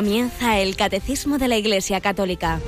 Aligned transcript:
Comienza 0.00 0.58
el 0.58 0.76
Catecismo 0.76 1.36
de 1.36 1.46
la 1.46 1.58
Iglesia 1.58 2.00
Católica, 2.00 2.58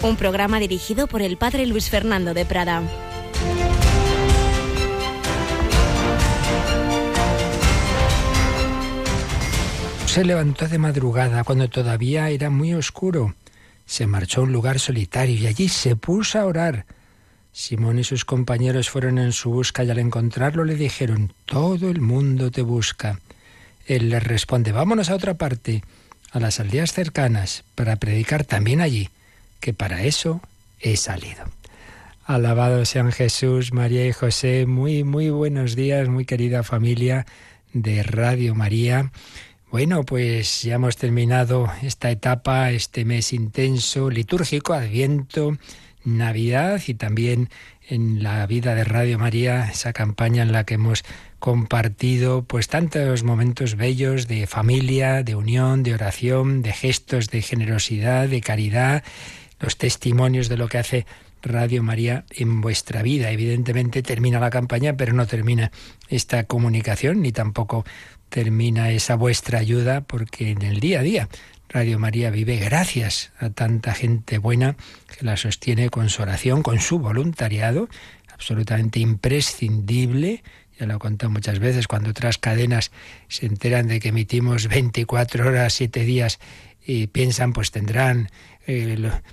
un 0.00 0.16
programa 0.16 0.60
dirigido 0.60 1.06
por 1.08 1.20
el 1.20 1.36
Padre 1.36 1.66
Luis 1.66 1.90
Fernando 1.90 2.32
de 2.32 2.46
Prada. 2.46 2.82
Se 10.06 10.24
levantó 10.24 10.66
de 10.68 10.78
madrugada 10.78 11.44
cuando 11.44 11.68
todavía 11.68 12.30
era 12.30 12.48
muy 12.48 12.72
oscuro. 12.72 13.34
Se 13.84 14.06
marchó 14.06 14.40
a 14.40 14.44
un 14.44 14.52
lugar 14.54 14.78
solitario 14.78 15.36
y 15.36 15.48
allí 15.48 15.68
se 15.68 15.96
puso 15.96 16.38
a 16.38 16.46
orar. 16.46 16.86
Simón 17.52 17.98
y 17.98 18.04
sus 18.04 18.24
compañeros 18.24 18.88
fueron 18.88 19.18
en 19.18 19.32
su 19.32 19.50
busca 19.50 19.84
y 19.84 19.90
al 19.90 19.98
encontrarlo 19.98 20.64
le 20.64 20.76
dijeron, 20.76 21.34
Todo 21.44 21.90
el 21.90 22.00
mundo 22.00 22.50
te 22.50 22.62
busca. 22.62 23.20
Él 23.88 24.10
les 24.10 24.22
responde, 24.22 24.70
vámonos 24.70 25.08
a 25.08 25.14
otra 25.14 25.34
parte, 25.34 25.82
a 26.30 26.38
las 26.38 26.60
aldeas 26.60 26.92
cercanas, 26.92 27.64
para 27.74 27.96
predicar 27.96 28.44
también 28.44 28.82
allí, 28.82 29.08
que 29.60 29.72
para 29.72 30.04
eso 30.04 30.42
he 30.78 30.98
salido. 30.98 31.44
Alabado 32.26 32.84
sean 32.84 33.10
Jesús, 33.12 33.72
María 33.72 34.06
y 34.06 34.12
José. 34.12 34.66
Muy, 34.66 35.04
muy 35.04 35.30
buenos 35.30 35.74
días, 35.74 36.10
muy 36.10 36.26
querida 36.26 36.62
familia 36.62 37.24
de 37.72 38.02
Radio 38.02 38.54
María. 38.54 39.10
Bueno, 39.70 40.04
pues 40.04 40.62
ya 40.62 40.74
hemos 40.74 40.98
terminado 40.98 41.72
esta 41.80 42.10
etapa, 42.10 42.70
este 42.72 43.06
mes 43.06 43.32
intenso, 43.32 44.10
litúrgico, 44.10 44.74
Adviento, 44.74 45.56
Navidad 46.04 46.82
y 46.86 46.92
también 46.92 47.48
en 47.88 48.22
la 48.22 48.46
vida 48.46 48.74
de 48.74 48.84
Radio 48.84 49.18
María, 49.18 49.68
esa 49.70 49.92
campaña 49.92 50.42
en 50.42 50.52
la 50.52 50.64
que 50.64 50.74
hemos 50.74 51.04
compartido 51.38 52.42
pues 52.42 52.68
tantos 52.68 53.24
momentos 53.24 53.76
bellos 53.76 54.28
de 54.28 54.46
familia, 54.46 55.22
de 55.22 55.34
unión, 55.34 55.82
de 55.82 55.94
oración, 55.94 56.62
de 56.62 56.72
gestos 56.72 57.30
de 57.30 57.40
generosidad, 57.40 58.28
de 58.28 58.40
caridad, 58.40 59.02
los 59.58 59.78
testimonios 59.78 60.48
de 60.48 60.56
lo 60.58 60.68
que 60.68 60.78
hace 60.78 61.06
Radio 61.42 61.82
María 61.82 62.24
en 62.30 62.60
vuestra 62.60 63.02
vida. 63.02 63.30
Evidentemente 63.30 64.02
termina 64.02 64.38
la 64.38 64.50
campaña, 64.50 64.96
pero 64.96 65.14
no 65.14 65.26
termina 65.26 65.70
esta 66.08 66.44
comunicación 66.44 67.22
ni 67.22 67.32
tampoco 67.32 67.84
termina 68.28 68.90
esa 68.90 69.14
vuestra 69.14 69.60
ayuda 69.60 70.02
porque 70.02 70.50
en 70.50 70.60
el 70.60 70.80
día 70.80 71.00
a 71.00 71.02
día 71.02 71.28
Radio 71.70 71.98
María 71.98 72.30
vive 72.30 72.56
gracias 72.56 73.30
a 73.38 73.50
tanta 73.50 73.92
gente 73.92 74.38
buena 74.38 74.76
que 75.06 75.26
la 75.26 75.36
sostiene 75.36 75.90
con 75.90 76.08
su 76.08 76.22
oración, 76.22 76.62
con 76.62 76.80
su 76.80 76.98
voluntariado, 76.98 77.88
absolutamente 78.32 79.00
imprescindible. 79.00 80.42
Ya 80.78 80.86
lo 80.86 80.96
he 80.96 80.98
contado 80.98 81.30
muchas 81.30 81.58
veces, 81.58 81.86
cuando 81.86 82.10
otras 82.10 82.38
cadenas 82.38 82.90
se 83.28 83.44
enteran 83.44 83.86
de 83.86 84.00
que 84.00 84.08
emitimos 84.08 84.66
24 84.68 85.46
horas, 85.46 85.74
7 85.74 86.04
días 86.04 86.38
y 86.86 87.08
piensan, 87.08 87.52
pues 87.52 87.70
tendrán 87.70 88.30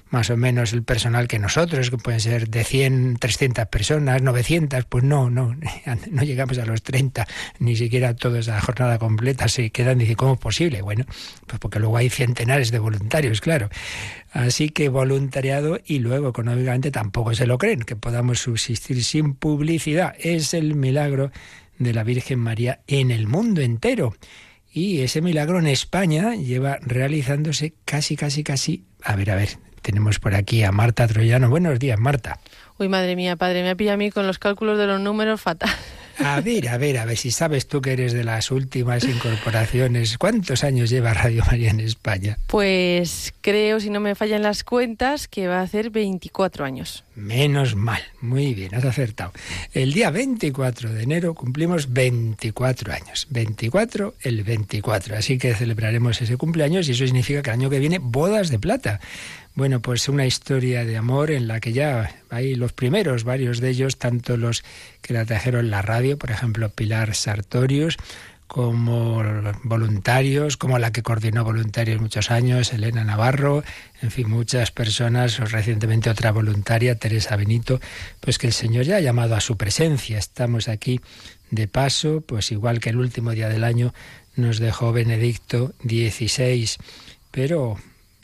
más 0.10 0.30
o 0.30 0.38
menos 0.38 0.72
el 0.72 0.84
personal 0.84 1.28
que 1.28 1.40
nosotros, 1.40 1.90
que 1.90 1.98
pueden 1.98 2.22
ser 2.22 2.50
de 2.50 2.64
100, 2.64 3.18
300 3.18 3.68
personas, 3.68 4.22
900, 4.22 4.86
pues 4.86 5.04
no, 5.04 5.30
no, 5.30 5.56
no 6.12 6.24
llegamos 6.24 6.58
a 6.58 6.66
los 6.66 6.82
30, 6.84 7.28
ni 7.60 7.76
siquiera 7.76 8.16
todos 8.16 8.48
a 8.48 8.56
la 8.56 8.62
jornada 8.62 8.98
completa 8.98 9.48
se 9.48 9.70
quedan 9.72 9.98
y 9.98 10.04
dicen, 10.04 10.16
¿cómo 10.16 10.34
es 10.34 10.40
posible? 10.40 10.82
Bueno, 10.82 11.06
pues 11.48 11.60
porque 11.60 11.80
luego 11.80 11.98
hay 11.98 12.10
centenares 12.10 12.72
de 12.72 12.80
voluntarios, 12.80 13.42
claro. 13.42 13.70
Así 14.32 14.70
que 14.70 14.90
voluntariado 14.90 15.80
y 15.86 16.00
luego 16.00 16.30
económicamente 16.30 16.92
tampoco 16.92 17.34
se 17.34 17.48
lo 17.48 17.58
creen, 17.58 17.82
que 17.82 17.96
podamos 17.96 18.40
subsistir 18.40 19.04
sin 19.04 19.34
publicidad. 19.34 20.16
Es 20.20 20.54
el 20.54 20.76
milagro 20.76 21.32
de 21.78 21.94
la 21.94 22.04
Virgen 22.04 22.40
María 22.40 22.80
en 22.88 23.12
el 23.12 23.28
mundo 23.28 23.62
entero. 23.62 24.14
Y 24.78 25.04
ese 25.04 25.22
milagro 25.22 25.58
en 25.60 25.68
España 25.68 26.36
lleva 26.36 26.80
realizándose 26.82 27.76
casi, 27.86 28.18
casi, 28.18 28.44
casi 28.44 28.84
a 29.02 29.16
ver, 29.16 29.32
a 29.32 29.36
ver, 29.36 29.52
tenemos 29.82 30.20
por 30.20 30.36
aquí 30.36 30.64
a 30.64 30.74
Marta 30.74 31.08
Troyano. 31.08 31.50
Buenos 31.50 31.80
días, 31.80 31.98
Marta. 31.98 32.42
Uy, 32.78 32.90
madre 32.90 33.16
mía, 33.16 33.38
padre, 33.38 33.64
me 33.64 33.70
ha 33.70 33.76
pillado 33.76 33.94
a 33.94 33.98
mí 33.98 34.12
con 34.12 34.28
los 34.28 34.38
cálculos 34.38 34.78
de 34.78 34.86
los 34.86 35.00
números 35.00 35.40
fatal. 35.40 35.70
A 36.20 36.42
ver, 36.42 36.70
a 36.70 36.78
ver, 36.78 36.98
a 36.98 37.06
ver, 37.06 37.18
si 37.18 37.32
sabes 37.32 37.68
tú 37.68 37.82
que 37.82 37.94
eres 37.94 38.14
de 38.14 38.24
las 38.24 38.52
últimas 38.52 39.04
incorporaciones. 39.04 40.18
¿Cuántos 40.18 40.64
años 40.64 40.90
lleva 40.90 41.14
Radio 41.14 41.44
María 41.46 41.72
en 41.72 41.80
España? 41.80 42.38
Pues 42.48 43.34
creo, 43.42 43.80
si 43.80 43.90
no 43.90 44.00
me 44.00 44.16
fallan 44.16 44.42
las 44.42 44.64
cuentas, 44.64 45.28
que 45.28 45.48
va 45.48 45.60
a 45.60 45.64
hacer 45.64 45.90
24 45.90 46.66
años. 46.66 47.04
Menos 47.16 47.76
mal, 47.76 48.02
muy 48.22 48.54
bien, 48.54 48.76
has 48.76 48.86
acertado. 48.86 49.32
El 49.74 49.94
día 49.94 50.10
24 50.10 50.94
de 50.94 51.04
enero 51.04 51.34
cumplimos 51.34 51.92
24 51.92 52.94
años. 52.94 53.28
24, 53.30 54.16
el 54.22 54.44
24. 54.44 55.18
Así 55.18 55.38
que 55.38 55.54
celebraremos 55.54 56.22
ese 56.22 56.38
cumpleaños 56.38 56.88
y 56.88 56.92
eso 56.92 57.06
significa 57.06 57.42
que 57.42 57.50
el 57.50 57.60
año 57.60 57.70
que 57.70 57.80
viene 57.80 58.00
bodas 58.00 58.50
de 58.50 58.60
plata. 58.60 59.00
Bueno, 59.56 59.82
pues 59.82 60.10
una 60.10 60.26
historia 60.26 60.84
de 60.84 60.98
amor 60.98 61.32
en 61.32 61.48
la 61.48 61.62
que 61.62 61.72
ya 61.72 62.14
hay 62.30 62.56
los 62.56 62.74
primeros, 62.74 63.24
varios 63.24 63.62
de 63.62 63.70
ellos, 63.70 63.98
tanto 63.98 64.36
los 64.36 64.66
que 65.02 65.14
la 65.14 65.24
trajeron 65.24 65.72
la 65.72 65.82
radio, 65.82 66.18
por 66.18 66.30
ejemplo 66.30 66.70
Pilar 66.70 67.16
Sartorius, 67.16 67.96
como 68.48 69.24
voluntarios, 69.64 70.58
como 70.58 70.78
la 70.78 70.92
que 70.92 71.04
coordinó 71.04 71.46
voluntarios 71.46 72.02
muchos 72.02 72.32
años, 72.32 72.74
Elena 72.74 73.06
Navarro, 73.06 73.64
en 74.02 74.12
fin, 74.12 74.30
muchas 74.30 74.72
personas, 74.72 75.40
recientemente 75.52 76.10
otra 76.10 76.34
voluntaria, 76.34 77.00
Teresa 77.00 77.38
Benito, 77.38 77.80
pues 78.20 78.38
que 78.38 78.48
el 78.48 78.54
Señor 78.54 78.84
ya 78.84 78.98
ha 78.98 79.02
llamado 79.02 79.36
a 79.36 79.42
su 79.42 79.56
presencia. 79.56 80.18
Estamos 80.18 80.68
aquí 80.68 81.00
de 81.50 81.70
paso, 81.70 82.22
pues 82.22 82.52
igual 82.52 82.82
que 82.82 82.90
el 82.90 82.98
último 82.98 83.32
día 83.32 83.48
del 83.48 83.64
año 83.64 83.94
nos 84.36 84.60
dejó 84.60 84.92
Benedicto 84.92 85.74
XVI, 85.82 86.72
pero 87.32 87.78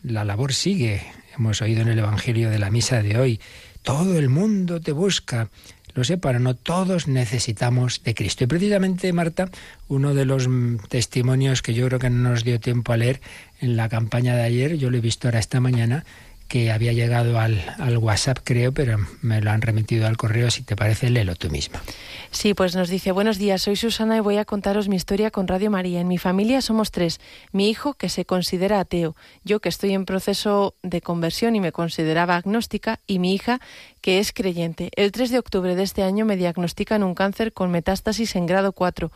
la 0.03 0.23
labor 0.23 0.53
sigue, 0.53 1.01
hemos 1.37 1.61
oído 1.61 1.81
en 1.81 1.89
el 1.89 1.99
Evangelio 1.99 2.49
de 2.49 2.59
la 2.59 2.69
misa 2.69 3.01
de 3.01 3.17
hoy. 3.17 3.39
Todo 3.81 4.17
el 4.17 4.29
mundo 4.29 4.79
te 4.81 4.91
busca. 4.91 5.49
Lo 5.93 6.03
sé, 6.03 6.17
para 6.17 6.39
no 6.39 6.55
todos 6.55 7.07
necesitamos 7.07 8.01
de 8.03 8.15
Cristo. 8.15 8.43
Y 8.43 8.47
precisamente, 8.47 9.11
Marta, 9.11 9.49
uno 9.87 10.13
de 10.13 10.25
los 10.25 10.47
testimonios 10.87 11.61
que 11.61 11.73
yo 11.73 11.87
creo 11.87 11.99
que 11.99 12.09
no 12.09 12.29
nos 12.29 12.43
dio 12.43 12.59
tiempo 12.59 12.93
a 12.93 12.97
leer 12.97 13.19
en 13.59 13.75
la 13.75 13.89
campaña 13.89 14.35
de 14.35 14.43
ayer, 14.43 14.77
yo 14.77 14.89
lo 14.89 14.97
he 14.97 15.01
visto 15.01 15.27
ahora 15.27 15.39
esta 15.39 15.59
mañana, 15.59 16.05
que 16.51 16.69
había 16.69 16.91
llegado 16.91 17.39
al, 17.39 17.97
WhatsApp, 17.97 18.39
creo, 18.43 18.73
pero 18.73 18.97
me 19.21 19.39
lo 19.39 19.51
han 19.51 19.61
remitido 19.61 20.05
al 20.05 20.17
correo. 20.17 20.51
Si 20.51 20.63
te 20.63 20.75
parece, 20.75 21.09
léelo 21.09 21.33
tú 21.37 21.49
misma. 21.49 21.81
Sí, 22.29 22.53
pues 22.53 22.75
nos 22.75 22.89
dice, 22.89 23.13
buenos 23.13 23.37
días, 23.37 23.61
soy 23.61 23.77
Susana 23.77 24.17
y 24.17 24.19
voy 24.19 24.35
a 24.35 24.43
contaros 24.43 24.89
mi 24.89 24.97
historia 24.97 25.31
con 25.31 25.47
Radio 25.47 25.71
María. 25.71 26.01
En 26.01 26.09
mi 26.09 26.17
familia 26.17 26.61
somos 26.61 26.91
tres. 26.91 27.21
Mi 27.53 27.69
hijo, 27.69 27.93
que 27.93 28.09
se 28.09 28.25
considera 28.25 28.81
ateo, 28.81 29.15
yo, 29.45 29.61
que 29.61 29.69
estoy 29.69 29.93
en 29.93 30.03
proceso 30.03 30.75
de 30.83 30.99
conversión 30.99 31.55
y 31.55 31.61
me 31.61 31.71
consideraba 31.71 32.35
agnóstica, 32.35 32.99
y 33.07 33.19
mi 33.19 33.33
hija, 33.33 33.61
que 34.01 34.19
es 34.19 34.33
creyente. 34.33 34.91
El 34.97 35.13
3 35.13 35.29
de 35.29 35.39
octubre 35.39 35.75
de 35.75 35.83
este 35.83 36.03
año 36.03 36.25
me 36.25 36.35
diagnostican 36.35 37.03
un 37.03 37.15
cáncer 37.15 37.53
con 37.53 37.71
metástasis 37.71 38.35
en 38.35 38.45
grado 38.45 38.73
4. 38.73 39.09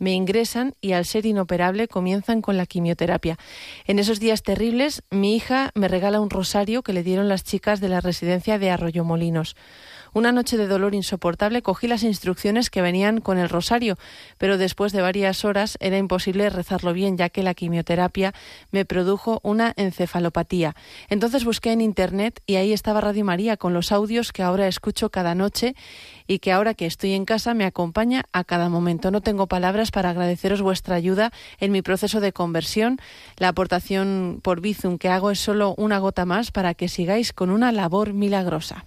Me 0.00 0.12
ingresan 0.14 0.74
y 0.80 0.92
al 0.92 1.04
ser 1.04 1.26
inoperable 1.26 1.86
comienzan 1.86 2.40
con 2.40 2.56
la 2.56 2.64
quimioterapia. 2.64 3.36
En 3.86 3.98
esos 3.98 4.18
días 4.18 4.42
terribles, 4.42 5.02
mi 5.10 5.36
hija 5.36 5.70
me 5.74 5.88
regala 5.88 6.20
un 6.20 6.30
rosario 6.30 6.82
que 6.82 6.94
le 6.94 7.02
dieron 7.02 7.28
las 7.28 7.44
chicas 7.44 7.80
de 7.80 7.90
la 7.90 8.00
residencia 8.00 8.58
de 8.58 8.70
Arroyomolinos. 8.70 9.56
Una 10.12 10.32
noche 10.32 10.56
de 10.56 10.66
dolor 10.66 10.94
insoportable 10.94 11.62
cogí 11.62 11.86
las 11.86 12.02
instrucciones 12.02 12.70
que 12.70 12.82
venían 12.82 13.20
con 13.20 13.38
el 13.38 13.48
rosario, 13.48 13.96
pero 14.38 14.58
después 14.58 14.92
de 14.92 15.02
varias 15.02 15.44
horas 15.44 15.76
era 15.80 15.98
imposible 15.98 16.50
rezarlo 16.50 16.92
bien, 16.92 17.16
ya 17.16 17.28
que 17.28 17.42
la 17.42 17.54
quimioterapia 17.54 18.34
me 18.72 18.84
produjo 18.84 19.40
una 19.42 19.72
encefalopatía. 19.76 20.74
Entonces 21.08 21.44
busqué 21.44 21.72
en 21.72 21.80
Internet 21.80 22.42
y 22.46 22.56
ahí 22.56 22.72
estaba 22.72 23.00
Radio 23.00 23.24
María 23.24 23.56
con 23.56 23.72
los 23.72 23.92
audios 23.92 24.32
que 24.32 24.42
ahora 24.42 24.66
escucho 24.66 25.10
cada 25.10 25.34
noche 25.34 25.74
y 26.26 26.40
que 26.40 26.52
ahora 26.52 26.74
que 26.74 26.86
estoy 26.86 27.12
en 27.12 27.24
casa 27.24 27.54
me 27.54 27.64
acompaña 27.64 28.24
a 28.32 28.44
cada 28.44 28.68
momento. 28.68 29.10
No 29.10 29.20
tengo 29.20 29.46
palabras 29.46 29.90
para 29.90 30.10
agradeceros 30.10 30.62
vuestra 30.62 30.96
ayuda 30.96 31.32
en 31.58 31.72
mi 31.72 31.82
proceso 31.82 32.20
de 32.20 32.32
conversión. 32.32 32.98
La 33.36 33.48
aportación 33.48 34.40
por 34.42 34.60
Bizum 34.60 34.98
que 34.98 35.08
hago 35.08 35.30
es 35.30 35.40
solo 35.40 35.74
una 35.76 35.98
gota 35.98 36.24
más 36.24 36.50
para 36.50 36.74
que 36.74 36.88
sigáis 36.88 37.32
con 37.32 37.50
una 37.50 37.72
labor 37.72 38.12
milagrosa 38.12 38.84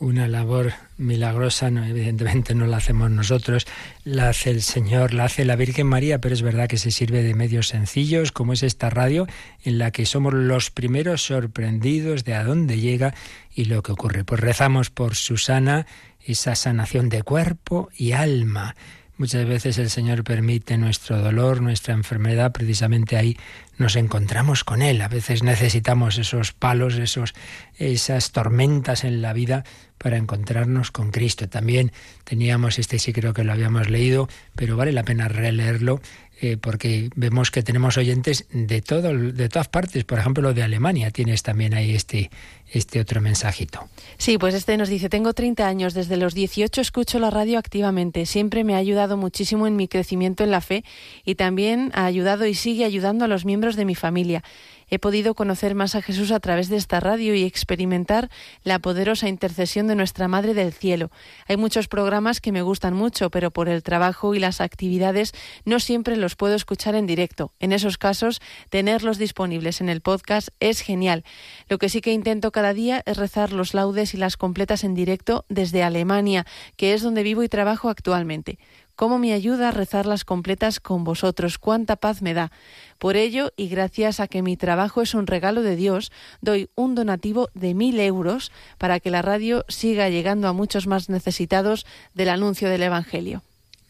una 0.00 0.26
labor 0.28 0.72
milagrosa, 0.96 1.70
no, 1.70 1.84
evidentemente 1.84 2.54
no 2.54 2.66
la 2.66 2.78
hacemos 2.78 3.10
nosotros, 3.10 3.66
la 4.02 4.30
hace 4.30 4.50
el 4.50 4.62
Señor, 4.62 5.12
la 5.12 5.24
hace 5.24 5.44
la 5.44 5.56
Virgen 5.56 5.86
María, 5.86 6.20
pero 6.20 6.34
es 6.34 6.40
verdad 6.40 6.68
que 6.68 6.78
se 6.78 6.90
sirve 6.90 7.22
de 7.22 7.34
medios 7.34 7.68
sencillos, 7.68 8.32
como 8.32 8.54
es 8.54 8.62
esta 8.62 8.88
radio, 8.88 9.26
en 9.62 9.78
la 9.78 9.90
que 9.90 10.06
somos 10.06 10.32
los 10.32 10.70
primeros 10.70 11.22
sorprendidos 11.22 12.24
de 12.24 12.34
a 12.34 12.44
dónde 12.44 12.80
llega 12.80 13.14
y 13.54 13.66
lo 13.66 13.82
que 13.82 13.92
ocurre. 13.92 14.24
Pues 14.24 14.40
rezamos 14.40 14.88
por 14.88 15.14
Susana, 15.16 15.86
esa 16.24 16.54
sanación 16.54 17.10
de 17.10 17.22
cuerpo 17.22 17.90
y 17.94 18.12
alma. 18.12 18.74
Muchas 19.20 19.46
veces 19.46 19.76
el 19.76 19.90
Señor 19.90 20.24
permite 20.24 20.78
nuestro 20.78 21.20
dolor, 21.20 21.60
nuestra 21.60 21.92
enfermedad, 21.92 22.52
precisamente 22.52 23.18
ahí 23.18 23.36
nos 23.80 23.96
encontramos 23.96 24.62
con 24.62 24.82
Él. 24.82 25.00
A 25.00 25.08
veces 25.08 25.42
necesitamos 25.42 26.18
esos 26.18 26.52
palos, 26.52 26.96
esos, 26.96 27.34
esas 27.78 28.30
tormentas 28.30 29.04
en 29.04 29.22
la 29.22 29.32
vida 29.32 29.64
para 29.96 30.18
encontrarnos 30.18 30.90
con 30.90 31.10
Cristo. 31.10 31.48
También 31.48 31.90
teníamos, 32.24 32.78
este 32.78 32.98
sí 32.98 33.14
creo 33.14 33.32
que 33.32 33.42
lo 33.42 33.52
habíamos 33.52 33.88
leído, 33.88 34.28
pero 34.54 34.76
vale 34.76 34.92
la 34.92 35.02
pena 35.02 35.28
releerlo, 35.28 36.02
eh, 36.42 36.58
porque 36.58 37.08
vemos 37.16 37.50
que 37.50 37.62
tenemos 37.62 37.96
oyentes 37.96 38.46
de 38.52 38.82
todo, 38.82 39.16
de 39.16 39.48
todas 39.48 39.68
partes. 39.68 40.04
Por 40.04 40.18
ejemplo, 40.18 40.42
lo 40.42 40.54
de 40.54 40.62
Alemania, 40.62 41.10
tienes 41.10 41.42
también 41.42 41.72
ahí 41.72 41.94
este, 41.94 42.30
este 42.70 43.00
otro 43.00 43.20
mensajito. 43.20 43.88
Sí, 44.18 44.38
pues 44.38 44.54
este 44.54 44.76
nos 44.76 44.88
dice, 44.88 45.08
tengo 45.08 45.32
30 45.32 45.66
años, 45.66 45.94
desde 45.94 46.16
los 46.16 46.34
18 46.34 46.80
escucho 46.80 47.18
la 47.18 47.30
radio 47.30 47.58
activamente, 47.58 48.26
siempre 48.26 48.64
me 48.64 48.74
ha 48.74 48.78
ayudado 48.78 49.16
muchísimo 49.16 49.66
en 49.66 49.76
mi 49.76 49.88
crecimiento 49.88 50.44
en 50.44 50.50
la 50.50 50.60
fe 50.60 50.84
y 51.24 51.34
también 51.34 51.90
ha 51.94 52.04
ayudado 52.04 52.46
y 52.46 52.54
sigue 52.54 52.84
ayudando 52.84 53.24
a 53.24 53.28
los 53.28 53.44
miembros 53.44 53.76
de 53.76 53.84
mi 53.84 53.94
familia 53.94 54.42
he 54.90 54.98
podido 54.98 55.34
conocer 55.34 55.74
más 55.74 55.94
a 55.94 56.02
Jesús 56.02 56.32
a 56.32 56.40
través 56.40 56.68
de 56.68 56.76
esta 56.76 57.00
radio 57.00 57.34
y 57.34 57.44
experimentar 57.44 58.28
la 58.64 58.80
poderosa 58.80 59.28
intercesión 59.28 59.86
de 59.86 59.94
nuestra 59.94 60.28
Madre 60.28 60.52
del 60.52 60.72
Cielo. 60.72 61.10
Hay 61.46 61.56
muchos 61.56 61.88
programas 61.88 62.40
que 62.40 62.52
me 62.52 62.62
gustan 62.62 62.94
mucho, 62.94 63.30
pero 63.30 63.52
por 63.52 63.68
el 63.68 63.82
trabajo 63.82 64.34
y 64.34 64.40
las 64.40 64.60
actividades 64.60 65.32
no 65.64 65.80
siempre 65.80 66.16
los 66.16 66.36
puedo 66.36 66.54
escuchar 66.56 66.96
en 66.96 67.06
directo. 67.06 67.52
En 67.60 67.72
esos 67.72 67.96
casos, 67.96 68.40
tenerlos 68.68 69.18
disponibles 69.18 69.80
en 69.80 69.88
el 69.88 70.00
podcast 70.00 70.48
es 70.58 70.80
genial. 70.80 71.24
Lo 71.68 71.78
que 71.78 71.88
sí 71.88 72.00
que 72.00 72.12
intento 72.12 72.50
cada 72.60 72.74
día 72.74 73.02
es 73.06 73.16
rezar 73.16 73.54
los 73.54 73.72
laudes 73.72 74.12
y 74.12 74.18
las 74.18 74.36
completas 74.36 74.84
en 74.84 74.94
directo 74.94 75.46
desde 75.48 75.82
Alemania, 75.82 76.44
que 76.76 76.92
es 76.92 77.00
donde 77.00 77.22
vivo 77.22 77.42
y 77.42 77.48
trabajo 77.48 77.88
actualmente 77.88 78.58
cómo 78.96 79.18
me 79.18 79.32
ayuda 79.32 79.68
a 79.68 79.70
rezar 79.70 80.04
las 80.04 80.26
completas 80.26 80.78
con 80.78 81.04
vosotros, 81.04 81.56
cuánta 81.56 81.96
paz 81.96 82.20
me 82.20 82.34
da. 82.34 82.52
Por 82.98 83.16
ello, 83.16 83.50
y 83.56 83.68
gracias 83.68 84.20
a 84.20 84.28
que 84.28 84.42
mi 84.42 84.58
trabajo 84.58 85.00
es 85.00 85.14
un 85.14 85.26
regalo 85.26 85.62
de 85.62 85.74
Dios, 85.74 86.12
doy 86.42 86.68
un 86.74 86.94
donativo 86.94 87.48
de 87.54 87.72
mil 87.72 87.98
euros 87.98 88.52
para 88.76 89.00
que 89.00 89.10
la 89.10 89.22
radio 89.22 89.64
siga 89.68 90.10
llegando 90.10 90.48
a 90.48 90.52
muchos 90.52 90.86
más 90.86 91.08
necesitados 91.08 91.86
del 92.12 92.28
anuncio 92.28 92.68
del 92.68 92.82
Evangelio. 92.82 93.42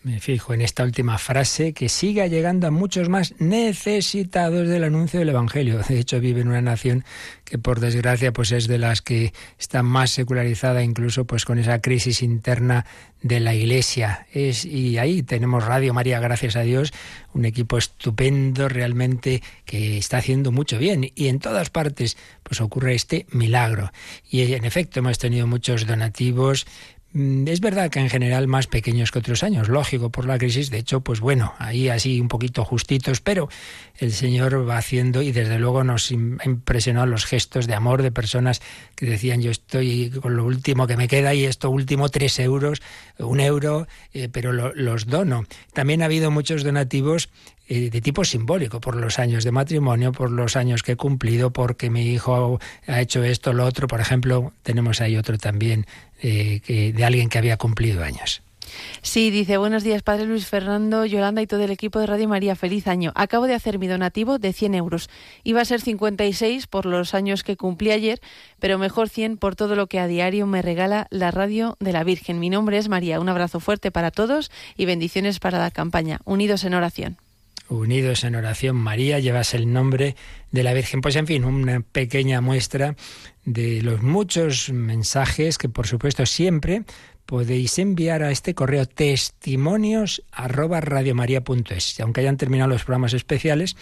Me 0.02 0.19
fijo 0.19 0.55
en 0.55 0.62
esta 0.62 0.82
última 0.82 1.19
frase, 1.19 1.75
que 1.75 1.91
siga 1.91 2.26
llegando 2.26 2.67
a 2.67 2.70
muchos 2.70 3.11
más 3.11 3.35
necesitados 3.38 4.67
del 4.67 4.85
anuncio 4.85 5.20
del 5.20 5.29
Evangelio. 5.29 5.79
De 5.87 5.99
hecho, 5.99 6.20
vive 6.20 6.41
en 6.41 6.49
una 6.49 6.62
nación 6.62 7.05
que 7.44 7.58
por 7.58 7.81
desgracia 7.81 8.32
pues 8.32 8.50
es 8.52 8.67
de 8.67 8.79
las 8.79 9.02
que 9.02 9.35
está 9.58 9.82
más 9.82 10.11
secularizada, 10.11 10.82
incluso 10.82 11.26
pues 11.26 11.44
con 11.44 11.58
esa 11.58 11.82
crisis 11.82 12.23
interna 12.23 12.87
de 13.20 13.41
la 13.41 13.55
Iglesia. 13.55 14.26
Es, 14.32 14.64
y 14.64 14.97
ahí 14.97 15.23
tenemos 15.23 15.67
Radio 15.67 15.93
María, 15.93 16.19
gracias 16.19 16.56
a 16.56 16.62
Dios, 16.62 16.94
un 17.35 17.44
equipo 17.44 17.76
estupendo 17.76 18.70
realmente 18.70 19.43
que 19.67 19.99
está 19.99 20.17
haciendo 20.17 20.50
mucho 20.50 20.79
bien. 20.79 21.12
Y 21.14 21.29
en 21.29 21.41
todas 21.41 21.69
partes 21.69 22.17
pues 22.43 22.62
ocurre 22.62 22.94
este 22.94 23.26
milagro. 23.32 23.93
Y 24.31 24.50
en 24.55 24.64
efecto 24.64 25.00
hemos 25.00 25.19
tenido 25.19 25.46
muchos 25.46 25.87
donativos, 25.87 26.67
es 27.12 27.60
verdad 27.60 27.90
que 27.90 27.98
en 27.98 28.08
general 28.08 28.46
más 28.46 28.68
pequeños 28.68 29.10
que 29.10 29.18
otros 29.18 29.42
años, 29.42 29.68
lógico 29.68 30.10
por 30.10 30.26
la 30.26 30.38
crisis, 30.38 30.70
de 30.70 30.78
hecho, 30.78 31.00
pues 31.00 31.18
bueno, 31.18 31.54
ahí 31.58 31.88
así 31.88 32.20
un 32.20 32.28
poquito 32.28 32.64
justitos, 32.64 33.20
pero 33.20 33.48
el 33.98 34.12
Señor 34.12 34.68
va 34.68 34.78
haciendo 34.78 35.20
y 35.20 35.32
desde 35.32 35.58
luego 35.58 35.82
nos 35.82 36.12
impresionó 36.12 37.06
los 37.06 37.24
gestos 37.24 37.66
de 37.66 37.74
amor 37.74 38.02
de 38.02 38.12
personas 38.12 38.62
que 38.94 39.06
decían 39.06 39.42
yo 39.42 39.50
estoy 39.50 40.10
con 40.10 40.36
lo 40.36 40.44
último 40.44 40.86
que 40.86 40.96
me 40.96 41.08
queda 41.08 41.34
y 41.34 41.44
esto 41.44 41.68
último 41.70 42.08
tres 42.10 42.38
euros, 42.38 42.80
un 43.18 43.40
euro, 43.40 43.88
eh, 44.12 44.28
pero 44.30 44.52
los 44.52 45.06
dono. 45.06 45.46
También 45.72 46.02
ha 46.02 46.04
habido 46.04 46.30
muchos 46.30 46.62
donativos 46.62 47.28
eh, 47.72 47.88
de 47.88 48.00
tipo 48.00 48.24
simbólico, 48.24 48.80
por 48.80 48.96
los 48.96 49.20
años 49.20 49.44
de 49.44 49.52
matrimonio, 49.52 50.10
por 50.10 50.32
los 50.32 50.56
años 50.56 50.82
que 50.82 50.92
he 50.92 50.96
cumplido, 50.96 51.52
porque 51.52 51.88
mi 51.88 52.02
hijo 52.02 52.58
ha 52.88 53.00
hecho 53.00 53.22
esto, 53.22 53.52
lo 53.52 53.64
otro. 53.64 53.86
Por 53.86 54.00
ejemplo, 54.00 54.52
tenemos 54.64 55.00
ahí 55.00 55.16
otro 55.16 55.38
también 55.38 55.86
eh, 56.22 56.93
de 56.94 57.05
alguien 57.05 57.28
que 57.28 57.38
había 57.38 57.56
cumplido 57.56 58.02
años. 58.02 58.43
Sí, 59.02 59.31
dice, 59.31 59.56
buenos 59.56 59.82
días, 59.82 60.02
Padre 60.02 60.26
Luis 60.26 60.46
Fernando, 60.46 61.05
Yolanda 61.05 61.43
y 61.43 61.46
todo 61.46 61.64
el 61.64 61.70
equipo 61.70 61.99
de 61.99 62.06
Radio 62.06 62.28
María. 62.28 62.55
Feliz 62.55 62.87
año. 62.87 63.12
Acabo 63.14 63.46
de 63.46 63.55
hacer 63.55 63.78
mi 63.78 63.87
donativo 63.88 64.38
de 64.38 64.52
100 64.52 64.75
euros. 64.75 65.08
Iba 65.43 65.61
a 65.61 65.64
ser 65.64 65.81
56 65.81 66.67
por 66.67 66.87
los 66.87 67.14
años 67.14 67.43
que 67.43 67.56
cumplí 67.56 67.90
ayer, 67.90 68.20
pero 68.58 68.78
mejor 68.78 69.08
100 69.08 69.38
por 69.38 69.56
todo 69.56 69.75
lo 69.75 69.87
que 69.87 69.99
a 69.99 70.06
diario 70.06 70.46
me 70.46 70.62
regala 70.62 71.06
la 71.11 71.31
radio 71.31 71.76
de 71.81 71.93
la 71.93 72.05
Virgen. 72.05 72.38
Mi 72.38 72.50
nombre 72.50 72.78
es 72.78 72.88
María. 72.88 73.20
Un 73.20 73.28
abrazo 73.28 73.61
fuerte 73.61 73.90
para 73.90 74.11
todos 74.11 74.50
y 74.76 74.84
bendiciones 74.84 75.38
para 75.38 75.58
la 75.58 75.70
campaña. 75.70 76.20
Unidos 76.25 76.64
en 76.64 76.75
oración 76.75 77.30
unidos 77.70 78.25
en 78.25 78.34
oración 78.34 78.76
María, 78.76 79.19
llevas 79.19 79.55
el 79.55 79.72
nombre 79.72 80.17
de 80.50 80.62
la 80.62 80.75
Virgen. 80.75 81.00
Pues 81.00 81.17
en 81.17 81.26
fin, 81.26 81.44
una 81.44 81.81
pequeña 81.81 82.40
muestra 82.40 82.96
de 83.44 83.81
los 83.82 84.02
muchos 84.02 84.70
mensajes 84.70 85.56
que 85.56 85.69
por 85.69 85.87
supuesto 85.87 86.26
siempre 86.26 86.82
podéis 87.26 87.78
enviar 87.78 88.25
a 88.25 88.32
este 88.32 88.55
correo 88.55 88.87
testimonios 88.87 90.25
arroba 90.32 90.81
Aunque 90.81 92.20
hayan 92.20 92.37
terminado 92.37 92.69
los 92.69 92.82
programas 92.82 93.14
especiales, 93.14 93.76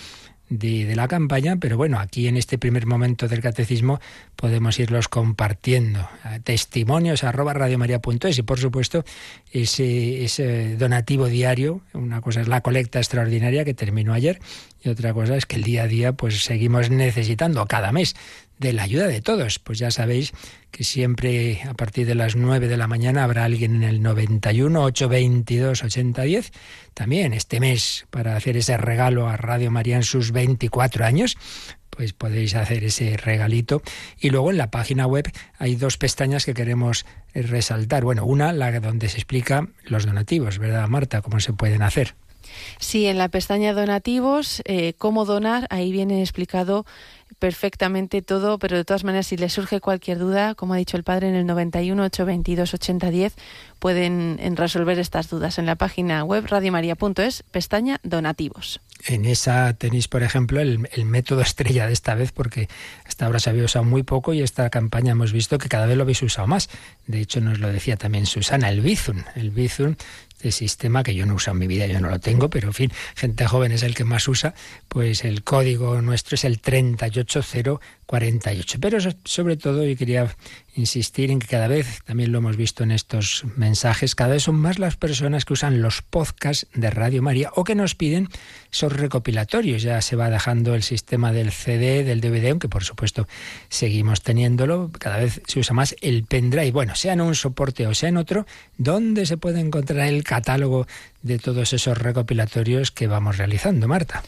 de, 0.48 0.94
la 0.96 1.08
campaña, 1.08 1.56
pero 1.56 1.76
bueno, 1.76 1.98
aquí 1.98 2.28
en 2.28 2.36
este 2.36 2.58
primer 2.58 2.86
momento 2.86 3.28
del 3.28 3.40
catecismo 3.40 4.00
podemos 4.36 4.78
irlos 4.78 5.08
compartiendo. 5.08 6.08
Testimonios 6.44 7.24
arroba 7.24 7.52
radiomaria.es 7.54 8.38
y 8.38 8.42
por 8.42 8.58
supuesto 8.58 9.04
ese, 9.52 10.24
ese 10.24 10.76
donativo 10.76 11.26
diario, 11.26 11.80
una 11.92 12.20
cosa 12.20 12.40
es 12.40 12.48
la 12.48 12.60
colecta 12.60 12.98
extraordinaria 12.98 13.64
que 13.64 13.74
terminó 13.74 14.14
ayer 14.14 14.40
y 14.82 14.88
otra 14.88 15.12
cosa 15.12 15.36
es 15.36 15.46
que 15.46 15.56
el 15.56 15.64
día 15.64 15.82
a 15.84 15.88
día 15.88 16.12
pues 16.12 16.42
seguimos 16.44 16.90
necesitando 16.90 17.64
cada 17.66 17.92
mes 17.92 18.14
de 18.58 18.72
la 18.72 18.82
ayuda 18.82 19.06
de 19.06 19.20
todos. 19.20 19.58
Pues 19.58 19.78
ya 19.78 19.90
sabéis 19.90 20.32
que 20.70 20.84
siempre 20.84 21.62
a 21.68 21.74
partir 21.74 22.06
de 22.06 22.14
las 22.14 22.36
9 22.36 22.68
de 22.68 22.76
la 22.76 22.86
mañana 22.86 23.24
habrá 23.24 23.44
alguien 23.44 23.76
en 23.76 23.84
el 23.84 24.02
91 24.02 24.82
822 24.84 25.82
8010. 25.84 26.52
También 26.94 27.34
este 27.34 27.60
mes 27.60 28.06
para 28.10 28.36
hacer 28.36 28.56
ese 28.56 28.76
regalo 28.76 29.28
a 29.28 29.36
Radio 29.36 29.70
María 29.70 29.96
en 29.96 30.02
sus 30.02 30.32
24 30.32 31.04
años. 31.04 31.36
Pues 31.90 32.12
podéis 32.12 32.54
hacer 32.54 32.84
ese 32.84 33.16
regalito. 33.16 33.82
Y 34.18 34.30
luego 34.30 34.50
en 34.50 34.58
la 34.58 34.70
página 34.70 35.06
web 35.06 35.30
hay 35.58 35.74
dos 35.74 35.96
pestañas 35.96 36.44
que 36.44 36.54
queremos 36.54 37.06
resaltar. 37.34 38.04
Bueno, 38.04 38.24
una, 38.24 38.52
la 38.52 38.78
donde 38.80 39.08
se 39.08 39.16
explica 39.16 39.68
los 39.84 40.06
donativos, 40.06 40.58
¿verdad, 40.58 40.86
Marta? 40.88 41.22
¿Cómo 41.22 41.40
se 41.40 41.52
pueden 41.52 41.82
hacer? 41.82 42.14
Sí, 42.78 43.06
en 43.06 43.18
la 43.18 43.28
pestaña 43.28 43.72
donativos, 43.72 44.62
eh, 44.64 44.94
cómo 44.98 45.24
donar, 45.24 45.66
ahí 45.70 45.92
viene 45.92 46.20
explicado 46.20 46.84
perfectamente 47.38 48.22
todo, 48.22 48.58
pero 48.58 48.76
de 48.76 48.84
todas 48.84 49.04
maneras, 49.04 49.26
si 49.26 49.36
les 49.36 49.52
surge 49.52 49.80
cualquier 49.80 50.18
duda, 50.18 50.54
como 50.54 50.74
ha 50.74 50.76
dicho 50.76 50.96
el 50.96 51.04
padre, 51.04 51.28
en 51.28 51.34
el 51.34 51.46
91 51.46 52.02
822 52.04 52.74
8010 52.74 53.34
pueden 53.78 54.38
resolver 54.56 54.98
estas 54.98 55.28
dudas 55.28 55.58
en 55.58 55.66
la 55.66 55.76
página 55.76 56.24
web 56.24 56.46
radiomaria.es, 56.46 57.44
pestaña 57.50 58.00
donativos. 58.02 58.80
En 59.06 59.24
esa 59.24 59.72
tenéis, 59.74 60.08
por 60.08 60.24
ejemplo, 60.24 60.60
el, 60.60 60.88
método 61.04 61.40
estrella 61.42 61.86
de 61.86 61.92
esta 61.92 62.16
vez, 62.16 62.32
porque 62.32 62.68
hasta 63.06 63.26
ahora 63.26 63.38
se 63.38 63.50
había 63.50 63.64
usado 63.64 63.84
muy 63.84 64.02
poco 64.02 64.34
y 64.34 64.42
esta 64.42 64.68
campaña 64.70 65.12
hemos 65.12 65.32
visto 65.32 65.58
que 65.58 65.68
cada 65.68 65.86
vez 65.86 65.96
lo 65.96 66.02
habéis 66.02 66.22
usado 66.22 66.48
más. 66.48 66.68
De 67.06 67.20
hecho, 67.20 67.40
nos 67.40 67.60
lo 67.60 67.70
decía 67.70 67.96
también 67.96 68.26
Susana, 68.26 68.68
el 68.70 68.80
Bizum. 68.80 69.22
El 69.36 69.50
de 70.42 70.52
sistema 70.52 71.02
que 71.02 71.14
yo 71.14 71.26
no 71.26 71.34
uso 71.34 71.50
en 71.50 71.58
mi 71.58 71.66
vida, 71.66 71.86
yo 71.86 72.00
no 72.00 72.08
lo 72.08 72.18
tengo, 72.18 72.50
pero 72.50 72.68
en 72.68 72.74
fin, 72.74 72.92
gente 73.14 73.46
joven 73.46 73.72
es 73.72 73.82
el 73.82 73.94
que 73.94 74.04
más 74.04 74.28
usa, 74.28 74.54
pues 74.88 75.24
el 75.24 75.42
código 75.42 76.00
nuestro 76.02 76.34
es 76.34 76.44
el 76.44 76.60
38048. 78.08 78.78
Pero 78.80 78.98
sobre 79.24 79.56
todo 79.56 79.84
yo 79.84 79.96
quería 79.96 80.34
insistir 80.74 81.30
en 81.30 81.38
que 81.38 81.46
cada 81.46 81.68
vez, 81.68 82.02
también 82.04 82.32
lo 82.32 82.38
hemos 82.38 82.56
visto 82.56 82.82
en 82.82 82.92
estos 82.92 83.44
mensajes, 83.56 84.14
cada 84.14 84.34
vez 84.34 84.44
son 84.44 84.56
más 84.56 84.78
las 84.78 84.96
personas 84.96 85.44
que 85.44 85.52
usan 85.52 85.82
los 85.82 86.02
podcasts 86.02 86.66
de 86.72 86.90
Radio 86.90 87.22
María 87.22 87.50
o 87.54 87.64
que 87.64 87.74
nos 87.74 87.94
piden 87.94 88.28
esos 88.72 88.92
recopilatorios. 88.92 89.82
Ya 89.82 90.00
se 90.00 90.16
va 90.16 90.30
dejando 90.30 90.74
el 90.74 90.82
sistema 90.82 91.32
del 91.32 91.52
CD, 91.52 92.04
del 92.04 92.20
DVD, 92.20 92.50
aunque 92.50 92.68
por 92.68 92.84
supuesto 92.84 93.26
seguimos 93.68 94.22
teniéndolo. 94.22 94.90
Cada 94.98 95.18
vez 95.18 95.42
se 95.46 95.60
usa 95.60 95.74
más 95.74 95.94
el 96.00 96.24
pendrive. 96.24 96.72
Bueno, 96.72 96.94
sea 96.94 97.12
en 97.12 97.20
un 97.20 97.34
soporte 97.34 97.86
o 97.86 97.94
sea 97.94 98.08
en 98.08 98.16
otro, 98.16 98.46
¿dónde 98.76 99.26
se 99.26 99.36
puede 99.36 99.60
encontrar 99.60 100.08
el 100.08 100.24
catálogo 100.24 100.86
de 101.22 101.38
todos 101.38 101.72
esos 101.72 101.98
recopilatorios 101.98 102.90
que 102.90 103.06
vamos 103.06 103.36
realizando, 103.36 103.88
Marta? 103.88 104.22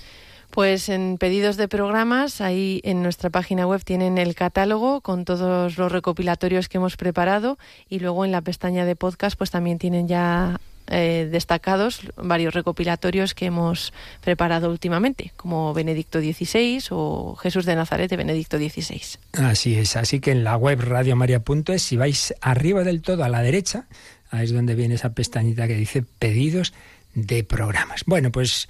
Pues 0.51 0.89
en 0.89 1.17
pedidos 1.19 1.57
de 1.57 1.69
programas, 1.69 2.41
ahí 2.41 2.81
en 2.83 3.03
nuestra 3.03 3.31
página 3.31 3.67
web 3.67 3.85
tienen 3.85 4.19
el 4.19 4.35
catálogo 4.35 5.01
con 5.01 5.25
todos 5.25 5.79
los 5.79 5.93
recopilatorios 5.93 6.69
que 6.69 6.79
hemos 6.79 6.97
preparado 6.97 7.59
y 7.89 8.01
luego 8.01 8.25
en 8.25 8.33
la 8.33 8.41
pestaña 8.41 8.85
de 8.85 8.97
podcast 8.97 9.39
pues 9.39 9.51
también 9.51 9.79
tienen 9.79 10.09
ya 10.09 10.59
eh, 10.93 11.29
destacados 11.31 12.01
varios 12.17 12.53
recopilatorios 12.53 13.33
que 13.33 13.47
hemos 13.47 13.93
preparado 14.23 14.71
últimamente, 14.71 15.33
como 15.37 15.73
Benedicto 15.73 16.19
XVI 16.19 16.83
o 16.91 17.37
Jesús 17.37 17.65
de 17.65 17.77
Nazaret 17.77 18.11
de 18.11 18.17
Benedicto 18.17 18.59
XVI. 18.59 19.01
Así 19.35 19.77
es, 19.77 19.95
así 19.95 20.19
que 20.19 20.33
en 20.33 20.43
la 20.43 20.57
web 20.57 20.81
radiomaria.es, 20.81 21.81
si 21.81 21.97
vais 21.97 22.35
arriba 22.41 22.83
del 22.83 23.03
todo 23.03 23.23
a 23.23 23.29
la 23.29 23.41
derecha, 23.41 23.87
ahí 24.33 24.47
es 24.47 24.53
donde 24.53 24.75
viene 24.75 24.97
esa 24.97 25.15
pestañita 25.15 25.69
que 25.69 25.77
dice 25.77 26.03
pedidos 26.03 26.73
de 27.15 27.45
programas. 27.45 28.03
Bueno, 28.07 28.33
pues 28.33 28.69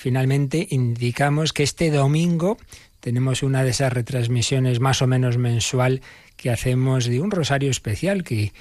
finalmente 0.00 0.66
indicamos 0.70 1.52
que 1.52 1.62
este 1.62 1.90
domingo 1.90 2.56
tenemos 3.00 3.42
una 3.42 3.62
de 3.62 3.70
esas 3.70 3.92
retransmisiones 3.92 4.80
más 4.80 5.02
o 5.02 5.06
menos 5.06 5.36
mensual 5.36 6.00
que 6.38 6.48
hacemos 6.48 7.04
de 7.04 7.20
un 7.20 7.30
rosario 7.30 7.70
especial 7.70 8.24
que, 8.24 8.52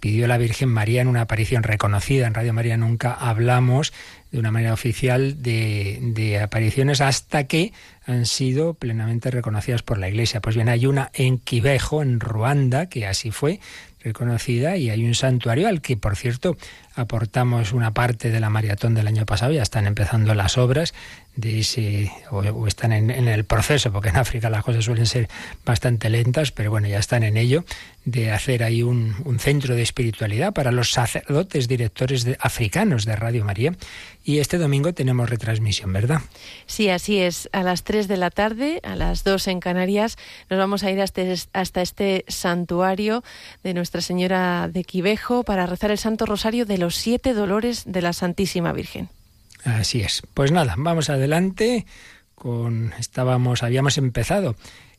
pidió 0.00 0.26
la 0.26 0.38
Virgen 0.38 0.70
María 0.70 1.02
en 1.02 1.08
una 1.08 1.20
aparición 1.20 1.62
reconocida. 1.62 2.26
En 2.26 2.32
Radio 2.32 2.54
María 2.54 2.78
nunca 2.78 3.12
hablamos 3.12 3.92
de 4.32 4.38
una 4.38 4.50
manera 4.50 4.72
oficial 4.72 5.42
de, 5.42 5.98
de 6.00 6.40
apariciones 6.40 7.02
hasta 7.02 7.44
que 7.44 7.72
han 8.06 8.24
sido 8.24 8.72
plenamente 8.72 9.30
reconocidas 9.30 9.82
por 9.82 9.98
la 9.98 10.08
Iglesia. 10.08 10.40
Pues 10.40 10.56
bien, 10.56 10.70
hay 10.70 10.86
una 10.86 11.10
en 11.12 11.38
Quivejo, 11.38 12.02
en 12.02 12.18
Ruanda, 12.18 12.88
que 12.88 13.06
así 13.06 13.30
fue 13.30 13.60
reconocida, 14.00 14.76
y 14.76 14.90
hay 14.90 15.04
un 15.04 15.14
santuario 15.14 15.68
al 15.68 15.80
que, 15.80 15.96
por 15.96 16.16
cierto, 16.16 16.56
aportamos 16.94 17.72
una 17.72 17.92
parte 17.92 18.30
de 18.30 18.40
la 18.40 18.50
maratón 18.50 18.94
del 18.94 19.06
año 19.06 19.26
pasado, 19.26 19.52
ya 19.52 19.62
están 19.62 19.86
empezando 19.86 20.34
las 20.34 20.58
obras 20.58 20.94
de 21.38 21.60
ese, 21.60 22.10
o, 22.32 22.66
están 22.66 22.90
en, 22.90 23.10
el 23.10 23.44
proceso, 23.44 23.92
porque 23.92 24.08
en 24.08 24.16
África 24.16 24.50
las 24.50 24.64
cosas 24.64 24.84
suelen 24.84 25.06
ser 25.06 25.28
bastante 25.64 26.10
lentas, 26.10 26.50
pero 26.50 26.72
bueno, 26.72 26.88
ya 26.88 26.98
están 26.98 27.22
en 27.22 27.36
ello, 27.36 27.64
de 28.04 28.32
hacer 28.32 28.64
ahí 28.64 28.82
un, 28.82 29.38
centro 29.38 29.76
de 29.76 29.82
espiritualidad 29.82 30.52
para 30.52 30.72
los 30.72 30.90
sacerdotes 30.90 31.68
directores 31.68 32.24
de, 32.24 32.36
africanos 32.40 33.04
de 33.04 33.14
Radio 33.14 33.44
María. 33.44 33.72
Y 34.24 34.40
este 34.40 34.58
domingo 34.58 34.92
tenemos 34.94 35.30
retransmisión, 35.30 35.92
¿verdad? 35.92 36.22
Sí, 36.66 36.88
así 36.88 37.18
es. 37.18 37.48
A 37.52 37.62
las 37.62 37.84
3 37.84 38.08
de 38.08 38.16
la 38.16 38.30
tarde, 38.30 38.80
a 38.82 38.96
las 38.96 39.22
2 39.22 39.46
en 39.46 39.60
Canarias, 39.60 40.16
nos 40.50 40.58
vamos 40.58 40.82
a 40.82 40.90
ir 40.90 41.00
hasta, 41.00 41.22
hasta 41.52 41.82
este 41.82 42.24
santuario 42.26 43.22
de 43.62 43.74
Nuestra 43.74 44.00
Señora 44.00 44.68
de 44.68 44.82
Quivejo 44.82 45.44
para 45.44 45.66
rezar 45.66 45.92
el 45.92 45.98
Santo 45.98 46.26
Rosario 46.26 46.66
de 46.66 46.78
los 46.78 46.96
siete 46.96 47.32
dolores 47.32 47.84
de 47.86 48.02
la 48.02 48.12
Santísima 48.12 48.72
Virgen. 48.72 49.08
Así 49.76 50.00
es. 50.00 50.22
Pues 50.34 50.50
nada, 50.50 50.74
vamos 50.78 51.10
adelante 51.10 51.84
con 52.34 52.92
estábamos 52.98 53.62
habíamos 53.62 53.98
empezado 53.98 54.54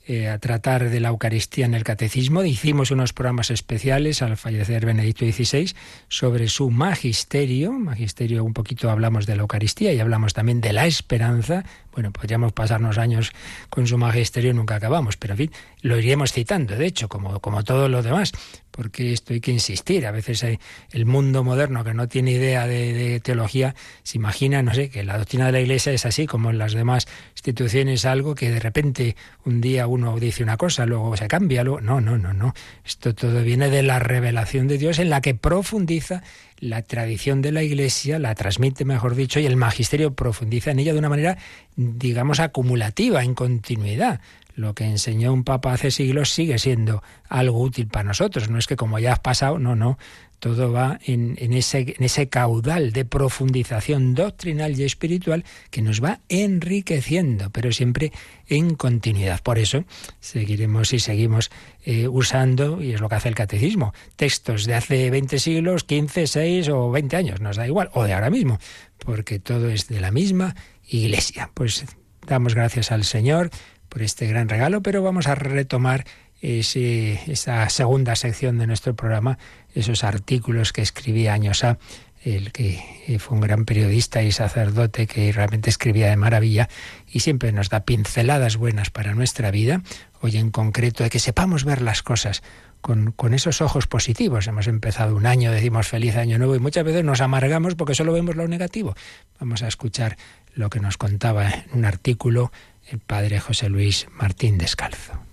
eh, 0.05 0.27
a 0.27 0.37
tratar 0.37 0.89
de 0.89 0.99
la 0.99 1.09
Eucaristía 1.09 1.65
en 1.65 1.73
el 1.73 1.83
Catecismo. 1.83 2.43
Hicimos 2.43 2.91
unos 2.91 3.13
programas 3.13 3.49
especiales 3.49 4.21
al 4.21 4.37
fallecer 4.37 4.85
Benedicto 4.85 5.25
XVI 5.25 5.73
sobre 6.07 6.47
su 6.49 6.69
magisterio. 6.69 7.71
Magisterio, 7.71 8.43
un 8.43 8.53
poquito 8.53 8.91
hablamos 8.91 9.25
de 9.25 9.35
la 9.35 9.41
Eucaristía 9.41 9.91
y 9.93 9.99
hablamos 9.99 10.33
también 10.33 10.61
de 10.61 10.73
la 10.73 10.85
esperanza. 10.85 11.63
Bueno, 11.93 12.11
podríamos 12.11 12.53
pasarnos 12.53 12.97
años 12.97 13.31
con 13.69 13.87
su 13.87 13.97
magisterio, 13.97 14.53
nunca 14.53 14.75
acabamos, 14.75 15.17
pero 15.17 15.33
en 15.33 15.37
fin, 15.37 15.51
lo 15.81 15.97
iríamos 15.97 16.31
citando, 16.31 16.75
de 16.75 16.85
hecho, 16.85 17.07
como, 17.07 17.39
como 17.39 17.63
todo 17.63 17.89
lo 17.89 18.03
demás 18.03 18.33
porque 18.71 19.13
esto 19.13 19.33
hay 19.33 19.41
que 19.41 19.51
insistir. 19.51 20.05
A 20.05 20.11
veces 20.11 20.45
el 20.91 21.05
mundo 21.05 21.43
moderno 21.43 21.83
que 21.83 21.93
no 21.93 22.07
tiene 22.07 22.31
idea 22.31 22.67
de, 22.67 23.19
teología 23.23 23.75
se 24.03 24.17
imagina, 24.17 24.61
no 24.63 24.73
sé, 24.73 24.89
que 24.89 25.03
la 25.03 25.17
doctrina 25.17 25.47
de 25.47 25.51
la 25.51 25.61
Iglesia 25.61 25.91
es 25.91 26.05
así 26.05 26.25
como 26.27 26.49
en 26.49 26.57
las 26.57 26.73
demás 26.73 27.07
instituciones, 27.35 28.05
algo 28.05 28.35
que 28.35 28.51
de 28.51 28.59
repente 28.59 29.15
un 29.45 29.61
día 29.61 29.87
uno 29.87 30.19
dice 30.19 30.43
una 30.43 30.57
cosa, 30.57 30.85
luego 30.85 31.15
se 31.17 31.27
cambia, 31.27 31.63
luego... 31.63 31.81
No, 31.81 32.01
no, 32.01 32.17
no, 32.17 32.33
no. 32.33 32.53
Esto 32.85 33.15
todo 33.15 33.41
viene 33.43 33.69
de 33.69 33.83
la 33.83 33.99
revelación 33.99 34.67
de 34.67 34.77
Dios 34.77 34.99
en 34.99 35.09
la 35.09 35.21
que 35.21 35.35
profundiza 35.35 36.23
la 36.59 36.81
tradición 36.81 37.41
de 37.41 37.51
la 37.51 37.63
Iglesia, 37.63 38.19
la 38.19 38.35
transmite, 38.35 38.85
mejor 38.85 39.15
dicho, 39.15 39.39
y 39.39 39.45
el 39.45 39.55
magisterio 39.55 40.13
profundiza 40.13 40.71
en 40.71 40.79
ella 40.79 40.93
de 40.93 40.99
una 40.99 41.09
manera, 41.09 41.37
digamos, 41.75 42.39
acumulativa, 42.39 43.23
en 43.23 43.33
continuidad 43.33 44.19
lo 44.59 44.75
que 44.75 44.83
enseñó 44.83 45.33
un 45.33 45.43
papa 45.43 45.73
hace 45.73 45.89
siglos 45.89 46.31
sigue 46.31 46.59
siendo 46.59 47.01
algo 47.29 47.61
útil 47.61 47.87
para 47.87 48.03
nosotros. 48.03 48.49
No 48.49 48.59
es 48.59 48.67
que 48.67 48.75
como 48.75 48.99
ya 48.99 49.13
has 49.13 49.19
pasado, 49.19 49.57
no, 49.57 49.75
no. 49.75 49.97
Todo 50.39 50.71
va 50.71 50.99
en, 51.05 51.35
ese, 51.53 51.95
en 51.97 52.03
ese 52.03 52.29
caudal 52.29 52.93
de 52.93 53.03
profundización 53.03 54.15
doctrinal 54.15 54.79
y 54.79 54.83
espiritual 54.83 55.43
que 55.69 55.81
nos 55.81 56.01
va 56.01 56.21
enriqueciendo, 56.29 57.49
pero 57.49 57.73
siempre 57.73 58.13
en 58.47 58.75
continuidad. 58.75 59.41
Por 59.43 59.59
eso 59.59 59.83
seguiremos 60.21 60.93
y 60.93 60.99
seguimos 60.99 61.51
eh, 61.83 62.07
usando, 62.07 62.81
y 62.81 62.93
es 62.93 63.01
lo 63.01 63.09
que 63.09 63.15
hace 63.15 63.27
el 63.27 63.35
catecismo, 63.35 63.93
textos 64.15 64.65
de 64.65 64.75
hace 64.75 65.09
20 65.09 65.39
siglos, 65.39 65.83
15, 65.83 66.27
6 66.27 66.69
o 66.69 66.89
20 66.89 67.17
años, 67.17 67.41
nos 67.41 67.57
da 67.57 67.67
igual, 67.67 67.89
o 67.93 68.05
de 68.05 68.13
ahora 68.13 68.29
mismo, 68.29 68.59
porque 68.99 69.39
todo 69.39 69.69
es 69.69 69.89
de 69.89 69.99
la 69.99 70.11
misma 70.11 70.55
iglesia. 70.87 71.51
Pues 71.53 71.83
damos 72.25 72.55
gracias 72.55 72.93
al 72.93 73.03
Señor 73.03 73.49
por 73.89 74.01
este 74.01 74.27
gran 74.27 74.47
regalo, 74.47 74.81
pero 74.81 75.03
vamos 75.03 75.27
a 75.27 75.35
retomar 75.35 76.05
ese, 76.41 77.19
esa 77.31 77.67
segunda 77.69 78.15
sección 78.15 78.57
de 78.57 78.67
nuestro 78.67 78.95
programa, 78.95 79.37
esos 79.75 80.03
artículos 80.03 80.71
que 80.71 80.81
escribía 80.81 81.33
años 81.33 81.63
a 81.63 81.77
el 82.23 82.51
que 82.51 83.17
fue 83.19 83.35
un 83.35 83.41
gran 83.41 83.65
periodista 83.65 84.21
y 84.23 84.31
sacerdote 84.31 85.07
que 85.07 85.31
realmente 85.31 85.69
escribía 85.69 86.09
de 86.09 86.17
maravilla 86.17 86.67
y 87.07 87.21
siempre 87.21 87.51
nos 87.51 87.69
da 87.69 87.85
pinceladas 87.85 88.57
buenas 88.57 88.89
para 88.89 89.13
nuestra 89.13 89.51
vida, 89.51 89.81
hoy 90.21 90.37
en 90.37 90.51
concreto, 90.51 91.03
de 91.03 91.09
que 91.09 91.19
sepamos 91.19 91.63
ver 91.63 91.81
las 91.81 92.03
cosas 92.03 92.43
con, 92.81 93.33
esos 93.33 93.61
ojos 93.61 93.87
positivos. 93.87 94.47
Hemos 94.47 94.67
empezado 94.67 95.15
un 95.15 95.25
año, 95.25 95.51
decimos 95.51 95.87
feliz 95.87 96.15
año 96.15 96.37
nuevo 96.37 96.55
y 96.55 96.59
muchas 96.59 96.83
veces 96.83 97.03
nos 97.03 97.21
amargamos 97.21 97.75
porque 97.75 97.95
solo 97.95 98.13
vemos 98.13 98.35
lo 98.35 98.47
negativo. 98.47 98.95
Vamos 99.39 99.63
a 99.63 99.67
escuchar 99.67 100.17
lo 100.53 100.69
que 100.69 100.79
nos 100.79 100.97
contaba 100.97 101.49
en 101.49 101.65
un 101.73 101.85
artículo 101.85 102.51
el 102.87 102.99
padre 102.99 103.39
José 103.39 103.69
Luis 103.69 104.07
Martín 104.11 104.57
Descalzo. 104.57 105.28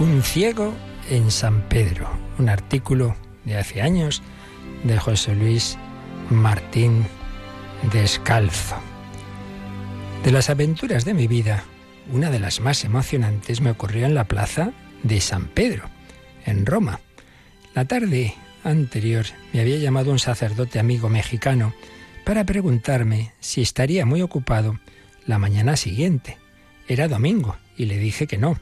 Un 0.00 0.22
ciego 0.22 0.72
en 1.10 1.30
San 1.30 1.68
Pedro, 1.68 2.08
un 2.38 2.48
artículo 2.48 3.14
de 3.44 3.58
hace 3.58 3.82
años 3.82 4.22
de 4.82 4.96
José 4.98 5.34
Luis 5.34 5.76
Martín 6.30 7.04
Descalzo. 7.92 8.76
De 10.24 10.32
las 10.32 10.48
aventuras 10.48 11.04
de 11.04 11.12
mi 11.12 11.26
vida, 11.26 11.64
una 12.10 12.30
de 12.30 12.38
las 12.38 12.60
más 12.60 12.82
emocionantes 12.86 13.60
me 13.60 13.72
ocurrió 13.72 14.06
en 14.06 14.14
la 14.14 14.24
plaza 14.24 14.72
de 15.02 15.20
San 15.20 15.48
Pedro, 15.48 15.90
en 16.46 16.64
Roma. 16.64 17.00
La 17.74 17.84
tarde 17.84 18.32
anterior 18.64 19.26
me 19.52 19.60
había 19.60 19.76
llamado 19.76 20.12
un 20.12 20.18
sacerdote 20.18 20.78
amigo 20.78 21.10
mexicano 21.10 21.74
para 22.24 22.46
preguntarme 22.46 23.34
si 23.40 23.60
estaría 23.60 24.06
muy 24.06 24.22
ocupado 24.22 24.80
la 25.26 25.38
mañana 25.38 25.76
siguiente. 25.76 26.38
Era 26.88 27.06
domingo 27.06 27.58
y 27.76 27.84
le 27.84 27.98
dije 27.98 28.26
que 28.26 28.38
no, 28.38 28.58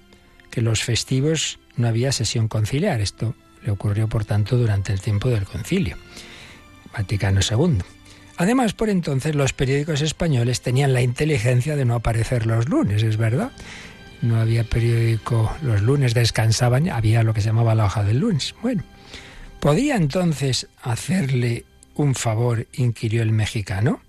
que 0.51 0.63
los 0.63 0.83
festivos 0.83 1.59
no 1.77 1.89
había 1.89 2.13
sesión 2.13 2.49
conciliar. 2.49 3.01
Esto 3.01 3.35
le 3.63 3.71
ocurrió, 3.71 4.09
por 4.09 4.25
tanto, 4.25 4.57
durante 4.57 4.93
el 4.93 5.01
tiempo 5.01 5.29
del 5.29 5.45
concilio. 5.45 5.97
Vaticano 6.93 7.41
II. 7.49 7.79
Además, 8.37 8.73
por 8.73 8.89
entonces 8.89 9.35
los 9.35 9.53
periódicos 9.53 10.01
españoles 10.01 10.61
tenían 10.61 10.93
la 10.93 11.03
inteligencia 11.03 11.75
de 11.75 11.85
no 11.85 11.97
aparecer 11.97 12.47
los 12.47 12.69
lunes, 12.69 13.03
es 13.03 13.17
verdad. 13.17 13.51
No 14.23 14.41
había 14.41 14.65
periódico, 14.65 15.55
los 15.63 15.83
lunes 15.83 16.15
descansaban, 16.15 16.89
había 16.89 17.23
lo 17.23 17.35
que 17.35 17.41
se 17.41 17.49
llamaba 17.49 17.75
la 17.75 17.87
hoja 17.87 18.05
del 18.05 18.21
lunes. 18.21 18.55
Bueno, 18.63 18.85
¿podía 19.61 19.97
entonces 19.97 20.69
hacerle 20.83 21.65
un 21.95 22.15
favor? 22.15 22.67
inquirió 22.73 23.23
el 23.23 23.33
mexicano. 23.33 24.01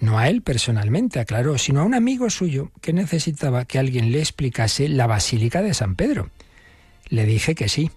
No 0.00 0.18
a 0.18 0.28
él 0.28 0.40
personalmente, 0.40 1.20
aclaró, 1.20 1.58
sino 1.58 1.80
a 1.80 1.84
un 1.84 1.94
amigo 1.94 2.30
suyo 2.30 2.72
que 2.80 2.94
necesitaba 2.94 3.66
que 3.66 3.78
alguien 3.78 4.12
le 4.12 4.18
explicase 4.18 4.88
la 4.88 5.06
Basílica 5.06 5.62
de 5.62 5.74
San 5.74 5.94
Pedro. 5.94 6.30
Le 7.08 7.26
dije 7.26 7.54
que 7.54 7.68
sí, 7.68 7.90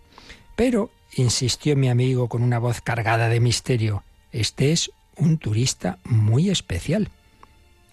pero 0.58 0.92
insistió 1.16 1.78
mi 1.78 1.88
amigo 1.88 2.28
con 2.28 2.44
una 2.44 2.60
voz 2.60 2.82
cargada 2.82 3.30
de 3.30 3.40
misterio. 3.40 4.04
Este 4.34 4.74
es 4.74 4.92
un 5.16 5.38
turista 5.38 6.00
muy 6.04 6.50
especial. 6.50 7.10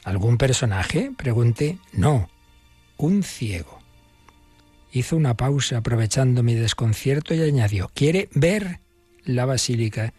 ¿Algún 0.02 0.38
personaje? 0.38 1.12
Pregunté. 1.16 1.78
No, 1.92 2.28
un 2.96 3.22
ciego. 3.22 3.78
Hizo 4.92 5.16
una 5.16 5.36
pausa 5.36 5.78
aprovechando 5.78 6.42
mi 6.42 6.54
desconcierto 6.54 7.32
y 7.34 7.42
añadió, 7.42 7.92
¿quiere 7.94 8.28
ver 8.34 8.80
la 9.24 9.44
basílica? 9.44 10.14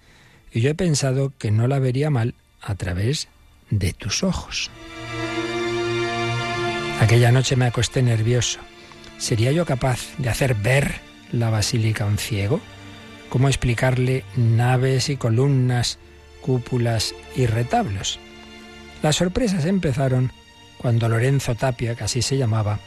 Y 0.54 0.62
yo 0.62 0.70
he 0.70 0.76
pensado 0.76 1.34
que 1.38 1.52
no 1.52 1.68
la 1.68 1.80
vería 1.80 2.10
mal 2.10 2.36
a 2.62 2.76
través 2.76 3.28
de 3.72 3.94
tus 3.94 4.24
ojos. 4.24 4.70
Aquella 7.00 7.32
noche 7.32 7.56
me 7.56 7.66
acosté 7.66 8.04
nervioso. 8.04 8.60
¿Sería 9.18 9.52
yo 9.52 9.66
capaz 9.66 10.00
de 10.20 10.30
hacer 10.30 10.54
ver 10.54 11.02
la 11.32 11.50
basílica 11.50 12.04
a 12.04 12.08
un 12.08 12.20
ciego? 12.20 12.62
cómo 13.32 13.48
explicarle 13.48 14.26
naves 14.36 15.08
y 15.08 15.16
columnas, 15.16 16.00
cúpulas 16.42 17.16
y 17.34 17.46
retablos. 17.46 18.20
Las 19.02 19.16
sorpresas 19.16 19.64
empezaron 19.64 20.34
cuando 20.78 21.08
Lorenzo 21.08 21.56
Tapia, 21.56 21.96
que 21.96 22.04
así 22.04 22.22
se 22.22 22.38
llamaba, 22.38 22.80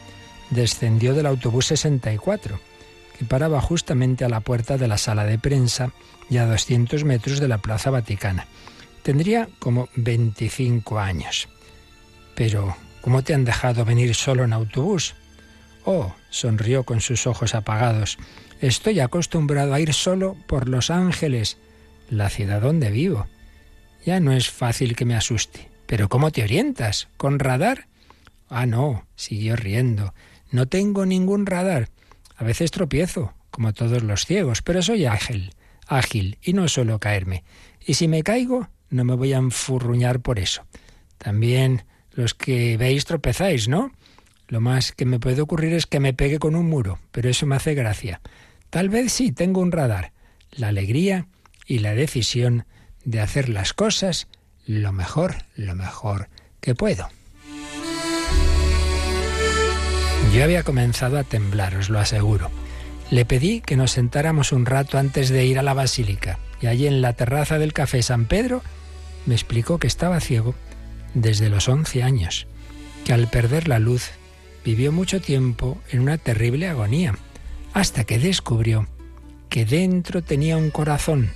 descendió 0.51 1.15
del 1.15 1.25
autobús 1.25 1.69
64, 1.69 2.61
que 3.19 3.25
paraba 3.25 3.63
justamente 3.63 4.27
a 4.27 4.29
la 4.29 4.41
puerta 4.41 4.77
de 4.77 4.87
la 4.87 4.99
sala 4.99 5.25
de 5.25 5.39
prensa 5.39 5.93
y 6.29 6.37
a 6.37 6.45
200 6.45 7.05
metros 7.05 7.41
de 7.41 7.49
la 7.49 7.59
Plaza 7.59 7.89
Vaticana. 7.89 8.47
Tendría 9.05 9.51
como 9.59 9.91
25 9.97 10.99
años. 10.99 11.47
Pero, 12.35 12.75
¿cómo 13.03 13.23
te 13.23 13.35
han 13.35 13.45
dejado 13.45 13.85
venir 13.85 14.15
solo 14.15 14.45
en 14.45 14.55
autobús? 14.55 15.15
Oh, 15.85 16.15
sonrió 16.31 16.85
con 16.85 17.03
sus 17.03 17.27
ojos 17.27 17.55
apagados. 17.55 18.17
Estoy 18.63 19.01
acostumbrado 19.01 19.75
a 19.75 19.81
ir 19.81 19.93
solo 19.93 20.39
por 20.47 20.71
Los 20.71 20.89
Ángeles, 20.89 21.59
la 22.09 22.31
ciudad 22.31 22.63
donde 22.63 22.91
vivo. 22.91 23.27
Ya 24.07 24.21
no 24.21 24.33
es 24.33 24.49
fácil 24.51 24.97
que 24.97 25.05
me 25.05 25.15
asuste. 25.15 25.69
Pero 25.85 26.09
¿cómo 26.09 26.31
te 26.31 26.43
orientas? 26.43 27.09
¿Con 27.19 27.39
radar? 27.39 27.89
Ah, 28.49 28.65
no, 28.65 29.07
siguió 29.17 29.55
riendo. 29.55 30.15
No 30.51 30.67
tengo 30.67 31.05
ningún 31.05 31.45
radar. 31.45 31.91
A 32.37 32.45
veces 32.45 32.71
tropiezo, 32.71 33.35
como 33.51 33.75
todos 33.75 34.03
los 34.03 34.25
ciegos, 34.25 34.63
pero 34.63 34.81
soy 34.81 35.05
ágil, 35.05 35.53
ágil, 35.87 36.39
y 36.43 36.55
no 36.55 36.69
suelo 36.69 36.99
caerme. 36.99 37.45
Y 37.87 37.95
si 37.95 38.09
me 38.09 38.23
caigo, 38.23 38.69
no 38.95 39.05
me 39.05 39.15
voy 39.15 39.33
a 39.33 39.39
enfurruñar 39.39 40.21
por 40.21 40.39
eso. 40.39 40.65
También 41.19 41.85
los 42.13 42.33
que 42.33 42.77
veis 42.77 43.05
tropezáis, 43.05 43.67
¿no? 43.67 43.91
Lo 44.47 44.61
más 44.61 44.93
que 44.93 45.05
me 45.05 45.19
puede 45.19 45.43
ocurrir 45.43 45.73
es 45.73 45.87
que 45.87 45.99
me 45.99 46.15
pegue 46.15 46.39
con 46.39 46.55
un 46.55 46.69
muro, 46.69 47.01
pero 47.11 47.29
eso 47.29 47.45
me 47.45 47.57
hace 47.57 47.75
gracia. 47.75 48.21
Tal 48.71 48.89
vez 48.89 49.13
sí 49.13 49.33
tengo 49.33 49.61
un 49.61 49.73
radar, 49.73 50.13
la 50.53 50.69
alegría 50.69 51.27
y 51.67 51.81
la 51.81 51.95
decisión 51.95 52.67
de 53.05 53.21
hacer 53.21 53.49
las 53.49 53.73
cosas 53.73 54.29
lo 54.65 54.93
mejor, 54.93 55.39
lo 55.57 55.75
mejor 55.75 56.29
que 56.61 56.77
puedo. 56.77 57.09
Yo 60.33 60.45
había 60.45 60.63
comenzado 60.63 61.19
a 61.19 61.25
temblar, 61.25 61.75
os 61.77 61.91
lo 61.91 61.99
aseguro. 61.99 62.51
Le 63.11 63.25
pedí 63.25 63.61
que 63.61 63.77
nos 63.77 63.91
sentáramos 63.91 64.53
un 64.53 64.67
rato 64.67 64.99
antes 64.99 65.31
de 65.31 65.45
ir 65.47 65.59
a 65.59 65.63
la 65.63 65.75
basílica, 65.75 66.39
y 66.61 66.69
allí 66.69 66.87
en 66.87 67.03
la 67.03 67.13
terraza 67.15 67.59
del 67.59 67.73
café 67.73 68.01
San 68.01 68.27
Pedro 68.27 68.63
me 69.27 69.35
explicó 69.35 69.79
que 69.79 69.87
estaba 69.87 70.21
ciego 70.21 70.55
desde 71.15 71.49
los 71.49 71.69
once 71.69 72.03
años, 72.03 72.47
que 73.05 73.13
al 73.13 73.29
perder 73.29 73.69
la 73.69 73.79
luz 73.79 74.11
vivió 74.65 74.93
mucho 74.93 75.21
tiempo 75.21 75.79
en 75.91 76.01
una 76.01 76.19
terrible 76.19 76.69
agonía 76.69 77.17
hasta 77.73 78.05
que 78.05 78.19
descubrió 78.19 78.89
que 79.49 79.65
dentro 79.65 80.23
tenía 80.23 80.57
un 80.57 80.71
corazón 80.71 81.31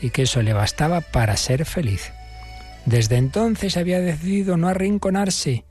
y 0.00 0.10
que 0.10 0.22
eso 0.22 0.42
le 0.42 0.52
bastaba 0.52 1.00
para 1.00 1.36
ser 1.36 1.64
feliz. 1.64 2.12
Desde 2.86 3.16
entonces 3.16 3.76
había 3.76 4.00
decidido 4.00 4.56
no 4.56 4.68
arrinconarse, 4.68 5.64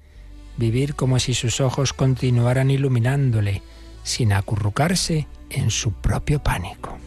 vivir 0.57 0.95
como 0.95 1.19
si 1.19 1.33
sus 1.33 1.61
ojos 1.61 1.93
continuaran 1.93 2.71
iluminándole, 2.71 3.61
sin 4.03 4.33
acurrucarse 4.33 5.27
en 5.49 5.71
su 5.71 5.93
propio 5.93 6.43
pánico. 6.43 6.97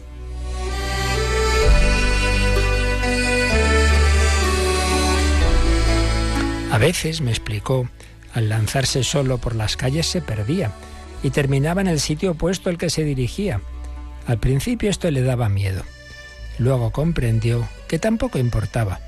A 6.71 6.77
veces, 6.77 7.19
me 7.21 7.31
explicó, 7.31 7.89
al 8.33 8.47
lanzarse 8.47 9.03
solo 9.03 9.37
por 9.39 9.55
las 9.55 9.75
calles 9.75 10.07
se 10.07 10.21
perdía 10.21 10.71
y 11.21 11.29
terminaba 11.29 11.81
en 11.81 11.87
el 11.87 11.99
sitio 11.99 12.31
opuesto 12.31 12.69
al 12.69 12.77
que 12.77 12.89
se 12.89 13.03
dirigía. 13.03 13.59
Al 14.25 14.39
principio 14.39 14.89
esto 14.89 15.11
le 15.11 15.21
daba 15.21 15.49
miedo. 15.49 15.83
Luego 16.57 16.91
comprendió 16.91 17.67
que 17.89 17.99
tampoco 17.99 18.39
importaba, 18.39 18.99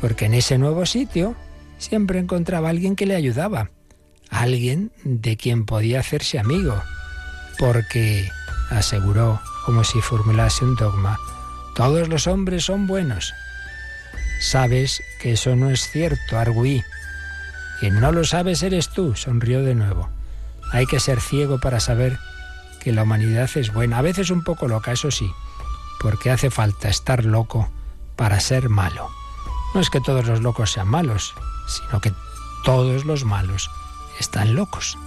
porque 0.00 0.26
en 0.26 0.34
ese 0.34 0.58
nuevo 0.58 0.86
sitio 0.86 1.34
siempre 1.78 2.20
encontraba 2.20 2.68
a 2.68 2.70
alguien 2.70 2.94
que 2.94 3.06
le 3.06 3.16
ayudaba, 3.16 3.70
alguien 4.30 4.92
de 5.02 5.36
quien 5.36 5.66
podía 5.66 6.00
hacerse 6.00 6.38
amigo, 6.38 6.80
porque, 7.58 8.28
aseguró, 8.70 9.40
como 9.66 9.82
si 9.82 10.00
formulase 10.00 10.64
un 10.64 10.76
dogma, 10.76 11.18
todos 11.74 12.08
los 12.08 12.28
hombres 12.28 12.64
son 12.64 12.86
buenos. 12.86 13.34
Sabes 14.40 15.02
que 15.20 15.32
eso 15.32 15.56
no 15.56 15.70
es 15.70 15.90
cierto, 15.90 16.38
arguí. 16.38 16.84
Quien 17.80 18.00
no 18.00 18.12
lo 18.12 18.24
sabes 18.24 18.62
eres 18.62 18.88
tú, 18.88 19.14
sonrió 19.14 19.62
de 19.62 19.74
nuevo. 19.74 20.08
Hay 20.72 20.86
que 20.86 21.00
ser 21.00 21.20
ciego 21.20 21.60
para 21.60 21.80
saber 21.80 22.18
que 22.80 22.92
la 22.92 23.04
humanidad 23.04 23.48
es 23.54 23.72
buena, 23.72 23.98
a 23.98 24.02
veces 24.02 24.30
un 24.30 24.42
poco 24.42 24.68
loca, 24.68 24.92
eso 24.92 25.10
sí, 25.10 25.30
porque 26.00 26.30
hace 26.30 26.50
falta 26.50 26.88
estar 26.88 27.24
loco 27.24 27.70
para 28.16 28.40
ser 28.40 28.68
malo. 28.68 29.08
No 29.74 29.80
es 29.80 29.90
que 29.90 30.00
todos 30.00 30.26
los 30.26 30.40
locos 30.40 30.72
sean 30.72 30.88
malos, 30.88 31.34
sino 31.66 32.00
que 32.00 32.12
todos 32.64 33.04
los 33.04 33.24
malos 33.24 33.70
están 34.18 34.54
locos. 34.54 34.98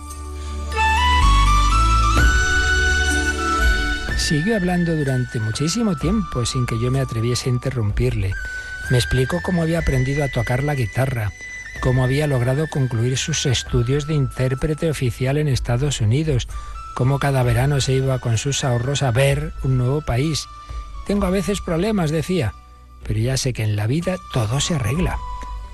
Siguió 4.17 4.55
hablando 4.55 4.95
durante 4.95 5.39
muchísimo 5.39 5.97
tiempo 5.97 6.45
sin 6.45 6.65
que 6.65 6.79
yo 6.79 6.91
me 6.91 7.01
atreviese 7.01 7.49
a 7.49 7.53
interrumpirle. 7.53 8.33
Me 8.89 8.97
explicó 8.97 9.41
cómo 9.43 9.63
había 9.63 9.79
aprendido 9.79 10.23
a 10.23 10.29
tocar 10.29 10.63
la 10.63 10.75
guitarra, 10.75 11.33
cómo 11.81 12.03
había 12.03 12.27
logrado 12.27 12.67
concluir 12.67 13.17
sus 13.17 13.45
estudios 13.45 14.05
de 14.05 14.13
intérprete 14.13 14.89
oficial 14.89 15.37
en 15.37 15.47
Estados 15.47 15.99
Unidos, 15.99 16.47
cómo 16.95 17.17
cada 17.19 17.41
verano 17.43 17.81
se 17.81 17.93
iba 17.93 18.19
con 18.19 18.37
sus 18.37 18.63
ahorros 18.63 19.01
a 19.01 19.11
ver 19.11 19.51
un 19.63 19.77
nuevo 19.77 20.01
país. 20.01 20.47
Tengo 21.07 21.25
a 21.25 21.31
veces 21.31 21.59
problemas, 21.59 22.11
decía, 22.11 22.53
pero 23.03 23.19
ya 23.19 23.35
sé 23.35 23.51
que 23.51 23.63
en 23.63 23.75
la 23.75 23.87
vida 23.87 24.17
todo 24.31 24.59
se 24.59 24.75
arregla. 24.75 25.17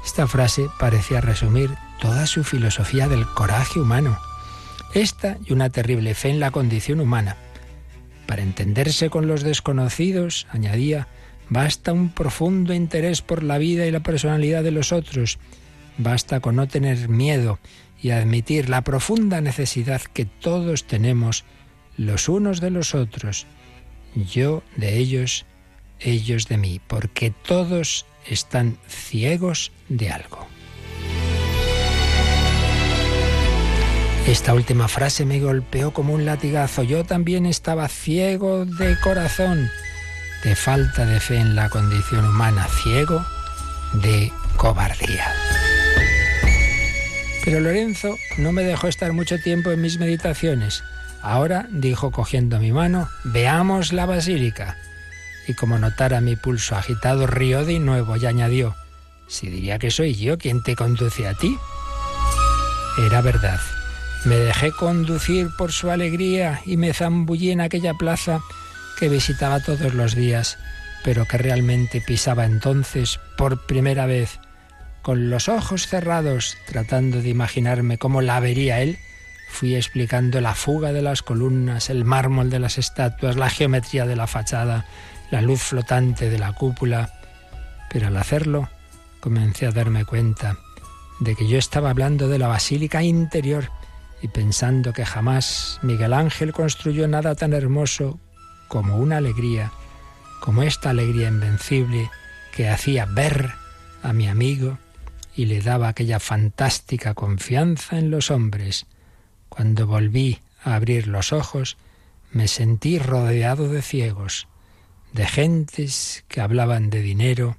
Esta 0.06 0.28
frase 0.28 0.70
parecía 0.80 1.20
resumir 1.20 1.72
toda 2.00 2.26
su 2.26 2.46
filosofía 2.46 3.10
del 3.10 3.28
coraje 3.28 3.80
humano. 3.80 4.18
Esta 4.94 5.38
y 5.46 5.52
una 5.52 5.70
terrible 5.70 6.16
fe 6.16 6.30
en 6.30 6.40
la 6.40 6.52
condición 6.52 7.02
humana. 7.02 7.36
Para 8.26 8.44
entenderse 8.44 9.10
con 9.10 9.28
los 9.28 9.44
desconocidos, 9.44 10.48
añadía, 10.52 11.10
basta 11.50 11.92
un 11.92 12.14
profundo 12.14 12.74
interés 12.74 13.22
por 13.22 13.44
la 13.44 13.58
vida 13.58 13.86
y 13.86 13.92
la 13.92 14.00
personalidad 14.00 14.64
de 14.64 14.72
los 14.72 14.94
otros 14.94 15.38
Basta 15.98 16.40
con 16.40 16.56
no 16.56 16.68
tener 16.68 17.10
miedo 17.10 17.60
y 18.02 18.12
admitir 18.12 18.70
la 18.70 18.82
profunda 18.82 19.42
necesidad 19.42 20.02
que 20.02 20.26
todos 20.26 20.86
tenemos 20.86 21.44
los 21.98 22.30
unos 22.30 22.62
de 22.62 22.70
los 22.70 22.94
otros, 22.94 23.48
yo 24.16 24.64
de 24.76 24.98
ellos, 24.98 25.46
ellos 26.00 26.48
de 26.48 26.58
mí, 26.58 26.80
porque 26.86 27.32
todos 27.32 28.06
están 28.28 28.78
ciegos 28.88 29.72
de 29.90 30.12
algo. 30.12 30.48
Esta 34.28 34.54
última 34.54 34.90
frase 34.90 35.26
me 35.26 35.40
golpeó 35.40 35.94
como 35.94 36.14
un 36.14 36.26
latigazo. 36.26 36.84
Yo 36.84 37.06
también 37.06 37.46
estaba 37.46 37.88
ciego 37.88 38.66
de 38.66 39.00
corazón, 39.00 39.70
de 40.44 40.54
falta 40.56 41.06
de 41.06 41.22
fe 41.22 41.38
en 41.38 41.56
la 41.56 41.70
condición 41.70 42.26
humana, 42.26 42.68
ciego 42.84 43.26
de 43.94 44.32
cobardía. 44.58 45.34
Pero 47.48 47.62
Lorenzo 47.62 48.18
no 48.38 48.52
me 48.52 48.66
dejó 48.66 48.90
estar 48.90 49.14
mucho 49.14 49.40
tiempo 49.40 49.72
en 49.72 49.80
mis 49.80 50.00
meditaciones. 50.00 50.84
Ahora, 51.22 51.66
dijo 51.72 52.12
cogiendo 52.12 52.60
mi 52.60 52.74
mano, 52.74 53.08
veamos 53.24 53.94
la 53.94 54.06
basílica. 54.06 54.76
Y 55.48 55.54
como 55.54 55.80
notara 55.80 56.20
mi 56.20 56.36
pulso 56.36 56.76
agitado, 56.76 57.26
rió 57.26 57.64
de 57.64 57.80
nuevo 57.80 58.18
y 58.18 58.26
añadió, 58.26 58.76
si 59.30 59.48
diría 59.48 59.80
que 59.80 59.92
soy 59.92 60.14
yo 60.16 60.38
quien 60.38 60.62
te 60.62 60.76
conduce 60.76 61.26
a 61.26 61.36
ti. 61.36 61.58
Era 63.06 63.22
verdad. 63.22 63.62
Me 64.26 64.36
dejé 64.36 64.74
conducir 64.74 65.48
por 65.58 65.72
su 65.72 65.90
alegría 65.90 66.60
y 66.66 66.76
me 66.76 66.94
zambullí 66.94 67.52
en 67.52 67.62
aquella 67.62 67.94
plaza 67.94 68.42
que 69.00 69.08
visitaba 69.08 69.62
todos 69.62 69.94
los 69.94 70.16
días, 70.16 70.58
pero 71.06 71.24
que 71.24 71.38
realmente 71.38 72.02
pisaba 72.02 72.44
entonces 72.44 73.22
por 73.38 73.66
primera 73.66 74.06
vez 74.06 74.38
con 75.08 75.30
los 75.30 75.48
ojos 75.48 75.88
cerrados, 75.88 76.58
tratando 76.66 77.22
de 77.22 77.30
imaginarme 77.30 77.98
cómo 77.98 78.20
la 78.20 78.42
vería 78.42 78.82
él, 78.82 78.98
fui 79.48 79.74
explicando 79.74 80.42
la 80.42 80.54
fuga 80.54 80.92
de 80.92 81.02
las 81.02 81.22
columnas, 81.22 81.90
el 81.90 82.04
mármol 82.04 82.50
de 82.50 82.60
las 82.60 82.78
estatuas, 82.78 83.38
la 83.38 83.50
geometría 83.50 84.06
de 84.06 84.18
la 84.18 84.28
fachada, 84.28 84.86
la 85.32 85.42
luz 85.42 85.62
flotante 85.62 86.30
de 86.30 86.38
la 86.38 86.52
cúpula. 86.52 87.22
Pero 87.90 88.08
al 88.08 88.18
hacerlo, 88.18 88.68
comencé 89.22 89.66
a 89.68 89.72
darme 89.72 90.04
cuenta 90.04 90.58
de 91.22 91.38
que 91.38 91.48
yo 91.48 91.58
estaba 91.58 91.90
hablando 91.92 92.28
de 92.28 92.40
la 92.40 92.50
basílica 92.50 93.02
interior 93.02 93.72
y 94.22 94.28
pensando 94.28 94.92
que 94.92 95.06
jamás 95.06 95.80
Miguel 95.84 96.12
Ángel 96.12 96.52
construyó 96.52 97.08
nada 97.08 97.34
tan 97.34 97.54
hermoso 97.54 98.20
como 98.68 98.98
una 98.98 99.16
alegría, 99.16 99.72
como 100.42 100.64
esta 100.64 100.90
alegría 100.90 101.30
invencible 101.30 102.12
que 102.54 102.68
hacía 102.68 103.06
ver 103.06 103.54
a 104.04 104.12
mi 104.12 104.28
amigo 104.28 104.78
y 105.38 105.46
le 105.46 105.62
daba 105.62 105.88
aquella 105.88 106.20
fantástica 106.20 107.14
confianza 107.14 108.00
en 108.00 108.10
los 108.10 108.32
hombres. 108.32 108.88
Cuando 109.50 109.86
volví 109.86 110.40
a 110.64 110.74
abrir 110.74 111.06
los 111.06 111.32
ojos, 111.32 111.78
me 112.32 112.48
sentí 112.48 112.98
rodeado 112.98 113.70
de 113.70 113.84
ciegos, 113.84 114.48
de 115.14 115.28
gentes 115.28 116.26
que 116.28 116.42
hablaban 116.42 116.90
de 116.90 117.02
dinero, 117.02 117.56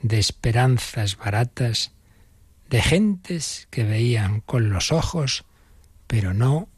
de 0.00 0.20
esperanzas 0.20 1.16
baratas, 1.16 1.90
de 2.70 2.80
gentes 2.80 3.66
que 3.70 3.82
veían 3.82 4.40
con 4.40 4.70
los 4.70 4.92
ojos, 4.92 5.44
pero 6.06 6.34
no 6.34 6.68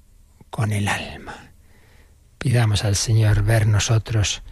con 0.49 0.73
el 0.73 0.89
alma. 0.89 1.51
Pidamos 2.39 2.83
al 2.85 2.97
Señor 2.97 3.43
ver 3.43 3.67
nosotros 3.67 4.43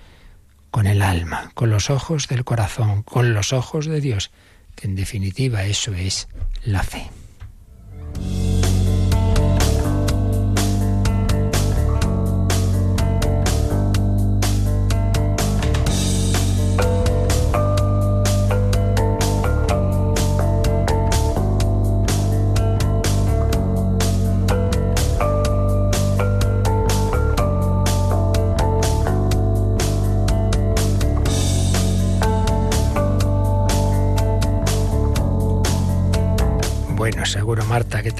con 0.70 0.86
el 0.86 1.00
alma, 1.00 1.50
con 1.54 1.70
los 1.70 1.88
ojos 1.88 2.28
del 2.28 2.44
corazón, 2.44 3.02
con 3.02 3.32
los 3.32 3.54
ojos 3.54 3.86
de 3.86 4.02
Dios, 4.02 4.30
que 4.74 4.86
en 4.86 4.96
definitiva 4.96 5.64
eso 5.64 5.94
es 5.94 6.28
la 6.64 6.82
fe. 6.82 7.10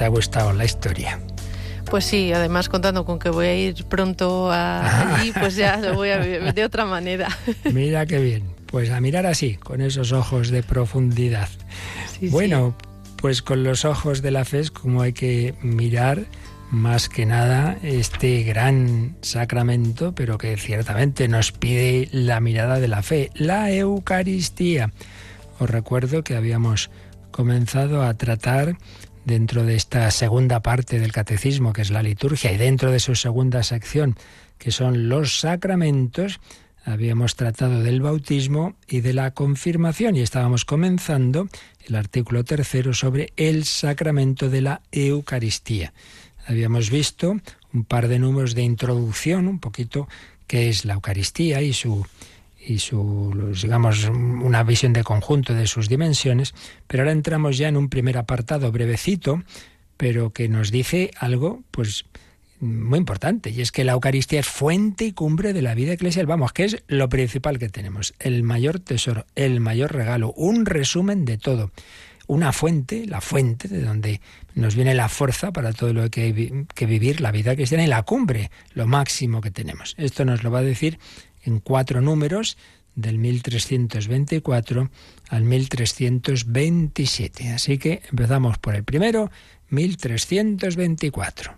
Te 0.03 0.07
ha 0.07 0.09
gustado 0.09 0.51
la 0.51 0.65
historia. 0.65 1.17
Pues 1.89 2.03
sí, 2.03 2.33
además 2.33 2.67
contando 2.67 3.05
con 3.05 3.19
que 3.19 3.29
voy 3.29 3.45
a 3.45 3.55
ir 3.55 3.85
pronto 3.85 4.51
allí, 4.51 5.31
pues 5.31 5.55
ya 5.55 5.77
lo 5.77 5.93
voy 5.93 6.09
a 6.09 6.17
ver 6.17 6.53
de 6.53 6.65
otra 6.65 6.83
manera. 6.83 7.29
Mira 7.71 8.05
qué 8.05 8.19
bien. 8.19 8.43
Pues 8.65 8.89
a 8.89 8.99
mirar 8.99 9.25
así, 9.25 9.55
con 9.55 9.79
esos 9.79 10.11
ojos 10.11 10.49
de 10.49 10.61
profundidad. 10.61 11.47
bueno, 12.31 12.75
pues 13.15 13.41
con 13.41 13.63
los 13.63 13.85
ojos 13.85 14.21
de 14.21 14.31
la 14.31 14.43
fe 14.43 14.59
es 14.59 14.71
como 14.71 15.03
hay 15.03 15.13
que 15.13 15.55
mirar 15.61 16.25
más 16.69 17.07
que 17.07 17.25
nada 17.25 17.77
este 17.81 18.43
gran 18.43 19.15
sacramento, 19.21 20.13
pero 20.13 20.37
que 20.37 20.57
ciertamente 20.57 21.29
nos 21.29 21.53
pide 21.53 22.09
la 22.11 22.41
mirada 22.41 22.81
de 22.81 22.89
la 22.89 23.03
fe, 23.03 23.29
la 23.35 23.71
Eucaristía. 23.71 24.91
Os 25.59 25.69
recuerdo 25.69 26.25
que 26.25 26.35
habíamos 26.35 26.89
comenzado 27.31 28.03
a 28.03 28.13
tratar 28.15 28.75
dentro 29.25 29.63
de 29.63 29.75
esta 29.75 30.09
segunda 30.11 30.61
parte 30.61 30.99
del 30.99 31.11
catecismo, 31.11 31.73
que 31.73 31.81
es 31.81 31.91
la 31.91 32.03
liturgia, 32.03 32.51
y 32.51 32.57
dentro 32.57 32.91
de 32.91 32.99
su 32.99 33.15
segunda 33.15 33.63
sección, 33.63 34.15
que 34.57 34.71
son 34.71 35.09
los 35.09 35.39
sacramentos, 35.39 36.39
habíamos 36.85 37.35
tratado 37.35 37.81
del 37.81 38.01
bautismo 38.01 38.75
y 38.87 39.01
de 39.01 39.13
la 39.13 39.31
confirmación, 39.31 40.15
y 40.15 40.21
estábamos 40.21 40.65
comenzando 40.65 41.47
el 41.87 41.95
artículo 41.95 42.43
tercero 42.43 42.93
sobre 42.93 43.33
el 43.37 43.65
sacramento 43.65 44.49
de 44.49 44.61
la 44.61 44.81
Eucaristía. 44.91 45.93
Habíamos 46.45 46.89
visto 46.89 47.39
un 47.73 47.85
par 47.85 48.07
de 48.07 48.19
números 48.19 48.53
de 48.53 48.63
introducción, 48.63 49.47
un 49.47 49.59
poquito 49.59 50.07
qué 50.47 50.69
es 50.69 50.85
la 50.85 50.95
Eucaristía 50.95 51.61
y 51.61 51.73
su 51.73 52.05
y 52.65 52.79
su 52.79 53.53
digamos 53.61 54.05
una 54.05 54.63
visión 54.63 54.93
de 54.93 55.03
conjunto 55.03 55.53
de 55.53 55.67
sus 55.67 55.89
dimensiones, 55.89 56.53
pero 56.87 57.03
ahora 57.03 57.11
entramos 57.11 57.57
ya 57.57 57.67
en 57.67 57.77
un 57.77 57.89
primer 57.89 58.17
apartado 58.17 58.71
brevecito, 58.71 59.43
pero 59.97 60.31
que 60.31 60.49
nos 60.49 60.71
dice 60.71 61.11
algo 61.17 61.61
pues 61.71 62.05
muy 62.59 62.99
importante, 62.99 63.49
y 63.49 63.59
es 63.59 63.73
que 63.73 63.83
la 63.83 63.91
Eucaristía 63.91 64.39
es 64.39 64.47
fuente 64.47 65.03
y 65.05 65.11
cumbre 65.11 65.51
de 65.51 65.61
la 65.61 65.75
vida 65.75 65.93
eclesial, 65.93 66.27
vamos, 66.27 66.53
que 66.53 66.63
es 66.63 66.83
lo 66.87 67.09
principal 67.09 67.59
que 67.59 67.67
tenemos, 67.67 68.13
el 68.19 68.43
mayor 68.43 68.79
tesoro, 68.79 69.25
el 69.35 69.59
mayor 69.59 69.93
regalo, 69.93 70.31
un 70.31 70.65
resumen 70.65 71.25
de 71.25 71.37
todo 71.37 71.71
una 72.27 72.53
fuente, 72.53 73.05
la 73.05 73.21
fuente 73.21 73.67
de 73.67 73.81
donde 73.81 74.21
nos 74.55 74.75
viene 74.75 74.93
la 74.93 75.09
fuerza 75.09 75.51
para 75.51 75.73
todo 75.73 75.93
lo 75.93 76.09
que 76.09 76.21
hay 76.21 76.65
que 76.73 76.85
vivir, 76.85 77.21
la 77.21 77.31
vida 77.31 77.55
cristiana 77.55 77.83
y 77.83 77.87
la 77.87 78.03
cumbre, 78.03 78.49
lo 78.73 78.87
máximo 78.87 79.41
que 79.41 79.51
tenemos. 79.51 79.95
Esto 79.97 80.23
nos 80.23 80.43
lo 80.43 80.51
va 80.51 80.59
a 80.59 80.63
decir 80.63 80.99
en 81.43 81.59
cuatro 81.59 82.01
números 82.01 82.57
del 82.95 83.17
1324 83.17 84.89
al 85.29 85.43
1327. 85.43 87.49
Así 87.49 87.77
que 87.77 88.01
empezamos 88.09 88.57
por 88.57 88.75
el 88.75 88.83
primero, 88.83 89.31
1324. 89.69 91.55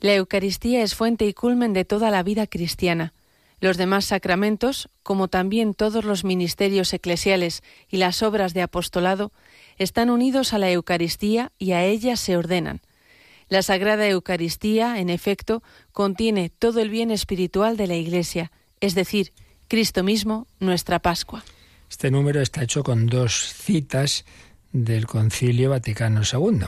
La 0.00 0.14
Eucaristía 0.14 0.82
es 0.82 0.94
fuente 0.94 1.26
y 1.26 1.34
culmen 1.34 1.72
de 1.72 1.84
toda 1.84 2.10
la 2.10 2.22
vida 2.22 2.46
cristiana. 2.46 3.12
Los 3.60 3.76
demás 3.76 4.04
sacramentos, 4.04 4.88
como 5.02 5.26
también 5.26 5.74
todos 5.74 6.04
los 6.04 6.22
ministerios 6.22 6.92
eclesiales 6.92 7.62
y 7.88 7.96
las 7.96 8.22
obras 8.22 8.54
de 8.54 8.62
apostolado, 8.62 9.32
están 9.78 10.10
unidos 10.10 10.52
a 10.52 10.58
la 10.58 10.70
Eucaristía 10.70 11.50
y 11.58 11.72
a 11.72 11.84
ella 11.84 12.16
se 12.16 12.36
ordenan. 12.36 12.80
La 13.48 13.62
Sagrada 13.62 14.06
Eucaristía, 14.06 15.00
en 15.00 15.08
efecto, 15.08 15.62
contiene 15.90 16.50
todo 16.50 16.80
el 16.80 16.90
bien 16.90 17.10
espiritual 17.10 17.76
de 17.76 17.86
la 17.86 17.96
Iglesia, 17.96 18.52
es 18.80 18.94
decir, 18.94 19.32
Cristo 19.68 20.02
mismo, 20.02 20.46
nuestra 20.60 20.98
Pascua. 20.98 21.44
Este 21.90 22.10
número 22.10 22.40
está 22.40 22.62
hecho 22.62 22.82
con 22.82 23.06
dos 23.06 23.52
citas 23.54 24.24
del 24.72 25.06
Concilio 25.06 25.70
Vaticano 25.70 26.22
II. 26.22 26.66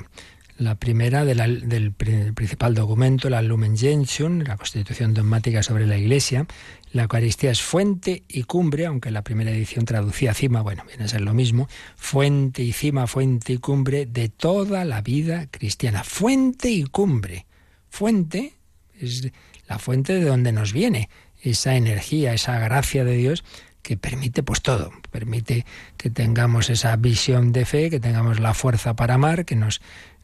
La 0.59 0.75
primera 0.75 1.25
del 1.25 1.92
principal 1.92 2.75
documento, 2.75 3.31
la 3.31 3.40
Lumen 3.40 3.79
Gentium, 3.79 4.40
la 4.40 4.59
Constitución 4.59 5.14
dogmática 5.14 5.62
sobre 5.62 5.87
la 5.87 5.96
Iglesia. 5.96 6.46
La 6.92 7.05
Eucaristía 7.05 7.51
es 7.51 7.62
fuente 7.62 8.25
y 8.29 8.42
cumbre, 8.42 8.85
aunque 8.85 9.11
la 9.11 9.23
primera 9.23 9.51
edición 9.51 9.87
traducía 9.87 10.35
cima, 10.35 10.61
bueno, 10.61 10.85
viene 10.87 11.05
a 11.05 11.09
ser 11.09 11.23
lo 11.23 11.33
mismo. 11.33 11.66
Fuente 11.96 12.62
y 12.62 12.73
cima, 12.73 13.07
fuente 13.07 13.55
y 13.55 13.59
cumbre 13.59 14.05
de 14.05 14.29
toda 14.29 14.85
la 14.85 15.01
vida 15.01 15.46
cristiana. 15.51 16.05
Fuente 16.05 16.68
y 16.68 16.85
cumbre. 16.85 17.46
Fuente 17.88 18.53
es 18.99 19.31
la 19.66 19.79
fuente 19.79 20.12
de 20.12 20.25
donde 20.25 20.53
nos 20.53 20.75
viene 20.75 21.09
esa 21.42 21.76
energía, 21.76 22.35
esa 22.35 22.59
gracia 22.59 23.05
de 23.05 23.16
Dios 23.16 23.44
que 23.83 23.96
permite 23.96 24.42
pues 24.42 24.61
todo, 24.61 24.92
permite 25.11 25.64
que 25.96 26.11
tengamos 26.11 26.68
esa 26.68 26.94
visión 26.96 27.53
de 27.53 27.64
fe, 27.64 27.88
que 27.88 27.98
tengamos 27.98 28.38
la 28.38 28.53
fuerza 28.53 28.94
para 28.94 29.14
amar, 29.14 29.44
que 29.46 29.57
nos 29.57 29.81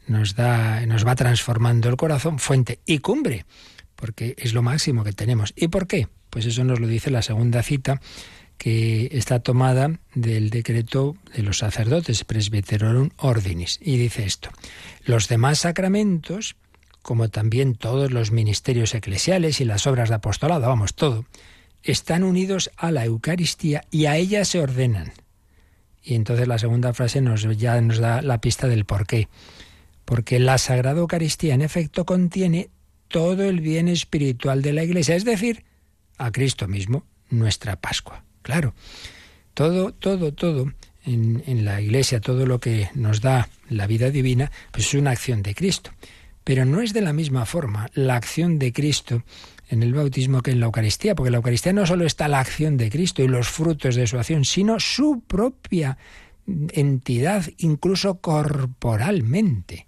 nos 0.07 0.35
da, 0.35 0.85
nos 0.85 1.05
va 1.05 1.15
transformando 1.15 1.89
el 1.89 1.97
corazón, 1.97 2.39
fuente 2.39 2.79
y 2.85 2.99
cumbre, 2.99 3.45
porque 3.95 4.35
es 4.37 4.53
lo 4.53 4.61
máximo 4.61 5.03
que 5.03 5.13
tenemos. 5.13 5.53
¿Y 5.55 5.67
por 5.67 5.87
qué? 5.87 6.07
Pues 6.29 6.45
eso 6.45 6.63
nos 6.63 6.79
lo 6.79 6.87
dice 6.87 7.11
la 7.11 7.21
segunda 7.21 7.61
cita, 7.61 8.01
que 8.57 9.09
está 9.11 9.39
tomada 9.39 9.99
del 10.15 10.49
decreto 10.49 11.15
de 11.35 11.43
los 11.43 11.59
sacerdotes, 11.59 12.23
Presbyterorum 12.23 13.09
Ordinis, 13.17 13.79
y 13.81 13.97
dice 13.97 14.25
esto: 14.25 14.49
los 15.05 15.27
demás 15.27 15.59
sacramentos, 15.59 16.55
como 17.07 17.29
también 17.29 17.75
todos 17.75 18.11
los 18.11 18.33
ministerios 18.33 18.93
eclesiales 18.93 19.61
y 19.61 19.63
las 19.63 19.87
obras 19.87 20.09
de 20.09 20.15
apostolado, 20.15 20.67
vamos, 20.67 20.93
todo, 20.93 21.25
están 21.81 22.25
unidos 22.25 22.69
a 22.75 22.91
la 22.91 23.05
Eucaristía 23.05 23.85
y 23.91 24.07
a 24.07 24.17
ella 24.17 24.43
se 24.43 24.59
ordenan. 24.59 25.13
Y 26.03 26.15
entonces 26.15 26.49
la 26.49 26.57
segunda 26.57 26.93
frase 26.93 27.21
nos, 27.21 27.43
ya 27.57 27.79
nos 27.79 27.99
da 27.99 28.21
la 28.21 28.41
pista 28.41 28.67
del 28.67 28.83
por 28.83 29.07
qué 29.07 29.29
porque 30.03 30.37
la 30.39 30.57
Sagrada 30.57 30.99
Eucaristía 30.99 31.53
en 31.53 31.61
efecto 31.61 32.05
contiene 32.05 32.69
todo 33.07 33.45
el 33.45 33.61
bien 33.61 33.87
espiritual 33.87 34.61
de 34.61 34.73
la 34.73 34.83
Iglesia, 34.83 35.15
es 35.15 35.23
decir, 35.23 35.63
a 36.17 36.33
Cristo 36.33 36.67
mismo, 36.67 37.05
nuestra 37.29 37.79
Pascua. 37.79 38.25
Claro, 38.41 38.73
todo, 39.53 39.93
todo, 39.93 40.33
todo 40.33 40.73
en, 41.05 41.41
en, 41.47 41.63
la 41.63 41.79
Iglesia, 41.79 42.19
todo 42.19 42.45
lo 42.45 42.59
que 42.59 42.89
nos 42.95 43.21
da 43.21 43.47
la 43.69 43.87
vida 43.87 44.09
divina, 44.09 44.51
pues 44.71 44.87
es 44.87 44.93
una 44.93 45.11
acción 45.11 45.41
de 45.41 45.55
Cristo. 45.55 45.91
Pero 46.47 46.63
no 46.63 46.79
es 46.79 46.93
de 46.93 47.01
la 47.01 47.11
misma 47.11 47.45
forma 47.45 47.89
la 47.93 48.15
acción 48.15 48.57
de 48.57 48.71
Cristo 48.71 49.21
en 49.67 49.83
el 49.83 49.93
bautismo 49.93 50.41
que 50.41 50.51
en 50.51 50.61
la 50.61 50.67
Eucaristía, 50.67 51.13
porque 51.13 51.27
en 51.27 51.33
la 51.33 51.39
Eucaristía 51.39 51.73
no 51.73 51.85
solo 51.85 52.05
está 52.05 52.29
la 52.29 52.39
acción 52.39 52.77
de 52.77 52.89
Cristo 52.89 53.21
y 53.21 53.27
los 53.27 53.49
frutos 53.49 53.95
de 53.95 54.07
su 54.07 54.17
acción, 54.17 54.45
sino 54.45 54.79
su 54.79 55.23
propia 55.27 55.97
entidad, 56.45 57.43
incluso 57.57 58.21
corporalmente. 58.21 59.86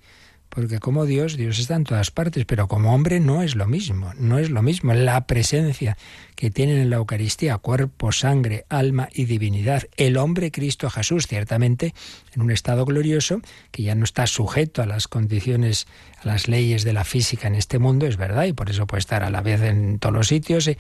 Porque 0.50 0.80
como 0.80 1.06
Dios, 1.06 1.38
Dios 1.38 1.60
está 1.60 1.76
en 1.76 1.84
todas 1.84 2.10
partes, 2.10 2.46
pero 2.46 2.68
como 2.68 2.94
hombre 2.94 3.20
no 3.20 3.44
es 3.44 3.56
lo 3.56 3.68
mismo, 3.68 4.14
no 4.18 4.40
es 4.40 4.50
lo 4.50 4.64
mismo. 4.64 4.94
La 4.94 5.28
presencia 5.28 5.96
que 6.36 6.50
tienen 6.50 6.80
en 6.80 6.90
la 6.90 6.96
Eucaristía, 6.96 7.58
cuerpo, 7.58 8.12
sangre, 8.12 8.66
alma 8.68 9.10
y 9.14 9.26
divinidad, 9.26 9.84
el 9.96 10.18
hombre 10.18 10.52
Cristo 10.52 10.90
Jesús, 10.90 11.28
ciertamente 11.28 11.94
en 12.34 12.42
un 12.42 12.50
estado 12.50 12.86
glorioso, 12.86 13.42
que 13.72 13.84
ya 13.84 13.94
no 13.94 14.04
está 14.04 14.26
sujeto 14.26 14.82
a 14.82 14.88
las 14.88 15.08
condiciones, 15.08 15.86
a 16.24 16.28
las 16.28 16.48
leyes 16.48 16.84
de 16.84 16.94
la 16.94 17.04
física 17.04 17.48
en 17.48 17.56
este 17.56 17.78
mundo, 17.78 18.08
es 18.08 18.18
verdad, 18.18 18.46
y 18.46 18.54
por 18.54 18.70
eso 18.70 18.88
puede 18.88 19.00
estar 19.00 19.24
a 19.24 19.30
la 19.30 19.42
vez 19.42 19.62
en 19.62 20.00
todos 20.00 20.16
los 20.16 20.28
sitios, 20.28 20.68
eh, 20.68 20.78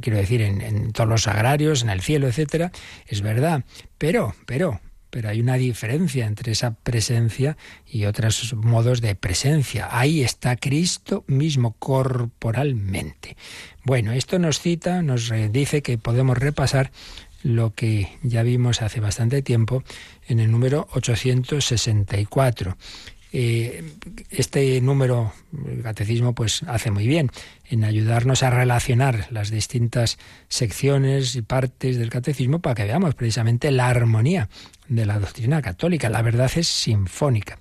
quiero 0.00 0.18
decir, 0.18 0.42
en, 0.42 0.60
en 0.60 0.92
todos 0.92 1.08
los 1.08 1.26
agrarios, 1.26 1.82
en 1.82 1.90
el 1.90 2.00
cielo, 2.00 2.28
etcétera, 2.28 2.70
es 3.06 3.22
verdad. 3.22 3.64
Pero, 3.98 4.34
pero, 4.46 4.80
pero 5.10 5.28
hay 5.28 5.40
una 5.40 5.54
diferencia 5.54 6.26
entre 6.26 6.52
esa 6.52 6.74
presencia 6.74 7.56
y 7.86 8.04
otros 8.04 8.54
modos 8.54 9.00
de 9.00 9.14
presencia. 9.14 9.88
Ahí 9.90 10.22
está 10.22 10.56
Cristo 10.56 11.24
mismo 11.26 11.74
corporalmente. 11.78 13.36
Bueno, 13.84 14.12
esto 14.12 14.38
nos 14.38 14.60
cita, 14.60 15.02
nos 15.02 15.32
dice 15.50 15.82
que 15.82 15.98
podemos 15.98 16.36
repasar 16.36 16.90
lo 17.42 17.74
que 17.74 18.08
ya 18.22 18.42
vimos 18.42 18.82
hace 18.82 19.00
bastante 19.00 19.42
tiempo 19.42 19.82
en 20.26 20.40
el 20.40 20.50
número 20.50 20.88
864. 20.92 22.76
Este 23.30 24.80
número, 24.80 25.32
el 25.66 25.82
catecismo, 25.82 26.34
pues 26.34 26.62
hace 26.62 26.90
muy 26.90 27.06
bien 27.06 27.30
en 27.68 27.84
ayudarnos 27.84 28.42
a 28.42 28.50
relacionar 28.50 29.26
las 29.30 29.50
distintas 29.50 30.18
secciones 30.48 31.36
y 31.36 31.42
partes 31.42 31.98
del 31.98 32.10
catecismo 32.10 32.60
para 32.60 32.74
que 32.74 32.84
veamos 32.84 33.14
precisamente 33.14 33.70
la 33.70 33.88
armonía 33.88 34.48
de 34.88 35.04
la 35.04 35.18
doctrina 35.18 35.60
católica. 35.60 36.08
La 36.08 36.22
verdad 36.22 36.50
es 36.56 36.68
sinfónica. 36.68 37.58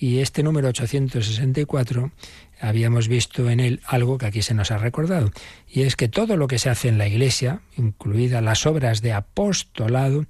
Y 0.00 0.18
este 0.18 0.42
número 0.42 0.68
864 0.68 2.12
habíamos 2.60 3.08
visto 3.08 3.50
en 3.50 3.60
él 3.60 3.80
algo 3.86 4.18
que 4.18 4.26
aquí 4.26 4.42
se 4.42 4.54
nos 4.54 4.70
ha 4.70 4.78
recordado, 4.78 5.30
y 5.68 5.82
es 5.82 5.96
que 5.96 6.08
todo 6.08 6.36
lo 6.36 6.48
que 6.48 6.58
se 6.58 6.70
hace 6.70 6.88
en 6.88 6.98
la 6.98 7.06
Iglesia, 7.08 7.60
incluidas 7.76 8.42
las 8.42 8.66
obras 8.66 9.00
de 9.00 9.12
apostolado, 9.12 10.26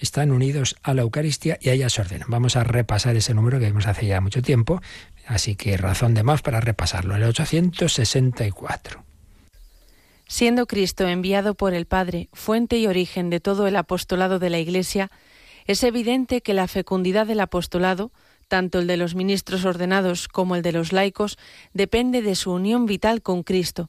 están 0.00 0.30
unidos 0.32 0.76
a 0.82 0.94
la 0.94 1.02
Eucaristía 1.02 1.58
y 1.60 1.68
a 1.68 1.74
ella 1.74 1.88
se 1.88 2.00
ordenan. 2.00 2.28
Vamos 2.30 2.56
a 2.56 2.64
repasar 2.64 3.16
ese 3.16 3.34
número 3.34 3.58
que 3.58 3.66
vimos 3.66 3.86
hace 3.86 4.06
ya 4.06 4.20
mucho 4.20 4.42
tiempo, 4.42 4.80
así 5.26 5.54
que 5.54 5.76
razón 5.76 6.14
de 6.14 6.22
más 6.22 6.42
para 6.42 6.60
repasarlo, 6.60 7.14
el 7.14 7.24
864. 7.24 9.04
Siendo 10.26 10.66
Cristo 10.66 11.08
enviado 11.08 11.54
por 11.54 11.74
el 11.74 11.86
Padre, 11.86 12.28
fuente 12.32 12.78
y 12.78 12.86
origen 12.86 13.30
de 13.30 13.40
todo 13.40 13.66
el 13.66 13.76
apostolado 13.76 14.38
de 14.38 14.50
la 14.50 14.58
Iglesia, 14.58 15.10
es 15.66 15.82
evidente 15.84 16.40
que 16.40 16.54
la 16.54 16.68
fecundidad 16.68 17.26
del 17.26 17.40
apostolado 17.40 18.12
tanto 18.50 18.80
el 18.80 18.88
de 18.88 18.98
los 18.98 19.14
ministros 19.14 19.64
ordenados 19.64 20.28
como 20.28 20.56
el 20.56 20.62
de 20.62 20.72
los 20.72 20.92
laicos, 20.92 21.38
depende 21.72 22.20
de 22.20 22.34
su 22.34 22.52
unión 22.52 22.84
vital 22.84 23.22
con 23.22 23.44
Cristo. 23.44 23.88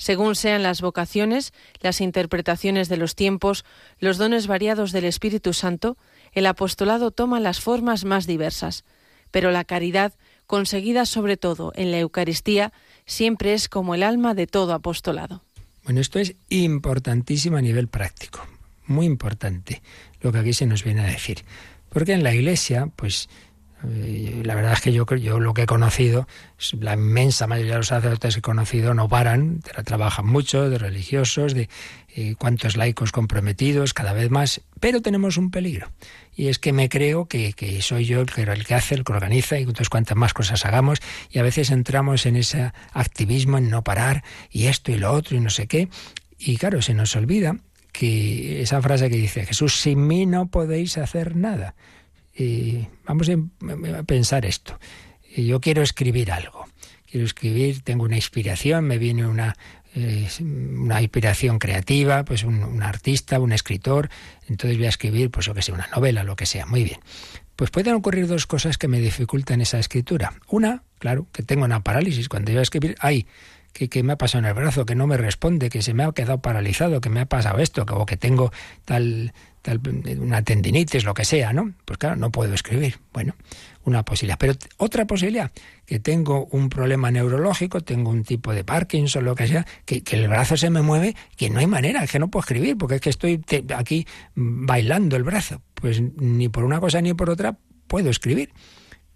Según 0.00 0.34
sean 0.34 0.62
las 0.62 0.80
vocaciones, 0.80 1.52
las 1.82 2.00
interpretaciones 2.00 2.88
de 2.88 2.96
los 2.96 3.14
tiempos, 3.14 3.66
los 3.98 4.16
dones 4.16 4.46
variados 4.46 4.92
del 4.92 5.04
Espíritu 5.04 5.52
Santo, 5.52 5.98
el 6.32 6.46
apostolado 6.46 7.10
toma 7.10 7.38
las 7.38 7.60
formas 7.60 8.06
más 8.06 8.26
diversas. 8.26 8.84
Pero 9.30 9.50
la 9.50 9.64
caridad, 9.64 10.14
conseguida 10.46 11.04
sobre 11.04 11.36
todo 11.36 11.74
en 11.76 11.90
la 11.90 11.98
Eucaristía, 11.98 12.72
siempre 13.04 13.52
es 13.52 13.68
como 13.68 13.94
el 13.94 14.02
alma 14.02 14.32
de 14.32 14.46
todo 14.46 14.72
apostolado. 14.72 15.44
Bueno, 15.84 16.00
esto 16.00 16.18
es 16.18 16.34
importantísimo 16.48 17.58
a 17.58 17.60
nivel 17.60 17.88
práctico, 17.88 18.40
muy 18.86 19.04
importante 19.04 19.82
lo 20.22 20.32
que 20.32 20.38
aquí 20.38 20.54
se 20.54 20.64
nos 20.64 20.82
viene 20.82 21.02
a 21.02 21.08
decir. 21.08 21.44
Porque 21.90 22.14
en 22.14 22.22
la 22.22 22.34
Iglesia, 22.34 22.88
pues 22.96 23.28
la 23.82 24.54
verdad 24.54 24.74
es 24.74 24.80
que 24.80 24.92
yo, 24.92 25.06
yo 25.16 25.40
lo 25.40 25.54
que 25.54 25.62
he 25.62 25.66
conocido, 25.66 26.28
la 26.78 26.94
inmensa 26.94 27.46
mayoría 27.46 27.72
de 27.72 27.78
los 27.78 27.88
sacerdotes 27.88 28.34
que 28.34 28.38
he 28.40 28.42
conocido 28.42 28.92
no 28.94 29.08
paran, 29.08 29.60
trabajan 29.84 30.26
mucho, 30.26 30.68
de 30.68 30.78
religiosos, 30.78 31.54
de 31.54 31.68
eh, 32.14 32.34
cuantos 32.36 32.76
laicos 32.76 33.12
comprometidos, 33.12 33.94
cada 33.94 34.12
vez 34.12 34.30
más, 34.30 34.60
pero 34.80 35.00
tenemos 35.00 35.36
un 35.36 35.50
peligro. 35.50 35.90
Y 36.34 36.48
es 36.48 36.58
que 36.58 36.72
me 36.72 36.88
creo 36.88 37.26
que, 37.26 37.54
soy 37.80 38.04
yo 38.04 38.20
el 38.20 38.26
que, 38.26 38.42
el 38.42 38.66
que 38.66 38.74
hace, 38.74 38.94
el 38.94 39.04
que 39.04 39.12
organiza, 39.12 39.58
y 39.58 39.62
entonces 39.62 39.88
cuantas 39.88 40.16
más 40.16 40.34
cosas 40.34 40.64
hagamos, 40.66 41.00
y 41.30 41.38
a 41.38 41.42
veces 41.42 41.70
entramos 41.70 42.26
en 42.26 42.36
ese 42.36 42.72
activismo, 42.92 43.58
en 43.58 43.70
no 43.70 43.82
parar, 43.82 44.24
y 44.50 44.66
esto 44.66 44.92
y 44.92 44.98
lo 44.98 45.12
otro, 45.12 45.36
y 45.36 45.40
no 45.40 45.50
sé 45.50 45.66
qué. 45.66 45.88
Y 46.38 46.56
claro, 46.56 46.82
se 46.82 46.94
nos 46.94 47.16
olvida 47.16 47.56
que 47.92 48.62
esa 48.62 48.80
frase 48.82 49.08
que 49.08 49.16
dice 49.16 49.46
Jesús, 49.46 49.80
sin 49.80 50.06
mí 50.06 50.26
no 50.26 50.46
podéis 50.46 50.98
hacer 50.98 51.36
nada 51.36 51.74
vamos 53.04 53.28
a 53.28 54.02
pensar 54.04 54.46
esto. 54.46 54.78
Yo 55.36 55.60
quiero 55.60 55.82
escribir 55.82 56.32
algo. 56.32 56.66
Quiero 57.10 57.26
escribir, 57.26 57.82
tengo 57.82 58.04
una 58.04 58.16
inspiración, 58.16 58.84
me 58.84 58.98
viene 58.98 59.26
una, 59.26 59.56
una 60.40 61.02
inspiración 61.02 61.58
creativa, 61.58 62.24
pues 62.24 62.44
un, 62.44 62.82
artista, 62.82 63.40
un 63.40 63.52
escritor, 63.52 64.08
entonces 64.48 64.78
voy 64.78 64.86
a 64.86 64.90
escribir, 64.90 65.30
pues 65.30 65.48
lo 65.48 65.54
que 65.54 65.62
sea, 65.62 65.74
una 65.74 65.88
novela, 65.94 66.22
lo 66.22 66.36
que 66.36 66.46
sea, 66.46 66.66
muy 66.66 66.84
bien. 66.84 67.00
Pues 67.56 67.70
pueden 67.70 67.94
ocurrir 67.94 68.26
dos 68.26 68.46
cosas 68.46 68.78
que 68.78 68.88
me 68.88 69.00
dificultan 69.00 69.60
esa 69.60 69.78
escritura. 69.78 70.32
Una, 70.48 70.84
claro, 70.98 71.26
que 71.32 71.42
tengo 71.42 71.64
una 71.64 71.82
parálisis. 71.82 72.28
Cuando 72.28 72.50
yo 72.50 72.54
voy 72.54 72.60
a 72.60 72.62
escribir, 72.62 72.96
ay, 73.00 73.26
que, 73.72 73.88
que, 73.88 74.02
me 74.02 74.14
ha 74.14 74.16
pasado 74.16 74.44
en 74.44 74.48
el 74.48 74.54
brazo, 74.54 74.86
que 74.86 74.94
no 74.94 75.06
me 75.06 75.16
responde, 75.16 75.68
que 75.68 75.82
se 75.82 75.92
me 75.92 76.04
ha 76.04 76.12
quedado 76.12 76.40
paralizado, 76.40 77.00
que 77.00 77.10
me 77.10 77.20
ha 77.20 77.26
pasado 77.26 77.58
esto, 77.58 77.84
que, 77.84 77.92
o 77.92 78.06
que 78.06 78.16
tengo 78.16 78.52
tal 78.84 79.34
una 80.18 80.42
tendinitis, 80.42 81.04
lo 81.04 81.14
que 81.14 81.24
sea, 81.24 81.52
¿no? 81.52 81.72
Pues 81.84 81.98
claro, 81.98 82.16
no 82.16 82.30
puedo 82.30 82.54
escribir. 82.54 82.98
Bueno, 83.12 83.34
una 83.84 84.04
posibilidad. 84.04 84.38
Pero 84.38 84.54
otra 84.78 85.06
posibilidad, 85.06 85.50
que 85.84 86.00
tengo 86.00 86.46
un 86.46 86.68
problema 86.68 87.10
neurológico, 87.10 87.80
tengo 87.80 88.10
un 88.10 88.24
tipo 88.24 88.54
de 88.54 88.64
Parkinson, 88.64 89.24
lo 89.24 89.34
que 89.34 89.46
sea, 89.46 89.66
que, 89.84 90.02
el 90.10 90.28
brazo 90.28 90.56
se 90.56 90.70
me 90.70 90.82
mueve, 90.82 91.14
que 91.36 91.50
no 91.50 91.60
hay 91.60 91.66
manera, 91.66 92.06
que 92.06 92.18
no 92.18 92.28
puedo 92.28 92.42
escribir, 92.42 92.76
porque 92.78 92.96
es 92.96 93.00
que 93.00 93.10
estoy 93.10 93.44
aquí 93.76 94.06
bailando 94.34 95.16
el 95.16 95.24
brazo. 95.24 95.62
Pues 95.74 96.00
ni 96.00 96.48
por 96.48 96.64
una 96.64 96.80
cosa 96.80 97.00
ni 97.00 97.14
por 97.14 97.30
otra 97.30 97.58
puedo 97.86 98.10
escribir. 98.10 98.52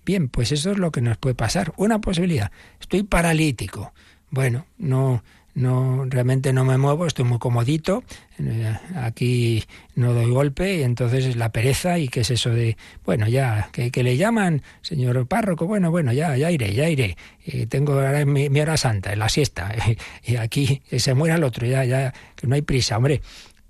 Bien, 0.05 0.29
pues 0.29 0.53
eso 0.53 0.73
es 0.73 0.79
lo 0.79 0.93
que 0.93 1.01
nos 1.01 1.17
puede 1.17 1.35
pasar. 1.35 1.73
Una 1.77 2.01
posibilidad. 2.01 2.53
Estoy 2.81 3.05
paralítico. 3.05 3.95
Bueno, 4.31 4.67
no, 4.77 5.23
no 5.55 6.05
realmente 6.07 6.53
no 6.53 6.65
me 6.65 6.79
muevo, 6.79 7.07
estoy 7.07 7.25
muy 7.25 7.39
comodito, 7.39 8.03
eh, 8.39 8.77
aquí 8.97 9.65
no 9.95 10.13
doy 10.13 10.31
golpe 10.31 10.79
y 10.79 10.83
entonces 10.83 11.25
es 11.25 11.37
la 11.37 11.53
pereza 11.53 11.99
y 11.99 12.09
qué 12.09 12.21
es 12.21 12.31
eso 12.31 12.51
de, 12.51 12.77
bueno, 13.05 13.29
ya, 13.29 13.71
que, 13.73 14.03
le 14.03 14.17
llaman, 14.17 14.63
señor 14.83 15.27
párroco, 15.27 15.67
bueno, 15.67 15.91
bueno, 15.91 16.13
ya, 16.13 16.37
ya 16.37 16.51
iré, 16.51 16.75
ya 16.75 16.89
iré, 16.89 17.17
y 17.45 17.67
tengo 17.67 17.95
ahora 17.95 18.25
mi, 18.25 18.51
mi, 18.51 18.61
hora 18.61 18.77
santa, 18.77 19.13
en 19.13 19.21
la 19.21 19.29
siesta, 19.29 19.75
y 20.25 20.37
aquí 20.37 20.83
se 20.97 21.15
muera 21.15 21.37
el 21.37 21.45
otro, 21.45 21.67
ya, 21.67 21.85
ya, 21.85 22.13
que 22.35 22.47
no 22.47 22.55
hay 22.55 22.63
prisa, 22.63 22.97
hombre, 22.97 23.23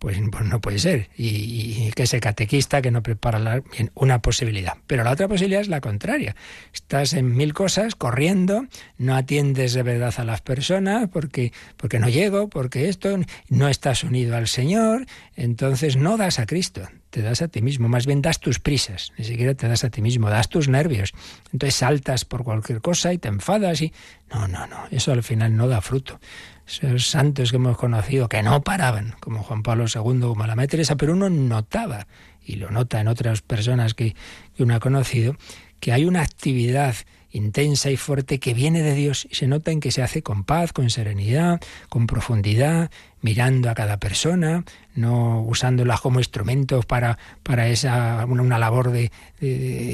pues, 0.05 0.19
pues, 0.31 0.45
no 0.45 0.61
puede 0.61 0.79
ser. 0.79 1.09
Y, 1.17 1.91
que 1.93 2.03
ese 2.03 2.21
catequista 2.21 2.83
que 2.83 2.91
no 2.91 3.03
prepara 3.03 3.39
la, 3.39 3.61
bien, 3.61 3.91
una 3.95 4.21
posibilidad. 4.21 4.75
Pero 4.87 5.03
la 5.03 5.13
otra 5.13 5.29
posibilidad 5.29 5.63
es 5.63 5.69
la 5.69 5.81
contraria. 5.81 6.37
Estás 6.75 7.15
en 7.15 7.35
mil 7.35 7.55
cosas, 7.55 7.95
corriendo, 7.95 8.67
no 8.99 9.17
atiendes 9.17 9.73
de 9.73 9.83
verdad 9.83 10.13
a 10.19 10.25
las 10.25 10.43
personas 10.43 11.09
porque, 11.11 11.55
porque 11.79 12.01
no 12.01 12.11
llego, 12.11 12.51
porque 12.51 12.91
esto, 12.91 13.19
no 13.49 13.69
estás 13.71 14.05
unido 14.05 14.37
al 14.37 14.47
Señor, 14.47 15.07
entonces 15.37 15.97
no 15.97 16.19
das 16.19 16.39
a 16.39 16.45
Cristo 16.45 16.83
te 17.15 17.23
das 17.23 17.43
a 17.43 17.49
ti 17.49 17.63
mismo, 17.63 17.89
más 17.89 18.07
bien 18.07 18.23
das 18.23 18.41
tus 18.41 18.59
prisas, 18.59 19.13
ni 19.17 19.25
siquiera 19.25 19.55
te 19.55 19.69
das 19.69 19.85
a 19.85 19.91
ti 19.91 20.03
mismo, 20.03 20.31
das 20.31 20.49
tus 20.49 20.67
nervios. 20.67 21.13
Entonces 21.53 21.77
saltas 21.77 22.25
por 22.25 22.43
cualquier 22.43 22.81
cosa 22.81 23.13
y 23.13 23.19
te 23.19 23.29
enfadas 23.29 23.83
y... 23.83 23.93
No, 24.33 24.49
no, 24.49 24.67
no, 24.67 24.79
eso 24.91 25.13
al 25.13 25.23
final 25.23 25.57
no 25.57 25.69
da 25.69 25.81
fruto 25.81 26.19
esos 26.67 27.07
santos 27.07 27.51
que 27.51 27.57
hemos 27.57 27.77
conocido, 27.77 28.29
que 28.29 28.43
no 28.43 28.63
paraban, 28.63 29.15
como 29.21 29.45
Juan 29.45 29.63
Pablo 29.63 29.85
II, 29.85 30.21
como 30.23 30.45
la 30.45 30.67
Teresa, 30.67 30.97
pero 30.97 31.13
uno 31.13 31.31
notaba, 31.31 32.09
y 32.45 32.57
lo 32.57 32.71
nota 32.71 33.01
en 33.01 33.07
otras 33.07 33.43
personas 33.43 33.95
que, 33.95 34.17
uno 34.59 34.75
ha 34.75 34.81
conocido, 34.81 35.37
que 35.79 35.93
hay 35.93 36.07
una 36.07 36.23
actividad 36.23 36.97
intensa 37.35 37.91
y 37.91 37.97
fuerte 37.97 38.39
que 38.39 38.55
viene 38.55 38.83
de 38.83 38.95
Dios 38.95 39.27
y 39.31 39.35
se 39.35 39.49
nota 39.49 39.73
en 39.73 39.81
que 39.81 39.91
se 39.91 40.03
hace 40.03 40.23
con 40.23 40.45
paz, 40.45 40.73
con 40.73 40.89
serenidad, 40.89 41.61
con 41.89 42.07
profundidad, 42.07 42.91
mirando 43.21 43.69
a 43.69 43.75
cada 43.75 43.99
persona, 43.99 44.65
no 44.95 45.43
usándola 45.43 45.99
como 45.99 46.21
instrumentos 46.21 46.87
para, 46.87 47.19
para 47.43 47.69
esa 47.69 48.25
una, 48.27 48.59
labor 48.59 48.93
de, 48.93 49.11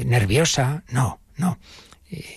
nerviosa, 0.05 0.83
no, 0.89 1.19
no. 1.35 1.57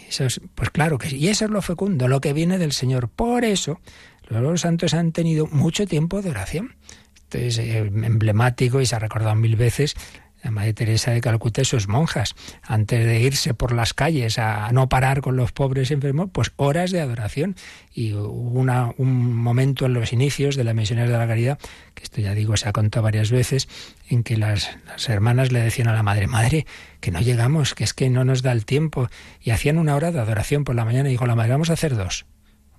Eso 0.09 0.25
es, 0.25 0.41
pues 0.55 0.71
claro 0.71 0.99
que 0.99 1.11
sí. 1.11 1.17
Y 1.17 1.29
eso 1.29 1.45
es 1.45 1.51
lo 1.51 1.61
fecundo, 1.61 2.09
lo 2.09 2.21
que 2.21 2.33
viene 2.33 2.59
del 2.59 2.73
Señor. 2.73 3.09
Por 3.09 3.45
eso, 3.45 3.81
los 4.29 4.61
santos 4.61 4.95
han 4.95 5.13
tenido 5.13 5.47
mucho 5.49 5.87
tiempo 5.87 6.23
de 6.23 6.31
oración. 6.31 6.77
Esto 7.15 7.39
es 7.39 7.59
eh, 7.59 7.79
emblemático 7.79 8.81
y 8.81 8.87
se 8.87 8.95
ha 8.95 9.01
recordado 9.01 9.35
mil 9.35 9.57
veces 9.57 9.97
la 10.45 10.51
Madre 10.51 10.75
Teresa 10.75 11.11
de 11.11 11.23
Calcuta 11.23 11.63
y 11.63 11.65
sus 11.65 11.89
monjas, 11.89 12.37
antes 12.63 13.05
de 13.05 13.21
irse 13.21 13.55
por 13.55 13.73
las 13.73 13.95
calles 13.95 14.39
a 14.39 14.71
no 14.73 14.91
parar 14.91 15.23
con 15.23 15.37
los 15.37 15.53
pobres 15.53 15.91
enfermos, 15.91 16.29
pues 16.31 16.53
horas 16.57 16.91
de 16.91 17.01
adoración. 17.01 17.57
Y 17.95 18.13
hubo 18.13 18.61
un 18.99 19.37
momento 19.37 19.87
en 19.87 19.95
los 19.95 20.13
inicios 20.13 20.57
de 20.57 20.65
la 20.65 20.75
Misionería 20.75 21.13
de 21.13 21.19
la 21.19 21.27
Caridad, 21.27 21.59
que 21.95 22.03
esto 22.03 22.21
ya 22.21 22.35
digo, 22.35 22.57
se 22.59 22.69
ha 22.69 22.73
contado 22.73 23.03
varias 23.03 23.31
veces, 23.31 23.69
en 24.11 24.23
que 24.23 24.37
las, 24.37 24.77
las, 24.87 25.09
hermanas 25.09 25.51
le 25.51 25.61
decían 25.61 25.89
a 25.89 25.95
la 25.95 26.03
Madre, 26.03 26.27
Madre, 26.27 26.67
que 27.01 27.11
no 27.11 27.21
llegamos, 27.21 27.75
que 27.75 27.85
es 27.85 27.95
que 27.95 28.11
no 28.11 28.25
nos 28.25 28.43
da 28.43 28.53
el 28.53 28.67
tiempo. 28.67 29.09
Y 29.41 29.51
hacían 29.51 29.79
una 29.79 29.97
hora 29.97 30.13
de 30.13 30.21
adoración 30.21 30.65
por 30.65 30.75
la 30.75 30.85
mañana 30.85 31.09
y 31.09 31.13
dijo 31.13 31.27
la 31.27 31.37
Madre, 31.37 31.53
vamos 31.53 31.71
a 31.71 31.73
hacer 31.73 31.97
dos. 31.97 32.27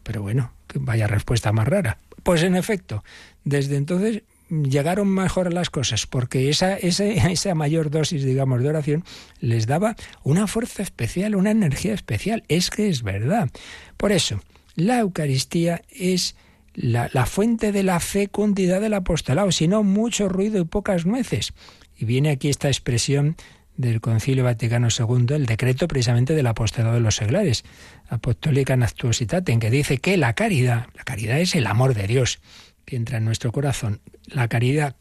Pero 0.03 0.21
bueno, 0.21 0.51
que 0.67 0.77
vaya 0.77 1.07
respuesta 1.07 1.51
más 1.51 1.67
rara. 1.67 1.97
Pues 2.21 2.43
en 2.43 2.55
efecto, 2.55 3.03
desde 3.43 3.75
entonces 3.77 4.21
llegaron 4.49 5.07
mejor 5.07 5.53
las 5.53 5.69
cosas, 5.69 6.07
porque 6.07 6.49
esa, 6.49 6.77
esa 6.77 7.55
mayor 7.55 7.89
dosis, 7.89 8.23
digamos, 8.23 8.61
de 8.61 8.69
oración 8.69 9.03
les 9.39 9.67
daba 9.67 9.95
una 10.23 10.47
fuerza 10.47 10.83
especial, 10.83 11.35
una 11.35 11.51
energía 11.51 11.93
especial. 11.93 12.43
Es 12.47 12.69
que 12.69 12.89
es 12.89 13.03
verdad. 13.03 13.49
Por 13.97 14.11
eso, 14.11 14.41
la 14.75 14.99
Eucaristía 14.99 15.81
es 15.89 16.35
la, 16.73 17.25
fuente 17.25 17.71
de 17.71 17.83
la 17.83 17.99
fecundidad 17.99 18.81
del 18.81 18.93
apostolado, 18.93 19.51
si 19.51 19.67
no 19.67 19.83
mucho 19.83 20.29
ruido 20.29 20.59
y 20.59 20.65
pocas 20.65 21.05
nueces. 21.05 21.53
Y 21.97 22.05
viene 22.05 22.29
aquí 22.29 22.49
esta 22.49 22.67
expresión 22.67 23.37
del 23.77 24.01
Concilio 24.01 24.43
Vaticano 24.43 24.87
II, 24.87 25.35
el 25.35 25.45
decreto 25.45 25.87
precisamente 25.87 26.33
del 26.33 26.47
apostolado 26.47 26.95
de 26.95 27.01
los 27.01 27.15
seglares, 27.15 27.63
Apostólica 28.07 28.75
Nactuositate, 28.75 29.51
en 29.51 29.59
que 29.59 29.69
dice 29.69 29.97
que 29.97 30.17
la 30.17 30.33
caridad, 30.33 30.87
la 30.95 31.03
caridad 31.03 31.39
es 31.39 31.55
el 31.55 31.67
amor 31.67 31.93
de 31.93 32.07
Dios 32.07 32.39
que 32.85 32.95
entra 32.95 33.17
en 33.17 33.25
nuestro 33.25 33.51
corazón, 33.51 34.01
la 34.27 34.47
caridad 34.47 34.95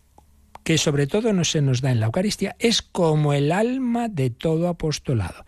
que 0.64 0.78
sobre 0.78 1.06
todo 1.06 1.32
no 1.32 1.44
se 1.44 1.60
nos 1.60 1.82
da 1.82 1.92
en 1.92 2.00
la 2.00 2.06
Eucaristía, 2.06 2.56
es 2.58 2.80
como 2.80 3.34
el 3.34 3.52
alma 3.52 4.08
de 4.08 4.30
todo 4.30 4.68
apostolado. 4.68 5.44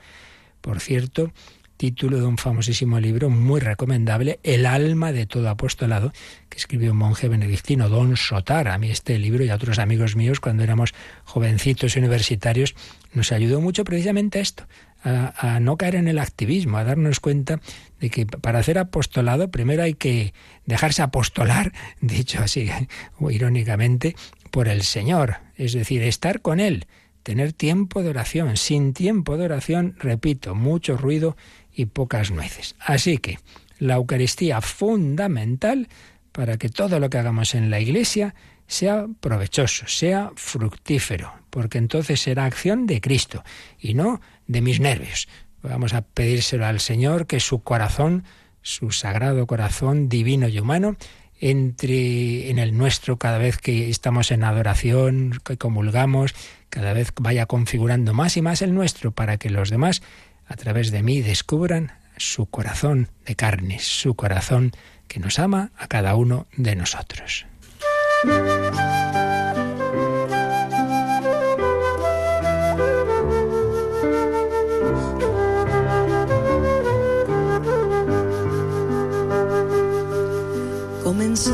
Por 0.61 0.79
cierto, 0.81 1.33
título 1.77 2.19
de 2.19 2.27
un 2.27 2.39
famosísimo 2.39 3.01
libro 3.01 3.31
muy 3.31 3.61
recomendable, 3.61 4.41
El 4.43 4.67
alma 4.67 5.13
de 5.13 5.27
todo 5.27 5.49
apostolado, 5.49 6.13
que 6.49 6.59
escribió 6.59 6.93
un 6.93 6.99
monje 6.99 7.29
benedictino, 7.29 7.89
Don 7.89 8.17
Sotar. 8.17 8.69
A 8.69 8.79
mí 8.79 8.91
este 8.91 9.19
libro 9.19 9.45
y 9.45 9.51
a 9.51 9.55
otros 9.55 9.79
amigos 9.79 10.17
míos, 10.17 10.41
cuando 10.41 10.63
éramos 10.63 10.95
jovencitos 11.25 11.97
universitarios, 11.97 12.75
nos 13.13 13.33
ayudó 13.33 13.61
mucho 13.61 13.85
precisamente 13.85 14.39
a 14.39 14.43
esto, 14.43 14.67
a, 15.07 15.61
no 15.61 15.77
caer 15.77 15.95
en 15.95 16.09
el 16.09 16.19
activismo, 16.19 16.79
a 16.79 16.85
darnos 16.85 17.21
cuenta 17.21 17.61
de 18.01 18.11
que 18.11 18.27
para 18.27 18.59
hacer 18.59 18.79
apostolado 18.79 19.51
primero 19.51 19.83
hay 19.83 19.95
que 19.95 20.35
dejarse 20.65 21.03
apostolar, 21.03 21.73
dicho 22.01 22.41
así 22.43 22.71
irónicamente, 23.31 24.17
por 24.51 24.69
el 24.69 24.83
Señor, 24.83 25.37
es 25.57 25.73
decir, 25.73 26.03
estar 26.03 26.41
con 26.41 26.61
Él, 26.61 26.87
tener 27.23 27.53
tiempo 27.53 28.03
de 28.03 28.11
oración. 28.11 28.57
Sin 28.57 28.95
tiempo 28.95 29.37
de 29.37 29.45
oración, 29.45 29.97
repito, 29.99 30.55
mucho 30.55 30.97
ruido 30.97 31.37
y 31.73 31.87
pocas 31.87 32.31
nueces. 32.31 32.75
Así 32.79 33.19
que 33.19 33.39
la 33.79 33.95
Eucaristía 33.95 34.61
fundamental 34.61 35.89
para 36.33 36.57
que 36.57 36.69
todo 36.69 37.01
lo 37.01 37.11
que 37.11 37.19
hagamos 37.19 37.55
en 37.55 37.71
la 37.71 37.81
Iglesia 37.81 38.35
sea 38.67 39.07
provechoso, 39.21 39.87
sea 39.87 40.33
fructífero, 40.35 41.33
porque 41.51 41.79
entonces 41.79 42.21
será 42.21 42.45
acción 42.45 42.87
de 42.87 43.01
Cristo 43.01 43.45
y 43.79 43.95
no 43.95 44.21
de 44.47 44.61
mis 44.61 44.81
nervios. 44.81 45.29
Vamos 45.63 45.95
a 45.95 46.03
pedírselo 46.03 46.67
al 46.67 46.81
Señor, 46.81 47.27
que 47.27 47.41
su 47.41 47.63
corazón, 47.63 48.25
su 48.63 48.91
sagrado 48.91 49.47
corazón 49.47 50.09
divino 50.09 50.49
y 50.49 50.59
humano, 50.59 50.97
entre 51.41 52.51
en 52.51 52.59
el 52.59 52.77
nuestro 52.77 53.19
cada 53.19 53.39
vez 53.39 53.59
que 53.59 53.91
estamos 53.91 54.31
en 54.31 54.45
adoración, 54.45 55.41
que 55.45 55.57
comulgamos, 55.57 56.35
cada 56.71 56.93
vez 56.93 57.13
vaya 57.21 57.47
configurando 57.47 58.15
más 58.15 58.37
y 58.37 58.43
más 58.43 58.63
el 58.63 58.75
nuestro 58.75 59.11
para 59.11 59.37
que 59.37 59.51
los 59.51 59.71
demás, 59.71 60.03
a 60.47 60.57
través 60.57 60.91
de 60.91 61.03
mí, 61.03 61.21
descubran 61.21 61.93
su 62.17 62.47
corazón 62.47 63.09
de 63.27 63.37
carne, 63.37 63.79
su 63.81 64.15
corazón 64.15 64.73
que 65.09 65.21
nos 65.21 65.39
ama 65.39 65.73
a 65.77 65.87
cada 65.89 66.15
uno 66.17 66.47
de 66.57 66.75
nosotros. 66.77 67.47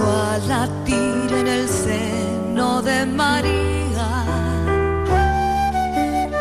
Comenzó 0.03 0.11
a 0.11 0.39
latir 0.49 1.33
en 1.33 1.47
el 1.47 1.69
seno 1.69 2.83
de 2.83 3.07
María 3.07 4.25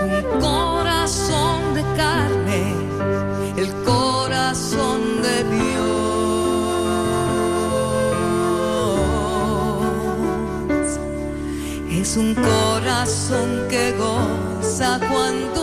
un 0.03 0.39
corazón 0.39 1.73
de 1.75 1.83
carne, 1.95 2.75
el 3.57 3.71
corazón 3.83 5.21
de 5.21 5.43
Dios. 5.55 6.01
Es 11.89 12.17
un 12.17 12.33
corazón 12.35 13.67
que 13.69 13.93
goza 13.93 14.99
cuando 15.11 15.60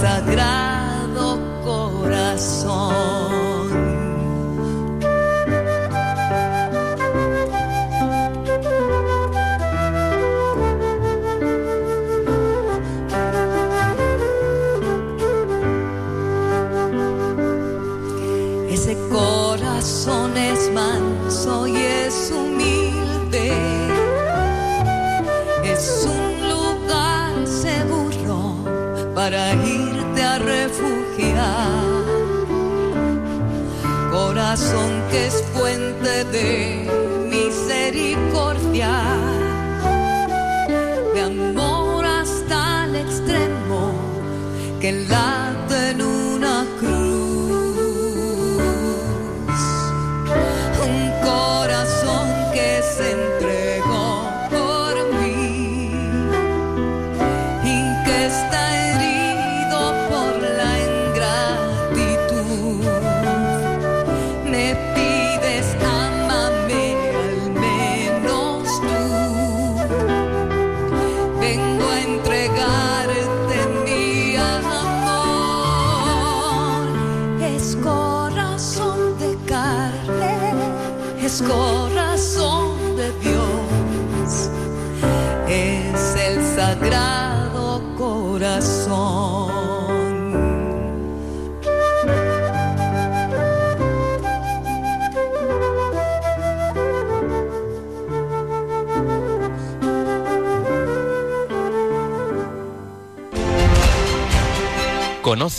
sagrado 0.00 0.57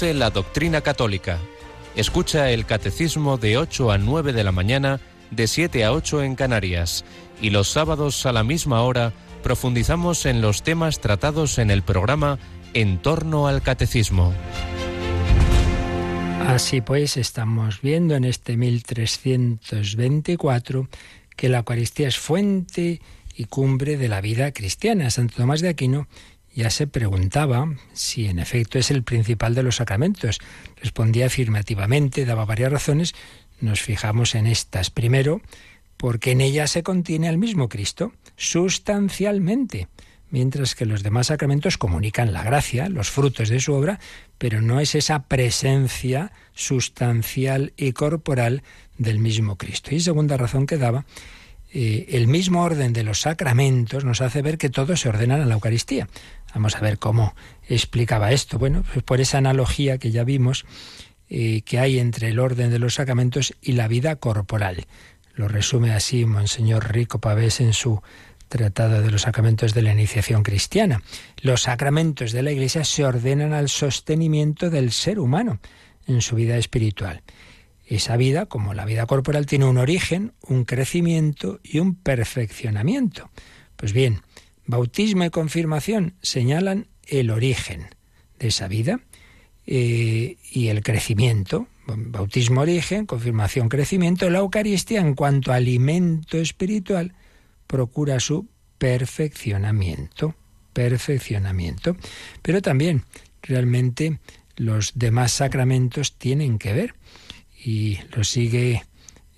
La 0.01 0.29
doctrina 0.29 0.79
católica. 0.79 1.39
Escucha 1.93 2.51
el 2.51 2.65
catecismo 2.65 3.37
de 3.37 3.57
8 3.57 3.91
a 3.91 3.97
9 3.97 4.31
de 4.31 4.45
la 4.45 4.53
mañana, 4.53 5.01
de 5.29 5.45
7 5.45 5.83
a 5.83 5.91
8 5.91 6.23
en 6.23 6.35
Canarias. 6.35 7.03
Y 7.41 7.49
los 7.49 7.67
sábados 7.67 8.25
a 8.25 8.31
la 8.31 8.45
misma 8.45 8.81
hora 8.83 9.11
profundizamos 9.43 10.25
en 10.25 10.39
los 10.39 10.63
temas 10.63 11.01
tratados 11.01 11.59
en 11.59 11.69
el 11.69 11.83
programa 11.83 12.39
En 12.73 12.99
torno 12.99 13.47
al 13.47 13.61
catecismo. 13.61 14.33
Así 16.47 16.79
pues, 16.79 17.17
estamos 17.17 17.81
viendo 17.81 18.15
en 18.15 18.23
este 18.23 18.55
1324 18.55 20.87
que 21.35 21.49
la 21.49 21.57
Eucaristía 21.57 22.07
es 22.07 22.17
fuente 22.17 23.01
y 23.35 23.43
cumbre 23.45 23.97
de 23.97 24.07
la 24.07 24.21
vida 24.21 24.53
cristiana. 24.53 25.09
Santo 25.09 25.35
Tomás 25.35 25.59
de 25.59 25.67
Aquino 25.67 26.07
ya 26.55 26.69
se 26.69 26.87
preguntaba 26.87 27.67
si 27.93 28.27
en 28.27 28.39
efecto 28.39 28.79
es 28.79 28.91
el 28.91 29.03
principal 29.03 29.55
de 29.55 29.63
los 29.63 29.77
sacramentos. 29.77 30.39
Respondía 30.81 31.27
afirmativamente, 31.27 32.25
daba 32.25 32.45
varias 32.45 32.71
razones. 32.71 33.15
Nos 33.61 33.81
fijamos 33.81 34.35
en 34.35 34.47
estas. 34.47 34.89
Primero, 34.89 35.41
porque 35.97 36.31
en 36.31 36.41
ella 36.41 36.67
se 36.67 36.83
contiene 36.83 37.27
al 37.27 37.37
mismo 37.37 37.67
Cristo, 37.67 38.13
sustancialmente, 38.37 39.89
mientras 40.29 40.75
que 40.75 40.85
los 40.85 41.03
demás 41.03 41.27
sacramentos 41.27 41.77
comunican 41.77 42.31
la 42.31 42.43
gracia, 42.43 42.87
los 42.89 43.09
frutos 43.09 43.49
de 43.49 43.59
su 43.59 43.73
obra, 43.73 43.99
pero 44.37 44.61
no 44.61 44.79
es 44.79 44.95
esa 44.95 45.23
presencia 45.23 46.31
sustancial 46.53 47.73
y 47.75 47.91
corporal 47.91 48.63
del 48.97 49.19
mismo 49.19 49.57
Cristo. 49.57 49.93
Y 49.93 49.99
segunda 49.99 50.37
razón 50.37 50.67
que 50.67 50.77
daba, 50.77 51.05
eh, 51.71 52.07
el 52.09 52.27
mismo 52.27 52.63
orden 52.63 52.93
de 52.93 53.03
los 53.03 53.21
sacramentos 53.21 54.03
nos 54.03 54.21
hace 54.21 54.41
ver 54.41 54.57
que 54.57 54.69
todos 54.69 55.01
se 55.01 55.09
ordenan 55.09 55.41
a 55.41 55.45
la 55.45 55.53
Eucaristía. 55.53 56.07
Vamos 56.53 56.75
a 56.75 56.79
ver 56.79 56.97
cómo 56.97 57.35
explicaba 57.67 58.31
esto. 58.31 58.57
Bueno, 58.57 58.83
pues 58.91 59.03
por 59.03 59.21
esa 59.21 59.37
analogía 59.37 59.97
que 59.97 60.11
ya 60.11 60.23
vimos 60.23 60.65
eh, 61.29 61.61
que 61.61 61.79
hay 61.79 61.99
entre 61.99 62.29
el 62.29 62.39
orden 62.39 62.71
de 62.71 62.79
los 62.79 62.95
sacramentos 62.95 63.53
y 63.61 63.73
la 63.73 63.87
vida 63.87 64.15
corporal. 64.15 64.87
Lo 65.35 65.47
resume 65.47 65.91
así 65.91 66.25
Monseñor 66.25 66.91
Rico 66.91 67.19
Pavés 67.19 67.61
en 67.61 67.73
su 67.73 68.01
Tratado 68.47 69.03
de 69.03 69.11
los 69.11 69.21
Sacramentos 69.21 69.75
de 69.75 69.83
la 69.83 69.93
Iniciación 69.93 70.41
Cristiana. 70.41 71.03
Los 71.41 71.61
sacramentos 71.61 72.31
de 72.31 72.41
la 72.41 72.51
Iglesia 72.51 72.83
se 72.83 73.05
ordenan 73.05 73.53
al 73.53 73.69
sostenimiento 73.69 74.71
del 74.71 74.91
ser 74.91 75.19
humano 75.19 75.59
en 76.07 76.23
su 76.23 76.35
vida 76.35 76.57
espiritual. 76.57 77.21
Esa 77.85 78.17
vida, 78.17 78.47
como 78.47 78.73
la 78.73 78.85
vida 78.85 79.05
corporal, 79.05 79.45
tiene 79.45 79.65
un 79.65 79.77
origen, 79.77 80.33
un 80.41 80.65
crecimiento 80.65 81.59
y 81.63 81.77
un 81.77 81.93
perfeccionamiento. 81.93 83.29
Pues 83.75 83.93
bien, 83.93 84.21
bautismo 84.69 85.25
y 85.25 85.31
confirmación 85.31 86.13
señalan 86.21 86.87
el 87.07 87.31
origen 87.31 87.87
de 88.37 88.49
esa 88.49 88.67
vida 88.67 88.99
eh, 89.65 90.37
y 90.51 90.67
el 90.67 90.83
crecimiento. 90.83 91.67
Bautismo, 91.87 92.61
origen, 92.61 93.07
confirmación, 93.07 93.67
crecimiento. 93.67 94.29
La 94.29 94.39
Eucaristía, 94.39 95.01
en 95.01 95.15
cuanto 95.15 95.51
alimento 95.51 96.37
espiritual, 96.37 97.15
procura 97.65 98.19
su 98.19 98.47
perfeccionamiento. 98.77 100.35
Perfeccionamiento. 100.71 101.97
Pero 102.43 102.61
también, 102.61 103.05
realmente, 103.41 104.19
los 104.55 104.91
demás 104.93 105.31
sacramentos 105.31 106.15
tienen 106.19 106.59
que 106.59 106.73
ver. 106.73 106.93
Y 107.65 107.97
lo 108.15 108.23
sigue 108.23 108.83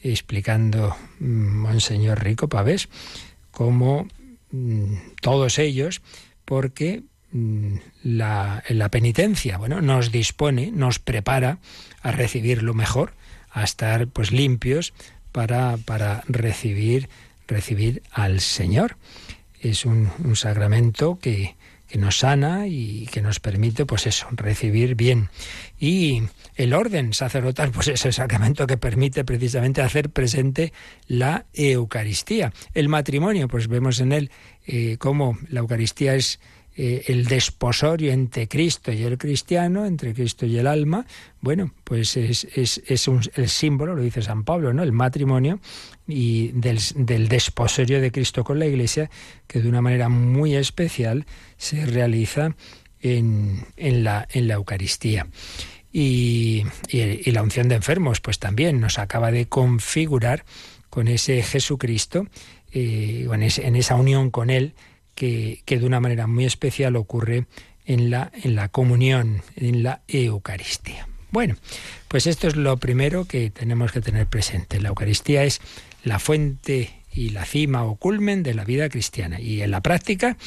explicando 0.04 0.94
mm, 1.20 1.58
Monseñor 1.58 2.22
Rico 2.22 2.50
Pavés, 2.50 2.90
como 3.52 4.08
mm, 4.52 4.94
todos 5.22 5.60
ellos, 5.60 6.02
porque 6.46 7.04
mm, 7.32 7.76
la, 8.04 8.64
penitencia, 8.92 9.58
bueno, 9.58 9.82
nos 9.82 10.12
dispone, 10.12 10.72
nos 10.72 11.00
prepara 11.00 11.60
a 12.02 12.12
recibir 12.12 12.64
lo 12.64 12.74
mejor, 12.74 13.14
a 13.52 13.64
estar 13.64 14.08
pues 14.08 14.32
limpios 14.32 14.94
para, 15.32 15.78
para 15.78 16.24
recibir, 16.28 17.10
recibir 17.48 18.04
al 18.12 18.40
Señor. 18.40 18.98
Es 19.60 19.86
un 19.86 20.36
sacramento 20.36 21.20
que, 21.20 21.56
que 21.92 21.98
nos 21.98 22.20
sana 22.20 22.68
y 22.68 23.06
que 23.12 23.22
nos 23.22 23.42
permite, 23.42 23.86
pues 23.86 24.08
eso, 24.08 24.28
recibir 24.32 24.96
bien. 24.96 25.30
Y 25.78 26.24
el 26.56 26.74
orden 26.74 27.14
sacerdotal, 27.14 27.72
pues 27.72 27.90
es 27.90 28.06
el 28.06 28.14
sacramento 28.14 28.66
que 28.66 28.78
permite 28.78 29.26
precisamente 29.26 29.82
hacer 29.82 30.10
presente 30.10 30.72
la 31.08 31.46
Eucaristía. 31.54 32.54
El 32.74 32.88
matrimonio, 32.88 33.50
pues 33.50 33.68
vemos 33.68 34.00
en 34.00 34.14
él 34.14 34.32
eh, 34.66 34.96
cómo 35.00 35.38
la 35.50 35.60
Eucaristía 35.60 36.16
es 36.16 36.40
eh, 36.84 37.04
el 37.10 37.26
desposorio 37.26 38.12
entre 38.12 38.48
Cristo 38.48 38.92
y 38.92 39.04
el 39.04 39.20
cristiano, 39.20 39.86
entre 39.86 40.16
Cristo 40.16 40.48
y 40.48 40.58
el 40.58 40.66
alma, 40.66 41.06
bueno, 41.40 41.72
pues 41.84 42.18
es, 42.18 42.48
es, 42.56 42.82
es 42.88 43.08
el 43.36 43.50
símbolo, 43.50 43.94
lo 43.94 44.02
dice 44.02 44.24
San 44.24 44.44
Pablo, 44.44 44.74
¿no? 44.74 44.82
El 44.82 44.92
matrimonio 44.92 45.60
y 46.08 46.48
del, 46.54 46.80
desposorio 47.30 48.02
de 48.02 48.12
Cristo 48.12 48.44
con 48.44 48.58
la 48.58 48.66
Iglesia, 48.66 49.12
que 49.46 49.62
de 49.62 49.70
una 49.70 49.84
manera 49.84 50.10
muy 50.10 50.56
especial 50.56 51.28
se 51.56 51.86
realiza 51.86 52.56
en, 53.00 53.64
en, 53.78 54.04
la, 54.04 54.28
en 54.32 54.48
la 54.48 54.56
Eucaristía. 54.56 55.28
Y, 55.94 56.66
la 56.92 57.44
unción 57.44 57.68
de 57.68 57.76
enfermos, 57.76 58.22
pues 58.22 58.40
también 58.40 58.80
nos 58.80 58.98
acaba 58.98 59.32
de 59.32 59.46
configurar 59.46 60.46
con 60.90 61.08
ese 61.08 61.44
Jesucristo, 61.44 62.26
eh, 62.72 63.28
en 63.32 63.76
esa 63.76 63.96
unión 63.98 64.32
con 64.32 64.50
Él, 64.50 64.74
que, 65.22 65.80
de 65.80 65.86
una 65.86 66.00
manera 66.00 66.26
muy 66.26 66.46
especial 66.46 66.96
ocurre 66.96 67.46
en 67.86 68.10
la, 68.10 68.32
en 68.44 68.56
la 68.56 68.70
comunión, 68.70 69.44
en 69.56 69.84
la 69.84 70.02
Eucaristía. 70.08 71.08
Bueno, 71.30 71.56
pues 72.08 72.26
esto 72.26 72.48
es 72.48 72.56
lo 72.56 72.78
primero 72.78 73.26
que 73.26 73.52
tenemos 73.52 73.92
que 73.92 74.02
tener 74.02 74.26
presente. 74.26 74.82
La 74.82 74.90
Eucaristía 74.90 75.44
es 75.44 75.62
la 76.04 76.18
fuente 76.18 77.04
y 77.14 77.30
la 77.30 77.46
cima 77.46 77.84
o 77.84 77.98
culmen 77.98 78.42
de 78.42 78.56
la 78.56 78.66
vida 78.66 78.90
cristiana. 78.90 79.40
Y 79.40 79.62
en 79.62 79.70
la 79.70 79.82
práctica, 79.82 80.38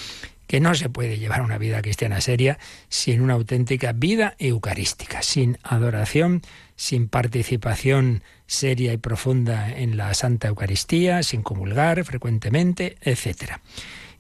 que 0.49 0.59
no 0.61 0.75
se 0.75 0.89
puede 0.89 1.19
llevar 1.19 1.43
una 1.43 1.57
vida 1.57 1.81
cristiana 1.81 2.21
seria 2.21 2.59
sin 2.89 3.21
una 3.21 3.35
auténtica 3.35 3.93
vida 3.93 4.35
eucarística, 4.39 5.23
sin 5.23 5.57
adoración, 5.63 6.43
sin 6.75 7.09
participación 7.09 8.25
seria 8.47 8.93
y 8.93 8.97
profunda 8.97 9.71
en 9.71 9.97
la 9.97 10.13
Santa 10.15 10.49
Eucaristía, 10.49 11.23
sin 11.23 11.43
comulgar 11.43 12.05
frecuentemente, 12.05 12.97
etcétera. 13.03 13.61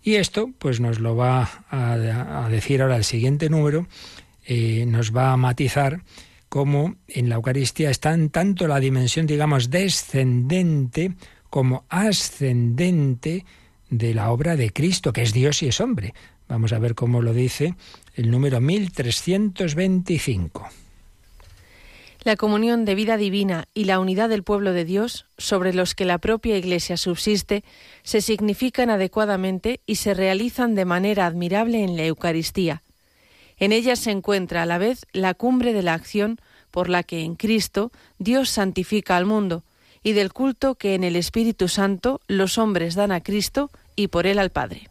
Y 0.06 0.16
esto, 0.16 0.50
pues 0.58 0.80
nos 0.80 1.00
lo 1.00 1.16
va 1.16 1.64
a, 1.70 2.46
decir 2.50 2.82
ahora 2.82 2.96
el 2.96 3.04
siguiente 3.04 3.48
número, 3.48 3.86
eh, 4.44 4.84
nos 4.86 5.16
va 5.16 5.32
a 5.32 5.38
matizar 5.38 6.02
cómo 6.50 6.96
en 7.08 7.30
la 7.30 7.36
Eucaristía 7.36 7.88
está 7.88 8.14
tanto 8.28 8.68
la 8.68 8.80
dimensión, 8.80 9.26
digamos, 9.26 9.70
descendente 9.70 11.14
como 11.48 11.86
ascendente 11.88 13.46
de 13.88 14.12
la 14.12 14.30
obra 14.30 14.56
de 14.56 14.74
Cristo, 14.74 15.14
que 15.14 15.22
es 15.22 15.32
Dios 15.32 15.62
y 15.62 15.68
es 15.68 15.80
hombre. 15.80 16.12
Vamos 16.48 16.74
a 16.74 16.78
ver 16.78 16.94
cómo 16.94 17.22
lo 17.22 17.32
dice 17.32 17.74
el 18.14 18.30
número 18.30 18.60
1325. 18.60 20.68
La 22.24 22.36
comunión 22.36 22.86
de 22.86 22.94
vida 22.94 23.18
divina 23.18 23.68
y 23.74 23.84
la 23.84 24.00
unidad 24.00 24.30
del 24.30 24.42
pueblo 24.42 24.72
de 24.72 24.86
Dios, 24.86 25.26
sobre 25.36 25.74
los 25.74 25.94
que 25.94 26.06
la 26.06 26.16
propia 26.16 26.56
Iglesia 26.56 26.96
subsiste, 26.96 27.64
se 28.02 28.22
significan 28.22 28.88
adecuadamente 28.88 29.80
y 29.84 29.96
se 29.96 30.14
realizan 30.14 30.74
de 30.74 30.86
manera 30.86 31.26
admirable 31.26 31.84
en 31.84 31.98
la 31.98 32.06
Eucaristía. 32.06 32.82
En 33.58 33.72
ella 33.72 33.94
se 33.94 34.10
encuentra 34.10 34.62
a 34.62 34.66
la 34.66 34.78
vez 34.78 35.04
la 35.12 35.34
cumbre 35.34 35.74
de 35.74 35.82
la 35.82 35.92
acción 35.92 36.40
por 36.70 36.88
la 36.88 37.02
que 37.02 37.20
en 37.20 37.34
Cristo 37.34 37.92
Dios 38.18 38.48
santifica 38.48 39.18
al 39.18 39.26
mundo, 39.26 39.62
y 40.02 40.12
del 40.12 40.32
culto 40.32 40.76
que 40.76 40.94
en 40.94 41.04
el 41.04 41.16
Espíritu 41.16 41.68
Santo 41.68 42.22
los 42.26 42.56
hombres 42.56 42.94
dan 42.94 43.12
a 43.12 43.22
Cristo 43.22 43.70
y 43.96 44.08
por 44.08 44.26
él 44.26 44.38
al 44.38 44.50
Padre. 44.50 44.88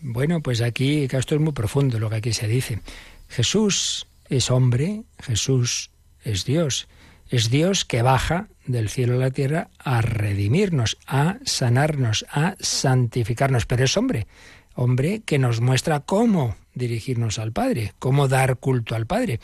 Bueno, 0.00 0.40
pues 0.40 0.62
aquí 0.62 1.08
esto 1.10 1.34
es 1.34 1.40
muy 1.42 1.52
profundo 1.52 1.98
lo 1.98 2.08
que 2.08 2.16
aquí 2.16 2.32
se 2.32 2.48
dice. 2.48 2.80
Jesús 3.28 4.06
es 4.30 4.50
hombre, 4.50 5.02
Jesús 5.20 5.90
es 6.24 6.44
Dios. 6.44 6.88
Es 7.30 7.50
Dios 7.50 7.84
que 7.84 8.02
baja 8.02 8.48
del 8.66 8.88
cielo 8.88 9.14
a 9.14 9.18
la 9.18 9.30
tierra 9.30 9.68
a 9.78 10.00
redimirnos, 10.00 10.96
a 11.06 11.38
sanarnos, 11.44 12.24
a 12.30 12.56
santificarnos. 12.58 13.66
Pero 13.66 13.84
es 13.84 13.96
hombre, 13.96 14.26
hombre 14.74 15.20
que 15.24 15.38
nos 15.38 15.60
muestra 15.60 16.00
cómo 16.00 16.56
dirigirnos 16.74 17.38
al 17.38 17.52
Padre, 17.52 17.92
cómo 17.98 18.28
dar 18.28 18.56
culto 18.56 18.94
al 18.94 19.06
Padre. 19.06 19.40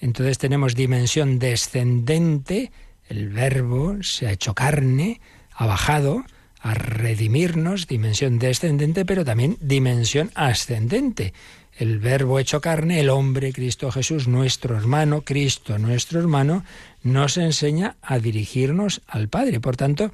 Entonces 0.00 0.38
tenemos 0.38 0.74
dimensión 0.74 1.38
descendente, 1.38 2.72
el 3.08 3.28
verbo 3.28 4.02
se 4.02 4.26
ha 4.26 4.32
hecho 4.32 4.54
carne, 4.54 5.20
ha 5.54 5.66
bajado 5.66 6.24
a 6.60 6.74
redimirnos, 6.74 7.86
dimensión 7.86 8.38
descendente, 8.38 9.04
pero 9.04 9.24
también 9.24 9.56
dimensión 9.60 10.30
ascendente 10.34 11.32
el 11.78 12.00
verbo 12.00 12.40
hecho 12.40 12.60
carne, 12.60 13.00
el 13.00 13.08
hombre 13.08 13.52
Cristo 13.52 13.90
Jesús, 13.92 14.26
nuestro 14.26 14.76
hermano, 14.76 15.22
Cristo 15.22 15.78
nuestro 15.78 16.18
hermano, 16.18 16.64
nos 17.02 17.36
enseña 17.36 17.96
a 18.02 18.18
dirigirnos 18.18 19.00
al 19.06 19.28
Padre. 19.28 19.60
Por 19.60 19.76
tanto, 19.76 20.10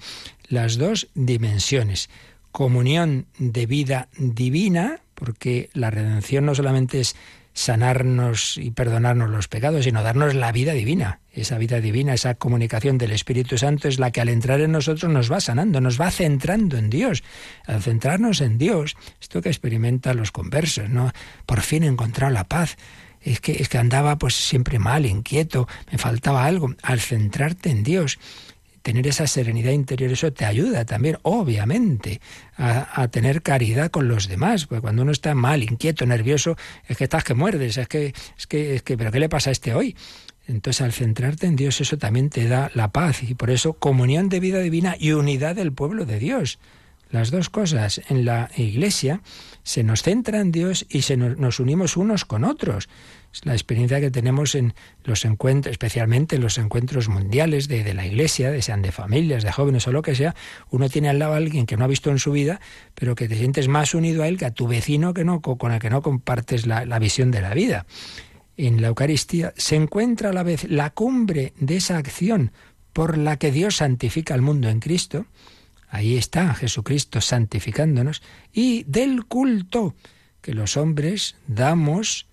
las 0.49 0.77
dos 0.77 1.09
dimensiones. 1.15 2.11
Comunión 2.53 3.27
de 3.39 3.67
vida 3.67 4.09
divina, 4.19 5.01
porque 5.15 5.71
la 5.73 5.91
redención 5.91 6.45
no 6.45 6.55
solamente 6.55 7.01
es 7.01 7.17
sanarnos 7.55 8.59
y 8.59 8.73
perdonarnos 8.73 9.31
los 9.31 9.49
pecados, 9.49 9.85
sino 9.85 10.03
darnos 10.03 10.35
la 10.35 10.53
vida 10.53 10.73
divina. 10.73 11.21
Esa 11.33 11.57
vida 11.57 11.81
divina, 11.81 12.13
esa 12.13 12.35
comunicación 12.35 12.99
del 12.99 13.13
Espíritu 13.13 13.57
Santo 13.57 13.89
es 13.89 13.99
la 13.99 14.11
que 14.11 14.21
al 14.21 14.29
entrar 14.29 14.61
en 14.61 14.73
nosotros 14.73 15.11
nos 15.11 15.31
va 15.33 15.41
sanando, 15.41 15.81
nos 15.81 15.99
va 16.01 16.11
centrando 16.11 16.77
en 16.77 16.91
Dios. 16.91 17.23
Al 17.67 17.81
centrarnos 17.81 18.41
en 18.41 18.59
Dios, 18.59 18.97
esto 19.21 19.41
que 19.41 19.49
experimentan 19.49 20.17
los 20.17 20.33
conversos, 20.33 20.91
¿no? 20.91 21.13
Por 21.47 21.61
fin 21.61 21.85
he 21.85 21.87
encontrado 21.87 22.33
la 22.33 22.45
paz. 22.45 22.77
Es 23.21 23.41
que, 23.41 23.53
es 23.53 23.69
que 23.69 23.79
andaba 23.79 24.19
pues 24.19 24.35
siempre 24.35 24.79
mal, 24.79 25.07
inquieto, 25.07 25.67
me 25.91 25.97
faltaba 25.97 26.45
algo. 26.45 26.75
Al 26.83 27.01
centrarte 27.01 27.71
en 27.71 27.83
Dios, 27.83 28.19
tener 28.85 29.07
esa 29.07 29.27
serenidad 29.27 29.73
interior, 29.73 30.13
eso 30.13 30.31
te 30.31 30.45
ayuda 30.45 30.85
también, 30.85 31.17
obviamente, 31.23 32.21
a, 32.59 33.09
tener 33.09 33.41
caridad 33.41 33.91
con 33.91 34.09
los 34.09 34.29
demás. 34.29 34.67
Porque 34.67 34.83
cuando 34.83 35.01
uno 35.01 35.11
está 35.11 35.35
mal, 35.35 35.63
inquieto, 35.63 36.05
nervioso, 36.05 36.57
es 36.87 36.99
que 36.99 37.05
estás 37.05 37.25
que 37.25 37.33
muerdes, 37.33 37.79
es 37.79 37.89
que, 37.89 38.13
es 38.37 38.47
que, 38.47 38.75
es 38.75 38.83
que, 38.83 38.99
pero 38.99 39.11
¿qué 39.11 39.21
le 39.21 39.31
pasa 39.31 39.49
a 39.49 39.53
este 39.53 39.75
hoy? 39.75 39.97
Entonces, 40.47 40.83
al 40.83 40.93
centrarte 40.93 41.47
en 41.47 41.57
Dios, 41.57 41.81
eso 41.81 41.97
también 41.97 42.29
te 42.29 42.47
da 42.47 42.71
la 42.75 42.89
paz 42.93 43.23
y 43.23 43.35
por 43.35 43.49
eso 43.49 43.73
comunión 43.73 44.29
de 44.29 44.41
vida 44.41 44.59
divina 44.59 44.97
y 45.01 45.13
unidad 45.13 45.57
del 45.57 45.73
pueblo 45.73 46.05
de 46.05 46.19
Dios. 46.19 46.59
Las 47.09 47.31
dos 47.31 47.49
cosas. 47.49 48.03
En 48.11 48.27
la 48.27 48.51
iglesia 48.55 49.23
se 49.63 49.83
nos 49.83 50.03
centra 50.03 50.41
en 50.41 50.53
Dios 50.53 50.85
y 50.91 51.03
se 51.03 51.17
nos 51.17 51.59
unimos 51.59 51.97
unos 51.97 52.27
con 52.27 52.45
otros 52.45 52.91
la 53.43 53.53
experiencia 53.53 54.01
que 54.01 54.11
tenemos 54.11 54.55
en 54.55 54.75
los 55.05 55.25
encuentros, 55.25 55.73
especialmente 55.73 56.37
en 56.37 56.43
los 56.43 56.59
encuentros 56.59 57.09
mundiales 57.09 57.69
de, 57.69 57.93
la 57.95 58.07
iglesia, 58.07 58.61
sean 58.63 58.83
de 58.83 58.93
familias, 58.93 59.43
de 59.43 59.53
jóvenes 59.53 59.87
o 59.89 59.93
lo 59.93 60.03
que 60.03 60.15
sea, 60.15 60.35
uno 60.71 60.89
tiene 60.89 61.09
al 61.09 61.19
lado 61.19 61.35
a 61.35 61.37
alguien 61.37 61.67
que 61.67 61.77
no 61.77 61.85
ha 61.85 61.89
visto 61.89 62.11
en 62.11 62.19
su 62.19 62.33
vida, 62.33 62.61
pero 62.95 63.15
que 63.15 63.29
te 63.29 63.37
sientes 63.37 63.69
más 63.69 63.95
unido 63.95 64.23
a 64.23 64.29
él 64.29 64.39
que 64.39 64.47
a 64.47 64.53
tu 64.53 64.69
vecino 64.69 65.15
que 65.15 65.25
no, 65.25 65.41
con 65.41 65.73
el 65.73 65.81
que 65.81 65.91
no 65.91 66.03
compartes 66.03 66.67
la, 66.67 66.87
la 66.87 66.99
visión 66.99 67.31
de 67.31 67.41
la 67.41 67.55
vida. 67.55 67.87
En 68.57 68.81
la 68.81 68.89
Eucaristía 68.89 69.53
se 69.57 69.77
encuentra 69.77 70.31
a 70.31 70.33
la 70.33 70.43
vez 70.43 70.65
la 70.71 70.91
cumbre 70.91 71.53
de 71.59 71.77
esa 71.77 71.99
acción 71.99 72.53
por 72.93 73.19
la 73.19 73.37
que 73.37 73.51
Dios 73.51 73.77
santifica 73.77 74.35
al 74.35 74.43
mundo 74.43 74.69
en 74.69 74.79
Cristo, 74.79 75.27
Ahí 75.95 76.17
está 76.17 76.55
Jesucristo 76.55 77.21
santificándonos 77.21 78.21
y 78.53 78.83
del 78.83 79.27
culto 79.27 79.95
que 80.41 80.53
los 80.53 80.77
hombres 80.77 81.37
damos 81.47 82.27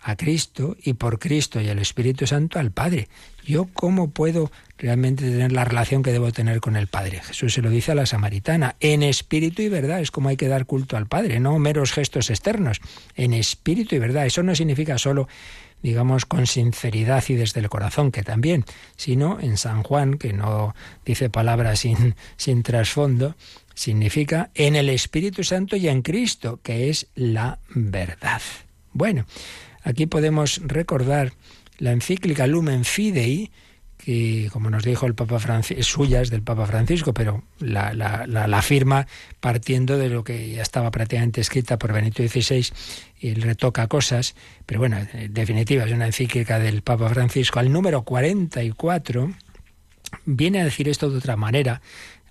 a 0.00 0.16
Cristo 0.16 0.76
y 0.82 0.94
por 0.94 1.18
Cristo 1.18 1.60
y 1.60 1.68
el 1.68 1.78
Espíritu 1.78 2.26
Santo 2.26 2.58
al 2.58 2.70
Padre. 2.70 3.08
Yo 3.44 3.68
cómo 3.72 4.10
puedo 4.10 4.50
realmente 4.76 5.24
tener 5.24 5.52
la 5.52 5.64
relación 5.64 6.02
que 6.02 6.12
debo 6.12 6.32
tener 6.32 6.60
con 6.60 6.76
el 6.76 6.86
Padre. 6.86 7.20
Jesús 7.20 7.54
se 7.54 7.62
lo 7.62 7.70
dice 7.70 7.92
a 7.92 7.94
la 7.94 8.06
samaritana, 8.06 8.76
en 8.80 9.02
espíritu 9.02 9.62
y 9.62 9.68
verdad 9.68 10.00
es 10.00 10.10
como 10.10 10.28
hay 10.28 10.36
que 10.36 10.48
dar 10.48 10.66
culto 10.66 10.96
al 10.96 11.06
Padre, 11.06 11.40
no 11.40 11.58
meros 11.58 11.92
gestos 11.92 12.30
externos, 12.30 12.80
en 13.16 13.32
espíritu 13.32 13.96
y 13.96 13.98
verdad. 13.98 14.26
Eso 14.26 14.42
no 14.42 14.54
significa 14.54 14.98
solo 14.98 15.28
digamos, 15.82 16.26
con 16.26 16.46
sinceridad 16.46 17.22
y 17.28 17.34
desde 17.34 17.60
el 17.60 17.68
corazón, 17.68 18.10
que 18.10 18.22
también, 18.22 18.64
sino 18.96 19.38
en 19.40 19.56
San 19.56 19.82
Juan, 19.82 20.18
que 20.18 20.32
no 20.32 20.74
dice 21.04 21.30
palabras 21.30 21.80
sin, 21.80 22.16
sin 22.36 22.62
trasfondo, 22.62 23.36
significa 23.74 24.50
en 24.54 24.74
el 24.74 24.88
Espíritu 24.88 25.44
Santo 25.44 25.76
y 25.76 25.88
en 25.88 26.02
Cristo, 26.02 26.58
que 26.62 26.90
es 26.90 27.06
la 27.14 27.60
verdad. 27.68 28.42
Bueno, 28.92 29.24
aquí 29.82 30.06
podemos 30.06 30.60
recordar 30.64 31.32
la 31.78 31.92
encíclica 31.92 32.46
Lumen 32.46 32.84
Fidei, 32.84 33.50
que, 33.98 34.48
como 34.52 34.70
nos 34.70 34.84
dijo 34.84 35.06
el 35.06 35.14
Papa 35.14 35.38
Francisco, 35.38 35.80
es 35.80 35.86
suya, 35.86 36.22
es 36.22 36.30
del 36.30 36.42
Papa 36.42 36.66
Francisco, 36.66 37.12
pero 37.12 37.42
la, 37.58 37.92
la, 37.92 38.26
la, 38.26 38.62
firma 38.62 39.06
partiendo 39.40 39.98
de 39.98 40.08
lo 40.08 40.22
que 40.22 40.52
ya 40.52 40.62
estaba 40.62 40.90
prácticamente 40.90 41.40
escrita 41.40 41.78
por 41.78 41.92
Benito 41.92 42.22
XVI 42.22 42.66
y 43.20 43.28
él 43.28 43.42
retoca 43.42 43.88
cosas, 43.88 44.34
pero 44.66 44.80
bueno, 44.80 44.98
en 45.12 45.34
definitiva 45.34 45.84
es 45.84 45.92
una 45.92 46.06
encíclica 46.06 46.58
del 46.58 46.82
Papa 46.82 47.08
Francisco. 47.08 47.58
Al 47.58 47.72
número 47.72 48.02
44 48.02 49.34
viene 50.24 50.60
a 50.60 50.64
decir 50.64 50.88
esto 50.88 51.10
de 51.10 51.18
otra 51.18 51.36
manera, 51.36 51.82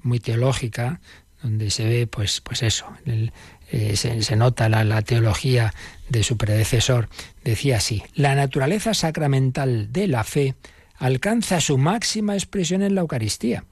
muy 0.02 0.20
teológica, 0.20 1.02
donde 1.44 1.70
se 1.70 1.86
ve, 1.86 2.08
pues, 2.08 2.42
pues 2.42 2.64
eso, 2.64 2.88
eh, 3.06 3.96
se, 3.96 4.22
se, 4.24 4.36
nota 4.36 4.70
la, 4.70 4.84
la 4.84 5.02
teología 5.02 5.74
de 6.10 6.24
su 6.24 6.38
predecesor. 6.38 7.10
Decía 7.44 7.78
así: 7.78 8.04
la 8.14 8.36
naturaleza 8.36 8.94
sacramental 8.94 9.92
de 9.92 10.08
la 10.08 10.24
fe 10.24 10.56
alcanza 10.98 11.62
su 11.62 11.78
máxima 11.78 12.34
expresión 12.34 12.82
en 12.82 12.96
la 12.96 13.02
Eucaristía, 13.02 13.66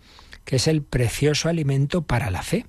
que 0.43 0.57
es 0.57 0.67
el 0.67 0.83
precioso 0.83 1.49
alimento 1.49 2.03
para 2.03 2.29
la 2.29 2.43
fe, 2.43 2.65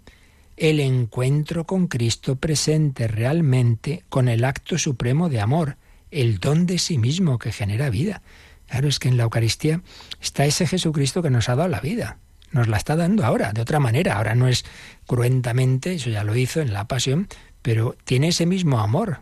el 0.57 0.81
encuentro 0.81 1.65
con 1.65 1.87
Cristo 1.87 2.37
presente 2.37 3.09
realmente 3.09 4.05
con 4.09 4.29
el 4.29 4.45
acto 4.45 4.79
supremo 4.79 5.29
de 5.29 5.41
amor, 5.41 5.77
el 6.11 6.39
don 6.39 6.67
de 6.67 6.79
sí 6.79 6.97
mismo 6.97 7.39
que 7.39 7.53
genera 7.53 7.91
vida. 7.91 8.23
Claro, 8.67 8.89
es 8.89 8.99
que 8.99 9.09
en 9.09 9.17
la 9.17 9.25
Eucaristía 9.25 9.83
está 10.21 10.47
ese 10.47 10.67
Jesucristo 10.67 11.23
que 11.23 11.31
nos 11.31 11.49
ha 11.49 11.57
dado 11.57 11.69
la 11.69 11.81
vida. 11.81 12.19
Nos 12.53 12.69
la 12.69 12.79
está 12.79 12.97
dando 12.97 13.25
ahora, 13.25 13.53
de 13.53 13.61
otra 13.61 13.81
manera. 13.81 14.17
Ahora 14.17 14.35
no 14.35 14.49
es 14.49 14.65
cruentamente, 15.07 15.95
eso 15.95 16.11
ya 16.11 16.25
lo 16.25 16.35
hizo 16.37 16.61
en 16.61 16.73
la 16.73 16.89
pasión, 16.89 17.29
pero 17.61 17.97
tiene 18.05 18.29
ese 18.29 18.47
mismo 18.47 18.81
amor. 18.81 19.21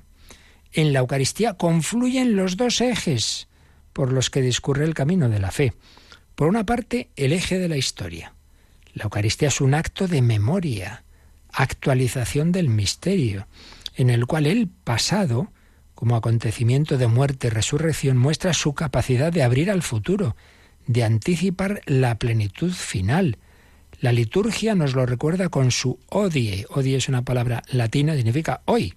En 0.76 0.92
la 0.92 0.98
Eucaristía 0.98 1.54
confluyen 1.54 2.34
los 2.34 2.56
dos 2.56 2.80
ejes, 2.80 3.46
por 3.92 4.12
los 4.12 4.28
que 4.28 4.42
discurre 4.42 4.84
el 4.84 4.92
camino 4.92 5.28
de 5.28 5.38
la 5.38 5.52
fe. 5.52 5.72
Por 6.34 6.48
una 6.48 6.66
parte, 6.66 7.10
el 7.14 7.32
eje 7.32 7.60
de 7.60 7.68
la 7.68 7.76
historia. 7.76 8.34
La 8.92 9.04
Eucaristía 9.04 9.48
es 9.48 9.60
un 9.60 9.72
acto 9.72 10.08
de 10.08 10.20
memoria, 10.20 11.04
actualización 11.52 12.50
del 12.50 12.68
misterio, 12.68 13.46
en 13.94 14.10
el 14.10 14.26
cual 14.26 14.46
el 14.46 14.66
pasado, 14.66 15.52
como 15.94 16.16
acontecimiento 16.16 16.98
de 16.98 17.06
muerte 17.06 17.46
y 17.46 17.50
resurrección, 17.50 18.16
muestra 18.16 18.52
su 18.52 18.74
capacidad 18.74 19.32
de 19.32 19.44
abrir 19.44 19.70
al 19.70 19.82
futuro, 19.82 20.34
de 20.88 21.04
anticipar 21.04 21.82
la 21.86 22.18
plenitud 22.18 22.72
final. 22.72 23.38
La 24.00 24.10
liturgia 24.10 24.74
nos 24.74 24.96
lo 24.96 25.06
recuerda 25.06 25.50
con 25.50 25.70
su 25.70 26.00
odie. 26.08 26.66
Odie 26.68 26.96
es 26.96 27.08
una 27.08 27.22
palabra 27.22 27.62
latina, 27.70 28.16
significa 28.16 28.62
hoy. 28.64 28.94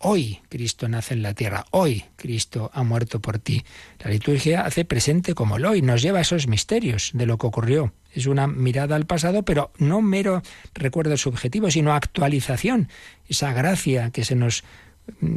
Hoy 0.00 0.38
Cristo 0.48 0.88
nace 0.88 1.14
en 1.14 1.22
la 1.22 1.34
tierra, 1.34 1.64
hoy 1.72 2.04
Cristo 2.14 2.70
ha 2.72 2.84
muerto 2.84 3.20
por 3.20 3.40
ti. 3.40 3.64
La 3.98 4.10
liturgia 4.12 4.64
hace 4.64 4.84
presente 4.84 5.34
como 5.34 5.56
el 5.56 5.66
hoy, 5.66 5.82
nos 5.82 6.02
lleva 6.02 6.18
a 6.18 6.22
esos 6.22 6.46
misterios 6.46 7.10
de 7.14 7.26
lo 7.26 7.36
que 7.36 7.48
ocurrió. 7.48 7.92
Es 8.14 8.26
una 8.26 8.46
mirada 8.46 8.94
al 8.94 9.06
pasado, 9.06 9.42
pero 9.42 9.72
no 9.78 10.00
mero 10.00 10.42
recuerdo 10.72 11.16
subjetivo, 11.16 11.68
sino 11.72 11.92
actualización. 11.92 12.88
Esa 13.28 13.52
gracia 13.52 14.10
que 14.10 14.24
se 14.24 14.36
nos 14.36 14.62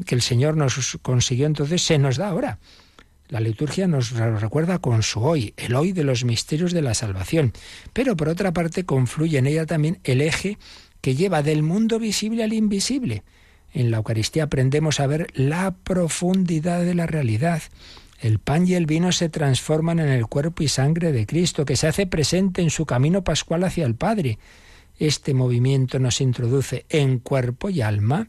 que 0.06 0.14
el 0.14 0.22
Señor 0.22 0.58
nos 0.58 1.00
consiguió 1.02 1.48
entonces 1.48 1.82
se 1.82 1.98
nos 1.98 2.18
da 2.18 2.28
ahora. 2.28 2.60
La 3.30 3.40
liturgia 3.40 3.88
nos 3.88 4.12
recuerda 4.12 4.78
con 4.78 5.02
su 5.02 5.22
hoy, 5.22 5.56
el 5.58 5.74
hoy 5.74 5.92
de 5.92 6.04
los 6.04 6.24
misterios 6.24 6.72
de 6.72 6.84
la 6.84 6.94
salvación. 6.94 7.54
Pero 7.94 8.16
por 8.16 8.30
otra 8.30 8.52
parte 8.52 8.86
confluye 8.86 9.40
en 9.40 9.48
ella 9.48 9.66
también 9.66 10.00
el 10.04 10.22
eje 10.22 10.60
que 11.00 11.16
lleva 11.16 11.42
del 11.42 11.64
mundo 11.64 11.98
visible 11.98 12.44
al 12.44 12.54
invisible 12.54 13.24
en 13.74 13.92
la 13.92 13.98
Eucaristía 13.98 14.44
aprendemos 14.44 15.00
a 15.00 15.08
ver 15.08 15.28
la 15.34 15.72
profundidad 15.72 16.84
de 16.84 16.96
la 16.96 17.08
realidad. 17.08 17.62
El 18.20 18.40
pan 18.40 18.68
y 18.68 18.76
el 18.76 18.86
vino 18.86 19.12
se 19.12 19.30
transforman 19.30 20.00
en 20.00 20.10
el 20.10 20.28
cuerpo 20.28 20.64
y 20.64 20.68
sangre 20.68 21.12
de 21.12 21.26
Cristo, 21.26 21.66
que 21.66 21.76
se 21.76 21.88
hace 21.88 22.06
presente 22.06 22.62
en 22.62 22.70
su 22.70 22.86
camino 22.86 23.24
pascual 23.24 23.64
hacia 23.64 23.86
el 23.86 23.96
Padre. 23.96 24.38
Este 25.00 25.34
movimiento 25.34 25.98
nos 25.98 26.22
introduce 26.22 26.86
en 26.90 27.20
cuerpo 27.20 27.70
y 27.70 27.82
alma 27.82 28.28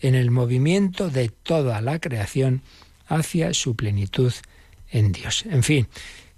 en 0.00 0.14
el 0.14 0.30
movimiento 0.30 1.08
de 1.08 1.28
toda 1.28 1.80
la 1.80 1.98
creación 1.98 2.62
hacia 3.06 3.54
su 3.54 3.76
plenitud 3.76 4.32
en 4.90 5.12
Dios. 5.12 5.44
En 5.48 5.62
fin, 5.62 5.88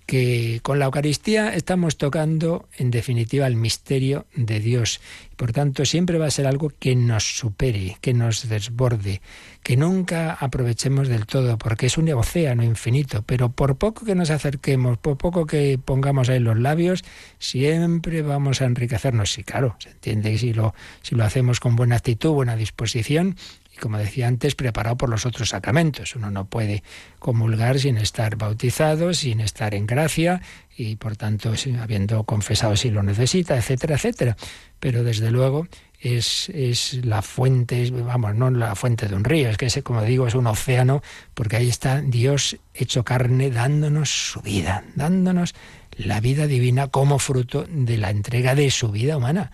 que 0.07 0.61
con 0.63 0.79
la 0.79 0.87
Eucaristía 0.87 1.55
estamos 1.55 1.97
tocando 1.97 2.69
en 2.77 2.91
definitiva 2.91 3.47
el 3.47 3.57
misterio 3.57 4.27
de 4.35 4.61
Dios. 4.61 5.01
Por 5.37 5.53
tanto, 5.53 5.85
siempre 5.85 6.19
va 6.19 6.27
a 6.27 6.31
ser 6.31 6.47
algo 6.47 6.71
que 6.79 6.95
nos 6.95 7.37
supere, 7.37 7.97
que 8.01 8.15
nos 8.15 8.49
desborde, 8.49 9.21
que 9.63 9.77
nunca 9.77 10.35
aprovechemos 10.35 11.09
del 11.09 11.27
todo, 11.27 11.59
porque 11.59 11.87
es 11.87 11.99
un 11.99 12.09
océano 12.13 12.63
infinito, 12.63 13.23
pero 13.23 13.49
por 13.49 13.77
poco 13.77 14.05
que 14.05 14.15
nos 14.15 14.31
acerquemos, 14.31 14.99
por 14.99 15.17
poco 15.17 15.47
que 15.47 15.79
pongamos 15.85 16.29
ahí 16.29 16.39
los 16.39 16.59
labios, 16.59 17.05
siempre 17.39 18.23
vamos 18.23 18.61
a 18.61 18.67
enriquecernos. 18.67 19.33
Sí, 19.33 19.45
claro, 19.45 19.77
se 19.79 19.91
entiende 19.91 20.33
que 20.33 20.39
si 20.39 20.53
lo, 20.53 20.75
si 21.03 21.15
lo 21.15 21.25
hacemos 21.25 21.61
con 21.61 21.77
buena 21.77 21.97
actitud, 21.97 22.31
buena 22.31 22.57
disposición, 22.57 23.37
y 23.75 23.79
como 23.79 23.99
decía 23.99 24.29
antes, 24.29 24.55
preparado 24.55 24.97
por 24.97 25.09
los 25.09 25.25
otros 25.25 25.51
sacramentos. 25.51 26.15
Uno 26.15 26.31
no 26.31 26.45
puede 26.45 26.83
comulgar 27.19 27.79
sin 27.79 27.97
estar 27.97 28.37
bautizado, 28.37 29.15
sin 29.15 29.41
estar 29.41 29.75
en 29.75 29.87
gracia 29.87 30.43
y 30.77 30.97
por 30.97 31.17
tanto 31.17 31.53
habiendo 31.81 32.25
confesado 32.25 32.77
si 32.77 32.91
lo 32.91 33.03
necesita, 33.03 33.57
etcétera, 33.57 33.97
etcétera. 33.97 34.37
Pero 34.79 35.05
desde 35.05 35.31
luego 35.31 35.69
es, 36.01 36.49
es, 36.51 37.05
la 37.05 37.23
fuente, 37.23 37.91
vamos, 37.91 38.35
no 38.35 38.51
la 38.51 38.75
fuente 38.75 39.09
de 39.09 39.15
un 39.15 39.25
río, 39.25 39.49
es 39.49 39.57
que 39.57 39.67
ese, 39.67 39.83
como 39.83 40.03
digo, 40.03 40.27
es 40.27 40.35
un 40.35 40.47
océano, 40.47 41.03
porque 41.35 41.57
ahí 41.57 41.69
está 41.69 42.01
Dios 42.03 42.59
hecho 42.75 43.05
carne 43.05 43.51
dándonos 43.51 44.11
su 44.11 44.41
vida, 44.41 44.85
dándonos 44.97 45.55
la 45.97 46.21
vida 46.21 46.47
divina 46.47 46.89
como 46.89 47.19
fruto 47.19 47.65
de 47.69 47.99
la 47.99 48.11
entrega 48.11 48.55
de 48.55 48.71
su 48.71 48.91
vida 48.91 49.17
humana 49.17 49.53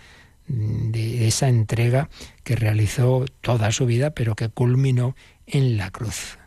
de 0.49 1.29
esa 1.29 1.49
entrega 1.49 2.09
que 2.49 2.57
realizó 2.57 3.27
toda 3.43 3.71
su 3.73 3.85
vida, 3.85 4.13
pero 4.13 4.35
que 4.35 4.49
culminó 4.49 5.15
en 5.47 5.77
la 5.77 5.91
cruz. 5.91 6.39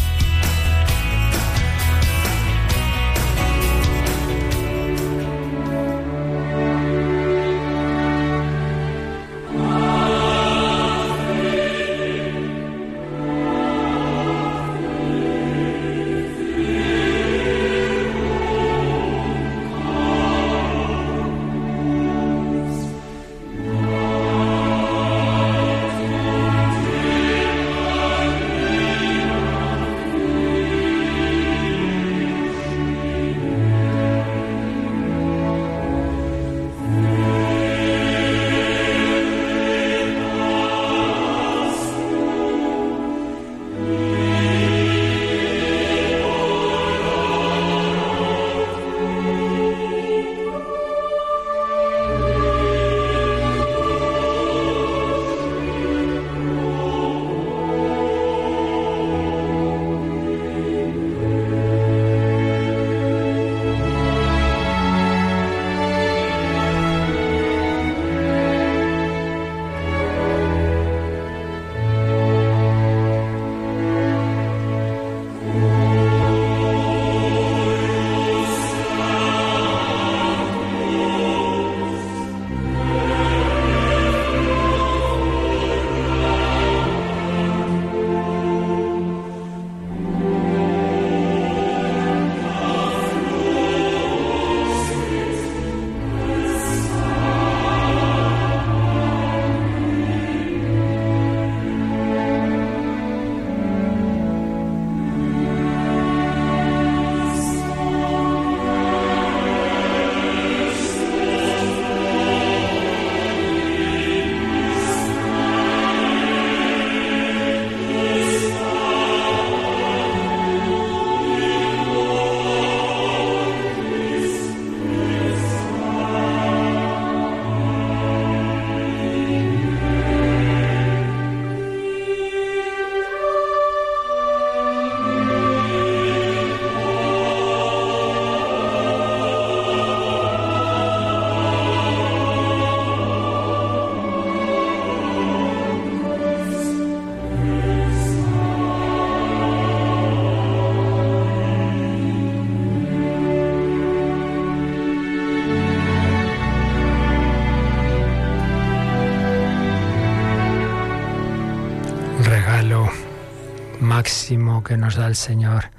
668 164.61 164.61
594 164.61 164.61
383 164.61 164.61
máximo 164.61 164.63
que 164.63 164.77
nos 164.77 164.95
da 164.95 165.07
el 165.07 165.15
Señor, 165.15 165.71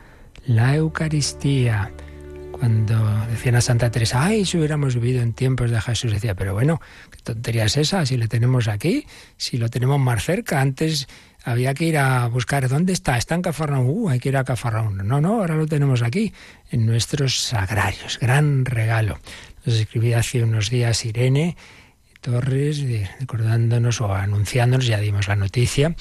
la 0.46 0.76
Eucaristía. 0.76 1.92
Cuando 2.52 3.26
decían 3.26 3.56
a 3.56 3.60
Santa 3.60 3.90
Teresa, 3.90 4.24
ay, 4.24 4.44
si 4.44 4.56
hubiéramos 4.56 4.94
vivido 4.94 5.20
en 5.20 5.32
tiempos 5.32 5.70
de 5.70 5.80
Jesús, 5.80 6.12
decía, 6.12 6.36
pero 6.36 6.52
bueno, 6.52 6.80
¿qué 7.10 7.18
tontería 7.22 7.64
es 7.64 7.76
esa? 7.76 8.06
Si 8.06 8.16
le 8.16 8.28
tenemos 8.28 8.68
aquí, 8.68 9.04
si 9.36 9.58
lo 9.58 9.68
tenemos 9.68 9.98
más 9.98 10.22
cerca, 10.22 10.60
antes 10.60 11.08
había 11.44 11.74
que 11.74 11.86
ir 11.86 11.98
a 11.98 12.28
buscar 12.28 12.68
dónde 12.68 12.92
está, 12.92 13.18
está 13.18 13.34
en 13.34 13.42
Cafarnaúm, 13.42 14.04
uh, 14.04 14.08
hay 14.10 14.20
que 14.20 14.28
ir 14.28 14.36
a 14.36 14.44
Cafarnaúm. 14.44 14.98
No, 14.98 15.20
no, 15.20 15.40
ahora 15.40 15.56
lo 15.56 15.66
tenemos 15.66 16.02
aquí, 16.02 16.32
en 16.70 16.86
nuestros 16.86 17.40
sagrarios, 17.40 18.18
gran 18.20 18.64
regalo. 18.64 19.18
Nos 19.64 19.76
escribía 19.76 20.20
hace 20.20 20.44
unos 20.44 20.70
días 20.70 21.04
Irene 21.04 21.56
Torres, 22.20 22.84
recordándonos 23.18 24.00
o 24.00 24.14
anunciándonos, 24.14 24.86
ya 24.86 25.00
dimos 25.00 25.26
la 25.26 25.34
noticia, 25.34 25.96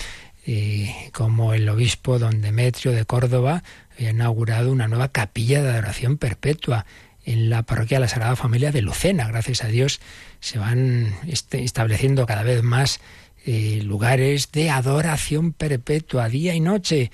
como 1.11 1.53
el 1.53 1.69
obispo 1.69 2.19
don 2.19 2.41
Demetrio 2.41 2.91
de 2.91 3.05
Córdoba 3.05 3.63
había 3.93 4.11
inaugurado 4.11 4.71
una 4.71 4.87
nueva 4.87 5.09
capilla 5.09 5.61
de 5.61 5.69
adoración 5.69 6.17
perpetua 6.17 6.85
en 7.25 7.49
la 7.49 7.63
parroquia 7.63 7.97
de 7.97 8.01
la 8.01 8.07
Sagrada 8.07 8.35
Familia 8.35 8.71
de 8.71 8.81
Lucena. 8.81 9.27
Gracias 9.27 9.63
a 9.63 9.67
Dios 9.67 9.99
se 10.39 10.57
van 10.57 11.13
este, 11.27 11.63
estableciendo 11.63 12.25
cada 12.25 12.43
vez 12.43 12.63
más 12.63 12.99
eh, 13.45 13.81
lugares 13.83 14.51
de 14.51 14.69
adoración 14.69 15.53
perpetua, 15.53 16.29
día 16.29 16.53
y 16.53 16.59
noche, 16.59 17.11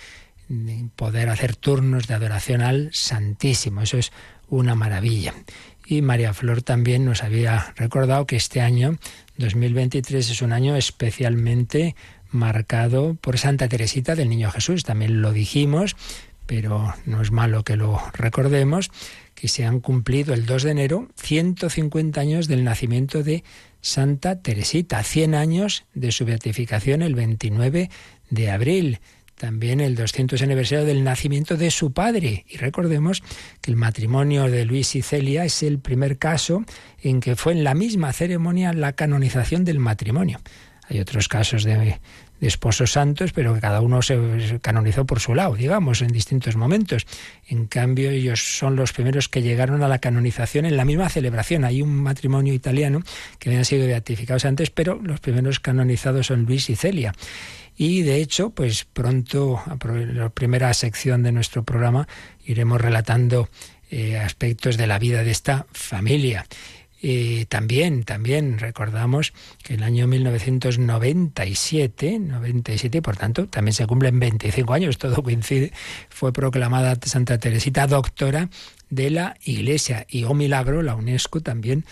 poder 0.95 1.29
hacer 1.29 1.55
turnos 1.55 2.07
de 2.07 2.13
adoración 2.13 2.61
al 2.61 2.89
Santísimo. 2.93 3.81
Eso 3.81 3.97
es 3.97 4.11
una 4.49 4.75
maravilla. 4.75 5.33
Y 5.85 6.01
María 6.01 6.33
Flor 6.33 6.61
también 6.61 7.05
nos 7.05 7.23
había 7.23 7.73
recordado 7.77 8.25
que 8.25 8.35
este 8.35 8.59
año, 8.59 8.97
2023, 9.37 10.29
es 10.29 10.41
un 10.41 10.51
año 10.51 10.75
especialmente 10.75 11.95
marcado 12.37 13.15
por 13.15 13.37
Santa 13.37 13.67
Teresita 13.67 14.15
del 14.15 14.29
Niño 14.29 14.49
Jesús. 14.51 14.83
También 14.83 15.21
lo 15.21 15.33
dijimos, 15.33 15.95
pero 16.45 16.93
no 17.05 17.21
es 17.21 17.31
malo 17.31 17.63
que 17.63 17.75
lo 17.75 18.01
recordemos, 18.13 18.89
que 19.35 19.49
se 19.49 19.65
han 19.65 19.81
cumplido 19.81 20.33
el 20.33 20.45
2 20.45 20.63
de 20.63 20.71
enero 20.71 21.07
150 21.17 22.21
años 22.21 22.47
del 22.47 22.63
nacimiento 22.63 23.21
de 23.23 23.43
Santa 23.81 24.41
Teresita, 24.41 25.03
100 25.03 25.35
años 25.35 25.85
de 25.93 26.11
su 26.11 26.25
beatificación 26.25 27.01
el 27.01 27.15
29 27.15 27.89
de 28.29 28.51
abril 28.51 28.99
también 29.37 29.79
el 29.79 29.95
200 29.95 30.41
aniversario 30.41 30.83
del 30.83 31.03
nacimiento 31.03 31.57
de 31.57 31.71
su 31.71 31.93
padre. 31.93 32.45
Y 32.49 32.57
recordemos 32.57 33.23
que 33.61 33.71
el 33.71 33.77
matrimonio 33.77 34.49
de 34.49 34.65
Luis 34.65 34.95
y 34.95 35.01
Celia 35.01 35.45
es 35.45 35.63
el 35.63 35.79
primer 35.79 36.17
caso 36.17 36.63
en 37.01 37.19
que 37.19 37.35
fue 37.35 37.53
en 37.53 37.63
la 37.63 37.75
misma 37.75 38.11
ceremonia 38.13 38.73
la 38.73 38.93
canonización 38.93 39.63
del 39.63 39.79
matrimonio. 39.79 40.39
Hay 40.89 40.99
otros 40.99 41.27
casos 41.27 41.63
de, 41.63 41.99
esposos 42.39 42.91
santos, 42.91 43.33
pero 43.33 43.53
que 43.53 43.61
cada 43.61 43.81
uno 43.81 44.01
se 44.01 44.59
canonizó 44.61 45.05
por 45.05 45.19
su 45.19 45.33
lado, 45.33 45.55
digamos, 45.55 46.01
en 46.01 46.09
distintos 46.09 46.55
momentos. 46.55 47.07
En 47.47 47.65
cambio, 47.65 48.11
ellos 48.11 48.57
son 48.57 48.75
los 48.75 48.93
primeros 48.93 49.27
que 49.27 49.41
llegaron 49.41 49.81
a 49.83 49.87
la 49.87 49.99
canonización 49.99 50.65
en 50.65 50.77
la 50.77 50.85
misma 50.85 51.09
celebración. 51.09 51.65
Hay 51.65 51.81
un 51.81 51.95
matrimonio 51.95 52.53
italiano 52.53 53.01
que 53.39 53.49
habían 53.49 53.65
sido 53.65 53.87
beatificados 53.87 54.45
antes, 54.45 54.69
pero 54.69 54.99
los 55.01 55.19
primeros 55.19 55.59
canonizados 55.59 56.27
son 56.27 56.45
Luis 56.45 56.69
y 56.69 56.75
Celia. 56.75 57.13
Y 57.75 58.01
de 58.01 58.21
hecho, 58.21 58.49
pues 58.51 58.85
pronto, 58.85 59.61
en 59.83 60.17
la 60.17 60.29
primera 60.29 60.73
sección 60.73 61.23
de 61.23 61.31
nuestro 61.31 61.63
programa, 61.63 62.07
iremos 62.45 62.81
relatando 62.81 63.49
eh, 63.89 64.17
aspectos 64.17 64.77
de 64.77 64.85
la 64.85 64.99
vida 64.99 65.23
de 65.23 65.31
esta 65.31 65.65
familia. 65.71 66.45
Y 67.01 67.45
también, 67.45 68.03
también 68.03 68.59
recordamos 68.59 69.33
que 69.63 69.75
el 69.75 69.83
año 69.83 70.07
1997, 70.07 72.19
97, 72.19 73.01
por 73.01 73.15
tanto, 73.17 73.47
también 73.47 73.73
se 73.73 73.85
cumplen 73.85 74.19
25 74.19 74.73
años, 74.73 74.97
todo 74.97 75.23
coincide, 75.23 75.71
fue 76.09 76.33
proclamada 76.33 76.97
Santa 77.03 77.37
Teresita 77.37 77.87
doctora 77.87 78.49
de 78.89 79.09
la 79.11 79.35
Iglesia. 79.43 80.05
Y, 80.09 80.23
oh 80.23 80.33
milagro, 80.33 80.81
la 80.81 80.95
UNESCO 80.95 81.41
también 81.41 81.85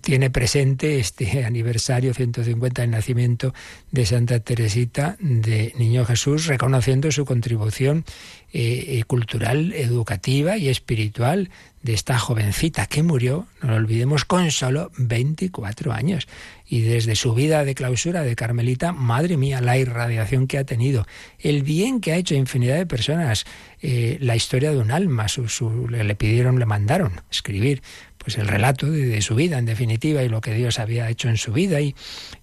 tiene 0.00 0.30
presente 0.30 0.98
este 0.98 1.44
aniversario 1.44 2.14
150 2.14 2.82
del 2.82 2.90
nacimiento 2.90 3.52
de 3.90 4.06
Santa 4.06 4.40
Teresita 4.40 5.16
de 5.20 5.72
Niño 5.76 6.06
Jesús, 6.06 6.46
reconociendo 6.46 7.12
su 7.12 7.26
contribución 7.26 8.04
eh, 8.52 9.02
cultural, 9.06 9.72
educativa 9.72 10.56
y 10.56 10.68
espiritual 10.68 11.50
de 11.82 11.94
esta 11.94 12.18
jovencita 12.18 12.86
que 12.86 13.04
murió, 13.04 13.46
no 13.62 13.68
lo 13.70 13.76
olvidemos, 13.76 14.24
con 14.24 14.50
solo 14.50 14.90
24 14.98 15.92
años. 15.92 16.26
Y 16.68 16.80
desde 16.80 17.14
su 17.14 17.32
vida 17.32 17.64
de 17.64 17.76
clausura 17.76 18.22
de 18.22 18.34
Carmelita, 18.34 18.92
madre 18.92 19.36
mía, 19.36 19.60
la 19.60 19.78
irradiación 19.78 20.48
que 20.48 20.58
ha 20.58 20.64
tenido, 20.64 21.06
el 21.38 21.62
bien 21.62 22.00
que 22.00 22.12
ha 22.12 22.16
hecho 22.16 22.34
a 22.34 22.38
infinidad 22.38 22.76
de 22.76 22.86
personas, 22.86 23.46
eh, 23.82 24.18
la 24.20 24.34
historia 24.34 24.72
de 24.72 24.78
un 24.78 24.90
alma, 24.90 25.28
su, 25.28 25.86
le 25.88 26.14
pidieron, 26.16 26.58
le 26.58 26.66
mandaron 26.66 27.20
escribir 27.30 27.82
pues 28.18 28.38
el 28.38 28.48
relato 28.48 28.90
de, 28.90 29.22
su 29.22 29.36
vida, 29.36 29.56
en 29.56 29.66
definitiva, 29.66 30.24
y 30.24 30.28
lo 30.28 30.40
que 30.40 30.52
Dios 30.52 30.80
había 30.80 31.08
hecho 31.08 31.28
en 31.28 31.36
su 31.36 31.52
vida, 31.52 31.80
y, 31.80 31.94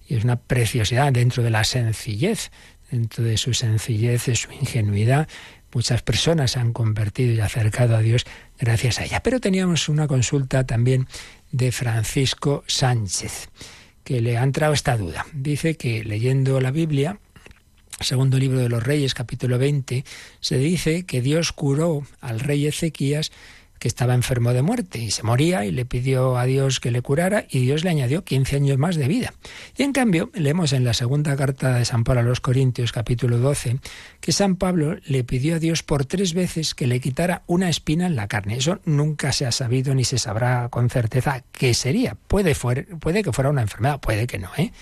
es 0.08 0.24
una 0.24 0.36
preciosidad 0.36 1.12
dentro 1.12 1.42
de 1.42 1.50
la 1.50 1.64
sencillez, 1.64 2.50
dentro 2.90 3.22
de 3.22 3.36
su 3.36 3.52
sencillez, 3.52 4.24
de 4.24 4.36
su 4.36 4.50
ingenuidad. 4.52 5.28
Muchas 5.74 6.02
personas 6.02 6.52
se 6.52 6.60
han 6.60 6.72
convertido 6.72 7.34
y 7.34 7.40
acercado 7.40 7.96
a 7.96 8.00
Dios 8.00 8.24
gracias 8.58 9.00
a 9.00 9.04
ella. 9.04 9.22
Pero 9.22 9.40
teníamos 9.40 9.88
una 9.88 10.06
consulta 10.06 10.64
también 10.64 11.08
de 11.50 11.72
Francisco 11.72 12.62
Sánchez, 12.68 13.50
que 14.04 14.20
le 14.20 14.38
ha 14.38 14.44
entrado 14.44 14.72
esta 14.72 14.96
duda. 14.96 15.26
Dice 15.32 15.76
que 15.76 16.04
leyendo 16.04 16.60
la 16.60 16.70
Biblia, 16.70 17.18
segundo 18.00 18.38
libro 18.38 18.60
de 18.60 18.68
los 18.68 18.84
Reyes, 18.84 19.14
capítulo 19.14 19.58
20, 19.58 20.04
se 20.40 20.58
dice 20.58 21.06
que 21.06 21.20
Dios 21.20 21.52
curó 21.52 22.06
al 22.20 22.38
rey 22.38 22.66
Ezequías 22.66 23.32
que 23.84 23.88
estaba 23.88 24.14
enfermo 24.14 24.54
de 24.54 24.62
muerte 24.62 24.98
y 24.98 25.10
se 25.10 25.22
moría 25.24 25.66
y 25.66 25.70
le 25.70 25.84
pidió 25.84 26.38
a 26.38 26.46
Dios 26.46 26.80
que 26.80 26.90
le 26.90 27.02
curara 27.02 27.44
y 27.50 27.60
Dios 27.60 27.84
le 27.84 27.90
añadió 27.90 28.24
15 28.24 28.56
años 28.56 28.78
más 28.78 28.96
de 28.96 29.08
vida. 29.08 29.34
Y 29.76 29.82
en 29.82 29.92
cambio, 29.92 30.30
leemos 30.32 30.72
en 30.72 30.84
la 30.84 30.94
segunda 30.94 31.36
carta 31.36 31.74
de 31.74 31.84
San 31.84 32.02
Pablo 32.02 32.22
a 32.22 32.24
los 32.24 32.40
Corintios, 32.40 32.92
capítulo 32.92 33.36
12, 33.36 33.80
que 34.22 34.32
San 34.32 34.56
Pablo 34.56 34.96
le 35.04 35.22
pidió 35.22 35.56
a 35.56 35.58
Dios 35.58 35.82
por 35.82 36.06
tres 36.06 36.32
veces 36.32 36.74
que 36.74 36.86
le 36.86 36.98
quitara 36.98 37.42
una 37.46 37.68
espina 37.68 38.06
en 38.06 38.16
la 38.16 38.26
carne. 38.26 38.56
Eso 38.56 38.80
nunca 38.86 39.32
se 39.32 39.44
ha 39.44 39.52
sabido 39.52 39.94
ni 39.94 40.04
se 40.04 40.16
sabrá 40.16 40.70
con 40.70 40.88
certeza 40.88 41.44
qué 41.52 41.74
sería. 41.74 42.16
Puede, 42.26 42.54
puede 42.54 43.22
que 43.22 43.32
fuera 43.32 43.50
una 43.50 43.60
enfermedad, 43.60 44.00
puede 44.00 44.26
que 44.26 44.38
no, 44.38 44.48
¿eh? 44.56 44.72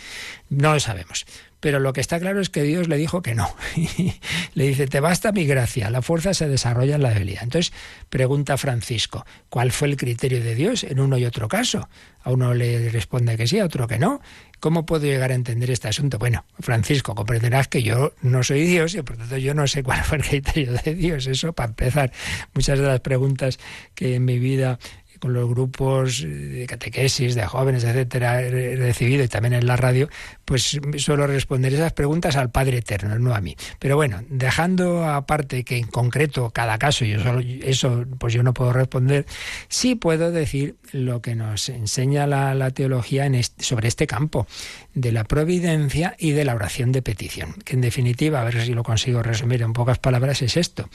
No 0.48 0.74
lo 0.74 0.78
sabemos. 0.78 1.26
Pero 1.62 1.78
lo 1.78 1.92
que 1.92 2.00
está 2.00 2.18
claro 2.18 2.40
es 2.40 2.50
que 2.50 2.64
Dios 2.64 2.88
le 2.88 2.96
dijo 2.96 3.22
que 3.22 3.36
no. 3.36 3.48
le 4.54 4.66
dice, 4.66 4.88
te 4.88 4.98
basta 4.98 5.30
mi 5.30 5.46
gracia, 5.46 5.90
la 5.90 6.02
fuerza 6.02 6.34
se 6.34 6.48
desarrolla 6.48 6.96
en 6.96 7.02
la 7.02 7.10
debilidad. 7.10 7.44
Entonces, 7.44 7.72
pregunta 8.10 8.58
Francisco, 8.58 9.24
¿cuál 9.48 9.70
fue 9.70 9.86
el 9.86 9.96
criterio 9.96 10.42
de 10.42 10.56
Dios 10.56 10.82
en 10.82 10.98
uno 10.98 11.18
y 11.18 11.24
otro 11.24 11.46
caso? 11.46 11.88
A 12.24 12.32
uno 12.32 12.52
le 12.52 12.88
responde 12.90 13.36
que 13.36 13.46
sí, 13.46 13.60
a 13.60 13.64
otro 13.64 13.86
que 13.86 14.00
no. 14.00 14.20
¿Cómo 14.58 14.86
puedo 14.86 15.04
llegar 15.04 15.30
a 15.30 15.34
entender 15.34 15.70
este 15.70 15.86
asunto? 15.86 16.18
Bueno, 16.18 16.44
Francisco, 16.58 17.14
comprenderás 17.14 17.68
que 17.68 17.84
yo 17.84 18.12
no 18.22 18.42
soy 18.42 18.64
Dios 18.64 18.94
y 18.94 19.02
por 19.02 19.16
tanto 19.16 19.36
yo 19.36 19.54
no 19.54 19.68
sé 19.68 19.84
cuál 19.84 20.02
fue 20.02 20.18
el 20.18 20.24
criterio 20.24 20.72
de 20.84 20.96
Dios. 20.96 21.28
Eso 21.28 21.52
para 21.52 21.68
empezar. 21.68 22.12
Muchas 22.54 22.80
de 22.80 22.86
las 22.86 23.00
preguntas 23.00 23.60
que 23.94 24.16
en 24.16 24.24
mi 24.24 24.40
vida 24.40 24.80
con 25.22 25.34
los 25.34 25.48
grupos 25.48 26.22
de 26.22 26.66
catequesis, 26.68 27.36
de 27.36 27.46
jóvenes, 27.46 27.84
etcétera, 27.84 28.42
he 28.42 28.74
recibido 28.74 29.22
y 29.22 29.28
también 29.28 29.52
en 29.52 29.68
la 29.68 29.76
radio, 29.76 30.08
pues 30.44 30.80
suelo 30.96 31.28
responder 31.28 31.72
esas 31.72 31.92
preguntas 31.92 32.34
al 32.34 32.50
Padre 32.50 32.78
Eterno, 32.78 33.16
no 33.20 33.32
a 33.32 33.40
mí. 33.40 33.56
Pero 33.78 33.94
bueno, 33.94 34.24
dejando 34.28 35.04
aparte 35.04 35.62
que 35.62 35.76
en 35.76 35.86
concreto 35.86 36.50
cada 36.50 36.76
caso, 36.76 37.04
yo 37.04 37.22
solo, 37.22 37.40
eso 37.62 38.04
pues 38.18 38.34
yo 38.34 38.42
no 38.42 38.52
puedo 38.52 38.72
responder, 38.72 39.24
sí 39.68 39.94
puedo 39.94 40.32
decir 40.32 40.74
lo 40.90 41.22
que 41.22 41.36
nos 41.36 41.68
enseña 41.68 42.26
la, 42.26 42.70
teología 42.72 43.24
en 43.24 43.40
sobre 43.60 43.86
este 43.86 44.08
campo 44.08 44.48
de 44.92 45.12
la 45.12 45.22
providencia 45.22 46.16
y 46.18 46.32
de 46.32 46.44
la 46.44 46.56
oración 46.56 46.90
de 46.90 47.02
petición, 47.02 47.54
que 47.64 47.74
en 47.74 47.80
definitiva, 47.80 48.40
a 48.40 48.44
ver 48.44 48.60
si 48.60 48.74
lo 48.74 48.82
consigo 48.82 49.22
resumir 49.22 49.62
en 49.62 49.72
pocas 49.72 50.00
palabras, 50.00 50.42
es 50.42 50.56
esto. 50.56 50.88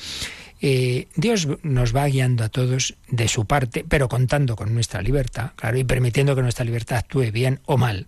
Eh, 0.61 1.07
Dios 1.15 1.47
nos 1.63 1.95
va 1.95 2.07
guiando 2.07 2.43
a 2.43 2.49
todos 2.49 2.95
de 3.07 3.27
su 3.27 3.45
parte, 3.45 3.85
pero 3.87 4.09
contando 4.09 4.55
con 4.55 4.73
nuestra 4.73 5.01
libertad, 5.01 5.51
claro, 5.55 5.77
y 5.77 5.83
permitiendo 5.83 6.35
que 6.35 6.41
nuestra 6.41 6.65
libertad 6.65 6.97
actúe 6.99 7.31
bien 7.31 7.59
o 7.65 7.77
mal. 7.77 8.07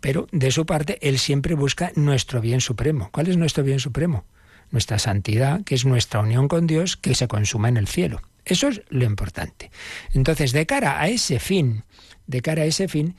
Pero 0.00 0.26
de 0.32 0.50
su 0.50 0.66
parte, 0.66 0.98
Él 1.00 1.18
siempre 1.18 1.54
busca 1.54 1.92
nuestro 1.94 2.40
bien 2.40 2.60
supremo. 2.60 3.08
¿Cuál 3.12 3.28
es 3.28 3.36
nuestro 3.36 3.64
bien 3.64 3.80
supremo? 3.80 4.24
Nuestra 4.70 4.98
santidad, 4.98 5.62
que 5.64 5.74
es 5.74 5.84
nuestra 5.84 6.20
unión 6.20 6.48
con 6.48 6.66
Dios, 6.66 6.96
que 6.96 7.14
se 7.14 7.28
consuma 7.28 7.68
en 7.68 7.76
el 7.76 7.86
cielo. 7.86 8.20
Eso 8.44 8.68
es 8.68 8.82
lo 8.88 9.04
importante. 9.04 9.70
Entonces, 10.12 10.52
de 10.52 10.66
cara 10.66 11.00
a 11.00 11.08
ese 11.08 11.38
fin, 11.38 11.84
de 12.26 12.42
cara 12.42 12.62
a 12.62 12.66
ese 12.66 12.88
fin, 12.88 13.16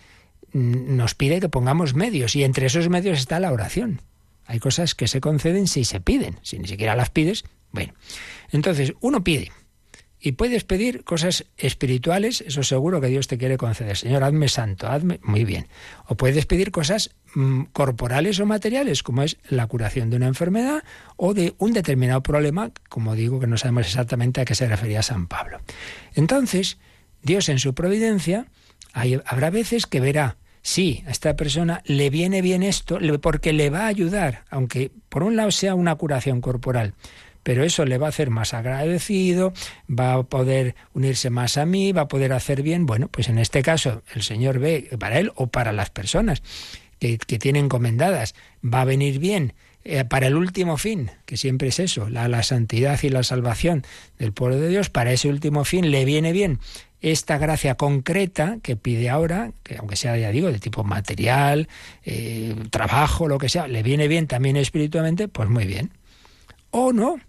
mm, 0.53 0.95
nos 0.95 1.15
pide 1.15 1.39
que 1.39 1.49
pongamos 1.49 1.95
medios, 1.95 2.35
y 2.35 2.43
entre 2.43 2.67
esos 2.67 2.89
medios 2.89 3.19
está 3.19 3.39
la 3.39 3.51
oración. 3.51 4.01
Hay 4.45 4.59
cosas 4.59 4.95
que 4.95 5.07
se 5.07 5.19
conceden 5.19 5.67
si 5.67 5.83
se 5.83 5.99
piden. 5.99 6.39
Si 6.41 6.57
ni 6.57 6.67
siquiera 6.67 6.95
las 6.95 7.09
pides, 7.09 7.43
bueno, 7.71 7.93
entonces 8.51 8.93
uno 9.01 9.23
pide. 9.23 9.51
Y 10.19 10.31
puedes 10.31 10.63
pedir 10.63 11.03
cosas 11.03 11.45
espirituales, 11.57 12.41
eso 12.41 12.63
seguro 12.63 12.99
que 12.99 13.07
Dios 13.07 13.27
te 13.27 13.37
quiere 13.37 13.57
conceder. 13.57 13.97
Señor, 13.97 14.23
hazme 14.23 14.49
santo, 14.49 14.87
hazme 14.87 15.19
muy 15.21 15.45
bien. 15.45 15.67
O 16.07 16.15
puedes 16.15 16.47
pedir 16.47 16.71
cosas 16.71 17.15
mm, 17.35 17.65
corporales 17.71 18.39
o 18.39 18.45
materiales, 18.47 19.03
como 19.03 19.21
es 19.21 19.37
la 19.47 19.67
curación 19.67 20.09
de 20.09 20.17
una 20.17 20.27
enfermedad 20.27 20.83
o 21.17 21.35
de 21.35 21.53
un 21.59 21.71
determinado 21.71 22.23
problema, 22.23 22.71
como 22.89 23.15
digo, 23.15 23.39
que 23.39 23.45
no 23.45 23.57
sabemos 23.57 23.85
exactamente 23.85 24.41
a 24.41 24.45
qué 24.45 24.55
se 24.55 24.67
refería 24.67 25.03
San 25.03 25.27
Pablo. 25.27 25.61
Entonces, 26.15 26.79
Dios 27.21 27.47
en 27.49 27.59
su 27.59 27.75
providencia, 27.75 28.47
habrá 29.25 29.49
veces 29.51 29.85
que 29.85 29.99
verá, 29.99 30.37
sí, 30.61 31.03
a 31.05 31.11
esta 31.11 31.35
persona 31.35 31.81
le 31.85 32.09
viene 32.09 32.41
bien 32.41 32.63
esto 32.63 32.99
porque 33.21 33.53
le 33.53 33.69
va 33.69 33.81
a 33.81 33.87
ayudar, 33.87 34.45
aunque 34.49 34.91
por 35.09 35.23
un 35.23 35.35
lado 35.35 35.51
sea 35.51 35.75
una 35.75 35.95
curación 35.95 36.41
corporal, 36.41 36.95
pero 37.47 37.63
eso 37.63 37.85
le 37.85 37.97
va 37.97 38.07
a 38.07 38.09
hacer 38.09 38.29
más 38.29 38.53
agradecido, 38.53 39.53
va 39.89 40.15
a 40.15 40.23
poder 40.23 40.75
unirse 40.93 41.29
más 41.29 41.57
a 41.57 41.65
mí, 41.65 41.93
va 41.93 42.01
a 42.01 42.07
poder 42.09 42.33
hacer 42.33 42.61
bien. 42.61 42.85
Bueno, 42.85 43.07
pues 43.07 43.29
en 43.29 43.37
este 43.37 43.61
caso 43.61 44.03
el 44.13 44.21
Señor 44.21 44.59
ve 44.59 44.89
para 44.99 45.17
él 45.17 45.31
o 45.35 45.47
para 45.47 45.71
las 45.71 45.89
personas 45.89 46.43
que, 46.99 47.17
que 47.17 47.39
tiene 47.39 47.59
encomendadas, 47.59 48.35
va 48.61 48.81
a 48.81 48.83
venir 48.83 49.19
bien 49.19 49.53
eh, 49.85 50.03
para 50.03 50.27
el 50.27 50.35
último 50.35 50.75
fin, 50.75 51.09
que 51.25 51.37
siempre 51.37 51.69
es 51.69 51.79
eso, 51.79 52.09
la, 52.09 52.27
la 52.27 52.43
santidad 52.43 52.99
y 53.01 53.07
la 53.07 53.23
salvación 53.23 53.85
del 54.19 54.33
pueblo 54.33 54.57
de 54.57 54.67
Dios, 54.67 54.89
para 54.89 55.13
ese 55.13 55.29
último 55.29 55.63
fin 55.63 55.89
le 55.89 56.03
viene 56.03 56.33
bien 56.33 56.59
esta 56.99 57.37
gracia 57.37 57.75
concreta 57.75 58.57
que 58.61 58.75
pide 58.75 59.09
ahora, 59.09 59.53
que 59.63 59.77
aunque 59.77 59.95
sea, 59.95 60.17
ya 60.17 60.31
digo, 60.31 60.51
de 60.51 60.59
tipo 60.59 60.83
material, 60.83 61.69
eh, 62.03 62.53
trabajo, 62.71 63.29
lo 63.29 63.37
que 63.37 63.47
sea, 63.47 63.69
le 63.69 63.83
viene 63.83 64.09
bien 64.09 64.27
también 64.27 64.57
espiritualmente, 64.57 65.29
pues 65.29 65.47
muy 65.47 65.63
bien. 65.63 65.91
O 66.71 66.91
no, 66.91 67.21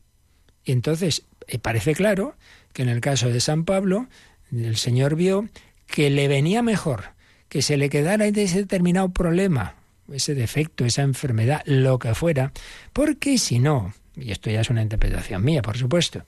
y 0.68 0.72
entonces 0.72 1.22
eh, 1.46 1.58
parece 1.58 1.94
claro 1.94 2.36
que 2.74 2.82
en 2.82 2.90
el 2.90 3.00
caso 3.00 3.30
de 3.30 3.40
San 3.40 3.64
Pablo, 3.64 4.06
el 4.52 4.76
Señor 4.76 5.16
vio 5.16 5.48
que 5.86 6.10
le 6.10 6.28
venía 6.28 6.62
mejor 6.62 7.16
que 7.48 7.62
se 7.62 7.78
le 7.78 7.88
quedara 7.88 8.26
ese 8.26 8.58
determinado 8.58 9.08
problema, 9.08 9.76
ese 10.12 10.34
defecto, 10.34 10.84
esa 10.84 11.00
enfermedad, 11.00 11.62
lo 11.64 11.98
que 11.98 12.14
fuera, 12.14 12.52
porque 12.92 13.38
si 13.38 13.58
no, 13.58 13.94
y 14.14 14.30
esto 14.30 14.50
ya 14.50 14.60
es 14.60 14.68
una 14.68 14.82
interpretación 14.82 15.42
mía, 15.42 15.62
por 15.62 15.78
supuesto, 15.78 16.26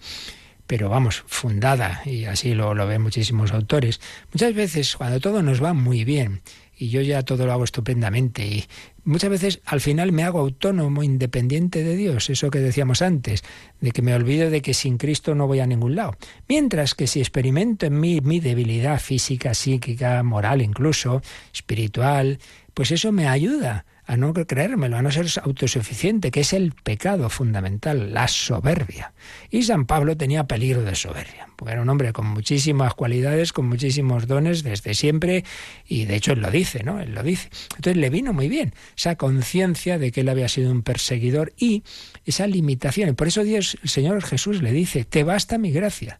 pero 0.66 0.88
vamos, 0.88 1.22
fundada, 1.26 2.00
y 2.06 2.24
así 2.24 2.54
lo, 2.54 2.74
lo 2.74 2.86
ven 2.86 3.02
muchísimos 3.02 3.52
autores, 3.52 4.00
muchas 4.32 4.54
veces 4.54 4.96
cuando 4.96 5.20
todo 5.20 5.42
nos 5.42 5.62
va 5.62 5.74
muy 5.74 6.04
bien, 6.04 6.40
y 6.80 6.88
yo 6.88 7.02
ya 7.02 7.22
todo 7.22 7.44
lo 7.44 7.52
hago 7.52 7.64
estupendamente 7.64 8.46
y 8.46 8.64
muchas 9.04 9.30
veces 9.30 9.60
al 9.64 9.80
final 9.80 10.12
me 10.12 10.22
hago 10.22 10.38
autónomo, 10.38 11.02
independiente 11.02 11.82
de 11.82 11.96
Dios, 11.96 12.30
eso 12.30 12.50
que 12.50 12.58
decíamos 12.58 13.02
antes, 13.02 13.42
de 13.80 13.90
que 13.92 14.02
me 14.02 14.14
olvido 14.14 14.50
de 14.50 14.62
que 14.62 14.74
sin 14.74 14.98
Cristo 14.98 15.34
no 15.34 15.46
voy 15.46 15.60
a 15.60 15.66
ningún 15.66 15.96
lado. 15.96 16.16
Mientras 16.48 16.94
que 16.94 17.06
si 17.06 17.20
experimento 17.20 17.86
en 17.86 17.98
mí 18.00 18.20
mi 18.20 18.40
debilidad 18.40 19.00
física, 19.00 19.54
psíquica, 19.54 20.22
moral 20.22 20.62
incluso, 20.62 21.22
espiritual, 21.52 22.38
pues 22.74 22.90
eso 22.90 23.12
me 23.12 23.28
ayuda 23.28 23.84
a 24.10 24.16
no 24.16 24.34
creérmelo, 24.34 24.96
a 24.96 25.02
no 25.02 25.12
ser 25.12 25.28
autosuficiente, 25.44 26.32
que 26.32 26.40
es 26.40 26.52
el 26.52 26.72
pecado 26.72 27.30
fundamental, 27.30 28.12
la 28.12 28.26
soberbia. 28.26 29.12
Y 29.50 29.62
San 29.62 29.86
Pablo 29.86 30.16
tenía 30.16 30.48
peligro 30.48 30.82
de 30.82 30.96
soberbia, 30.96 31.48
porque 31.54 31.74
era 31.74 31.82
un 31.82 31.88
hombre 31.88 32.12
con 32.12 32.26
muchísimas 32.26 32.94
cualidades, 32.94 33.52
con 33.52 33.68
muchísimos 33.68 34.26
dones 34.26 34.64
desde 34.64 34.94
siempre, 34.94 35.44
y 35.86 36.06
de 36.06 36.16
hecho 36.16 36.32
él 36.32 36.40
lo 36.40 36.50
dice, 36.50 36.82
¿no? 36.82 36.98
Él 37.00 37.14
lo 37.14 37.22
dice. 37.22 37.50
Entonces 37.76 37.98
le 37.98 38.10
vino 38.10 38.32
muy 38.32 38.48
bien 38.48 38.74
esa 38.96 39.14
conciencia 39.14 39.96
de 39.96 40.10
que 40.10 40.22
él 40.22 40.28
había 40.28 40.48
sido 40.48 40.72
un 40.72 40.82
perseguidor 40.82 41.52
y 41.56 41.84
esa 42.26 42.48
limitación. 42.48 43.10
Y 43.10 43.12
por 43.12 43.28
eso 43.28 43.44
Dios, 43.44 43.78
el 43.80 43.90
Señor 43.90 44.24
Jesús 44.24 44.60
le 44.60 44.72
dice, 44.72 45.04
te 45.04 45.22
basta 45.22 45.56
mi 45.56 45.70
gracia 45.70 46.18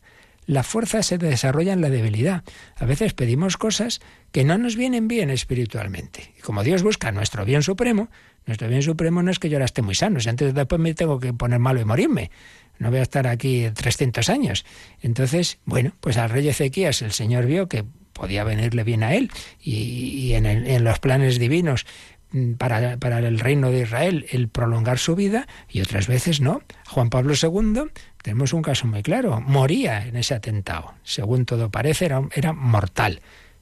la 0.51 0.65
fuerza 0.65 1.03
se 1.05 1.17
desarrolla 1.17 1.73
en 1.73 1.81
la 1.81 1.91
debilidad. 1.91 2.43
A 2.77 2.85
veces 2.85 3.15
pedimos 3.15 3.57
cosas 3.57 4.01
que 4.33 4.45
no 4.45 4.59
nos 4.59 4.77
vienen 4.77 5.09
bien 5.09 5.31
espiritualmente. 5.31 6.35
Y 6.39 6.43
como 6.43 6.63
Dios 6.63 6.83
busca 6.83 7.13
nuestro 7.13 7.45
bien 7.45 7.63
supremo, 7.63 8.09
nuestro 8.47 8.69
bien 8.69 8.83
supremo 8.83 9.23
no 9.23 9.31
es 9.31 9.39
que 9.39 9.49
yo 9.49 9.57
ahora 9.57 9.65
esté 9.65 9.83
muy 9.83 9.95
sano, 9.95 10.21
si 10.21 10.29
antes 10.29 10.55
después 10.55 10.81
me 10.81 10.95
tengo 10.95 11.21
que 11.21 11.33
poner 11.33 11.59
malo 11.59 11.81
y 11.81 11.85
morirme. 11.85 12.31
No 12.79 12.91
voy 12.91 13.01
a 13.01 13.03
estar 13.03 13.27
aquí 13.27 13.69
300 13.75 14.29
años. 14.31 14.65
Entonces, 15.03 15.59
bueno, 15.67 15.93
pues 16.01 16.17
al 16.17 16.31
rey 16.31 16.49
Ezequías 16.49 17.03
el 17.03 17.13
Señor 17.13 17.45
vio 17.45 17.69
que 17.69 17.85
podía 18.13 18.43
venirle 18.43 18.85
bien 18.85 19.03
a 19.03 19.15
él 19.15 19.31
y, 19.61 20.33
en, 20.33 20.47
en 20.47 20.85
los 20.85 20.99
planes 20.99 21.39
divinos 21.39 21.87
mm, 22.33 22.55
para, 22.55 22.97
para, 22.97 23.19
el 23.19 23.39
reino 23.39 23.71
de 23.71 23.83
Israel 23.83 24.27
el 24.31 24.49
prolongar 24.49 24.99
su 24.99 25.15
vida 25.15 25.47
y 25.69 25.83
otras 25.83 26.07
veces 26.07 26.41
no. 26.41 26.63
Juan 26.89 27.11
Pablo 27.11 27.35
II 27.41 27.91
tenemos 28.23 28.55
un 28.55 28.63
caso 28.63 28.87
muy 28.87 29.03
claro. 29.03 29.41
Moría 29.41 30.07
en 30.07 30.17
ese 30.17 30.35
atentado. 30.35 30.95
Según 31.03 31.45
todo 31.45 31.71
parece, 31.71 32.07
era, 32.07 32.23
era 32.35 32.55
mortal. 32.55 33.21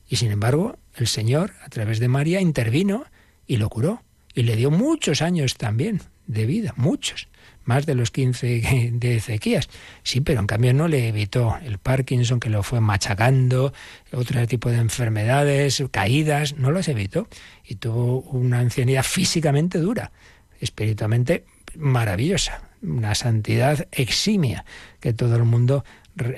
Y 0.09 0.16
sin 0.16 0.30
embargo, 0.30 0.78
el 0.94 1.06
Señor, 1.06 1.52
a 1.64 1.68
través 1.68 1.98
de 1.98 2.09
María, 2.09 2.40
intervino 2.40 3.04
y 3.46 3.56
lo 3.56 3.68
curó. 3.68 4.02
Y 4.34 4.42
le 4.42 4.56
dio 4.56 4.70
muchos 4.70 5.22
años 5.22 5.56
también 5.56 6.00
de 6.26 6.46
vida, 6.46 6.72
muchos. 6.76 7.28
Más 7.64 7.84
de 7.84 7.94
los 7.94 8.11
15 8.11 8.90
de 8.92 9.16
Ezequías. 9.16 9.68
Sí, 10.02 10.20
pero 10.20 10.40
en 10.40 10.46
cambio 10.46 10.72
no 10.72 10.88
le 10.88 11.09
evitó 11.09 11.59
el 11.62 11.78
Parkinson, 11.78 12.40
que 12.40 12.48
lo 12.48 12.62
fue 12.62 12.80
machacando, 12.80 13.72
otro 14.12 14.46
tipo 14.46 14.70
de 14.70 14.78
enfermedades, 14.78 15.82
caídas, 15.90 16.56
no 16.56 16.70
los 16.70 16.88
evitó. 16.88 17.28
Y 17.64 17.76
tuvo 17.76 18.20
una 18.20 18.61
ancianidad 18.61 19.02
físicamente 19.02 19.78
dura, 19.78 20.12
espiritualmente 20.61 21.44
maravillosa 21.76 22.62
una 22.82 23.14
santidad 23.14 23.88
eximia 23.92 24.64
que 25.00 25.12
todo 25.12 25.36
el 25.36 25.44
mundo, 25.44 25.84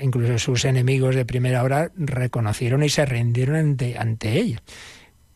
incluso 0.01 0.37
sus 0.39 0.65
enemigos 0.65 1.15
de 1.15 1.25
primera 1.25 1.63
hora, 1.63 1.91
reconocieron 1.95 2.83
y 2.83 2.89
se 2.89 3.05
rindieron 3.05 3.77
ante, 3.97 4.39
ella. 4.39 4.61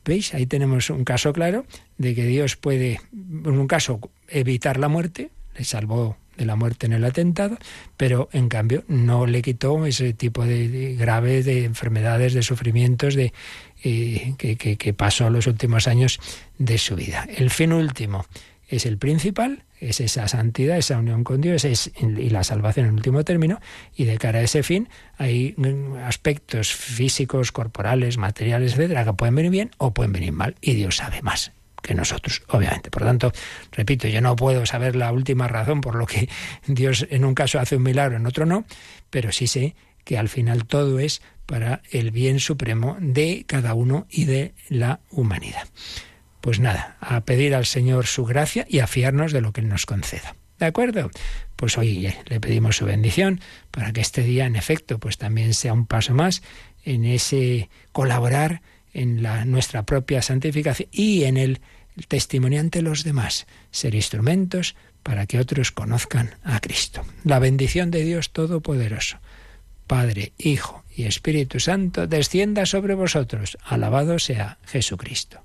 ¿Veis? 0.03 0.33
Ahí 0.33 0.45
tenemos 0.45 0.89
un 0.89 1.03
caso 1.03 1.33
claro 1.33 1.65
de 1.97 2.13
que 2.13 2.25
Dios 2.25 2.55
puede, 2.55 2.99
en 3.11 3.57
un 3.57 3.67
caso, 3.67 3.99
evitar 4.27 4.79
la 4.79 4.87
muerte, 4.87 5.31
le 5.57 5.63
salvó 5.63 6.17
de 6.37 6.45
la 6.45 6.55
muerte 6.55 6.85
en 6.85 6.93
el 6.93 7.05
atentado, 7.05 7.57
pero 7.97 8.29
en 8.33 8.49
cambio 8.49 8.83
no 8.87 9.25
le 9.25 9.41
quitó 9.41 9.85
ese 9.85 10.13
tipo 10.13 10.45
de, 10.45 10.95
graves 10.95 11.45
de 11.45 11.65
enfermedades, 11.65 12.33
de 12.33 12.43
sufrimientos 12.43 13.15
de, 13.15 13.33
eh, 13.83 14.35
que, 14.37 14.57
que 14.57 14.93
pasó 14.93 15.29
los 15.29 15.47
últimos 15.47 15.87
años 15.87 16.19
de 16.57 16.77
su 16.77 16.95
vida. 16.95 17.27
El 17.35 17.49
fin 17.49 17.73
último 17.73 18.25
es 18.67 18.85
el 18.85 18.97
principal, 18.97 19.64
es 19.89 19.99
esa 19.99 20.27
santidad, 20.27 20.77
esa 20.77 20.97
unión 20.97 21.23
con 21.23 21.41
Dios 21.41 21.65
es, 21.65 21.91
y 21.99 22.29
la 22.29 22.43
salvación 22.43 22.88
en 22.88 22.93
último 22.93 23.23
término, 23.23 23.59
y 23.95 24.05
de 24.05 24.17
cara 24.17 24.39
a 24.39 24.41
ese 24.41 24.63
fin 24.63 24.89
hay 25.17 25.53
mm, 25.57 25.97
aspectos 25.97 26.73
físicos, 26.73 27.51
corporales, 27.51 28.17
materiales, 28.17 28.73
etcétera, 28.73 29.05
que 29.05 29.13
pueden 29.13 29.36
venir 29.36 29.51
bien 29.51 29.71
o 29.77 29.93
pueden 29.93 30.13
venir 30.13 30.31
mal, 30.31 30.55
y 30.61 30.73
Dios 30.73 30.97
sabe 30.97 31.21
más 31.21 31.51
que 31.81 31.93
nosotros, 31.93 32.41
obviamente. 32.47 32.89
Por 32.89 33.03
lo 33.03 33.07
tanto, 33.09 33.31
repito, 33.71 34.07
yo 34.07 34.19
no 34.19 34.36
puedo 34.36 34.65
saber 34.65 34.95
la 34.95 35.11
última 35.11 35.47
razón 35.47 35.81
por 35.81 35.95
lo 35.95 36.07
que 36.07 36.27
Dios 36.67 37.05
en 37.09 37.25
un 37.25 37.36
caso 37.36 37.59
hace 37.59 37.75
un 37.75 37.83
milagro, 37.83 38.17
en 38.17 38.25
otro 38.25 38.45
no, 38.45 38.65
pero 39.09 39.31
sí 39.31 39.47
sé 39.47 39.75
que 40.03 40.17
al 40.17 40.29
final 40.29 40.65
todo 40.65 40.99
es 40.99 41.21
para 41.45 41.81
el 41.91 42.11
bien 42.11 42.39
supremo 42.39 42.97
de 42.99 43.43
cada 43.47 43.73
uno 43.73 44.07
y 44.09 44.25
de 44.25 44.53
la 44.69 44.99
humanidad. 45.11 45.67
Pues 46.45 46.59
nada, 46.59 46.95
a 47.01 47.21
pedir 47.21 47.55
al 47.55 47.65
Señor 47.65 48.05
su 48.05 48.23
gracia 48.23 48.67
y 48.69 48.77
a 48.77 48.85
fiarnos 48.85 49.31
de 49.31 49.41
lo 49.41 49.51
que 49.51 49.61
Él 49.61 49.67
nos 49.67 49.87
conceda. 49.87 50.35
¿De 50.59 50.67
acuerdo? 50.67 51.09
Pues 51.55 51.75
hoy 51.75 52.13
le 52.27 52.39
pedimos 52.39 52.77
su 52.77 52.85
bendición 52.85 53.41
para 53.71 53.91
que 53.91 54.01
este 54.01 54.21
día, 54.21 54.45
en 54.45 54.55
efecto, 54.55 54.99
pues 54.99 55.17
también 55.17 55.55
sea 55.55 55.73
un 55.73 55.87
paso 55.87 56.13
más 56.13 56.43
en 56.83 57.03
ese 57.03 57.71
colaborar 57.91 58.61
en 58.93 59.23
la, 59.23 59.43
nuestra 59.45 59.87
propia 59.87 60.21
santificación 60.21 60.87
y 60.91 61.23
en 61.23 61.37
el, 61.37 61.61
el 61.97 62.05
testimonio 62.05 62.59
ante 62.59 62.83
los 62.83 63.03
demás, 63.03 63.47
ser 63.71 63.95
instrumentos 63.95 64.75
para 65.01 65.25
que 65.25 65.39
otros 65.39 65.71
conozcan 65.71 66.35
a 66.43 66.59
Cristo. 66.59 67.03
La 67.23 67.39
bendición 67.39 67.89
de 67.89 68.03
Dios 68.03 68.31
Todopoderoso, 68.31 69.17
Padre, 69.87 70.33
Hijo 70.37 70.83
y 70.95 71.05
Espíritu 71.05 71.59
Santo, 71.59 72.05
descienda 72.05 72.67
sobre 72.67 72.93
vosotros. 72.93 73.57
Alabado 73.63 74.19
sea 74.19 74.59
Jesucristo. 74.67 75.44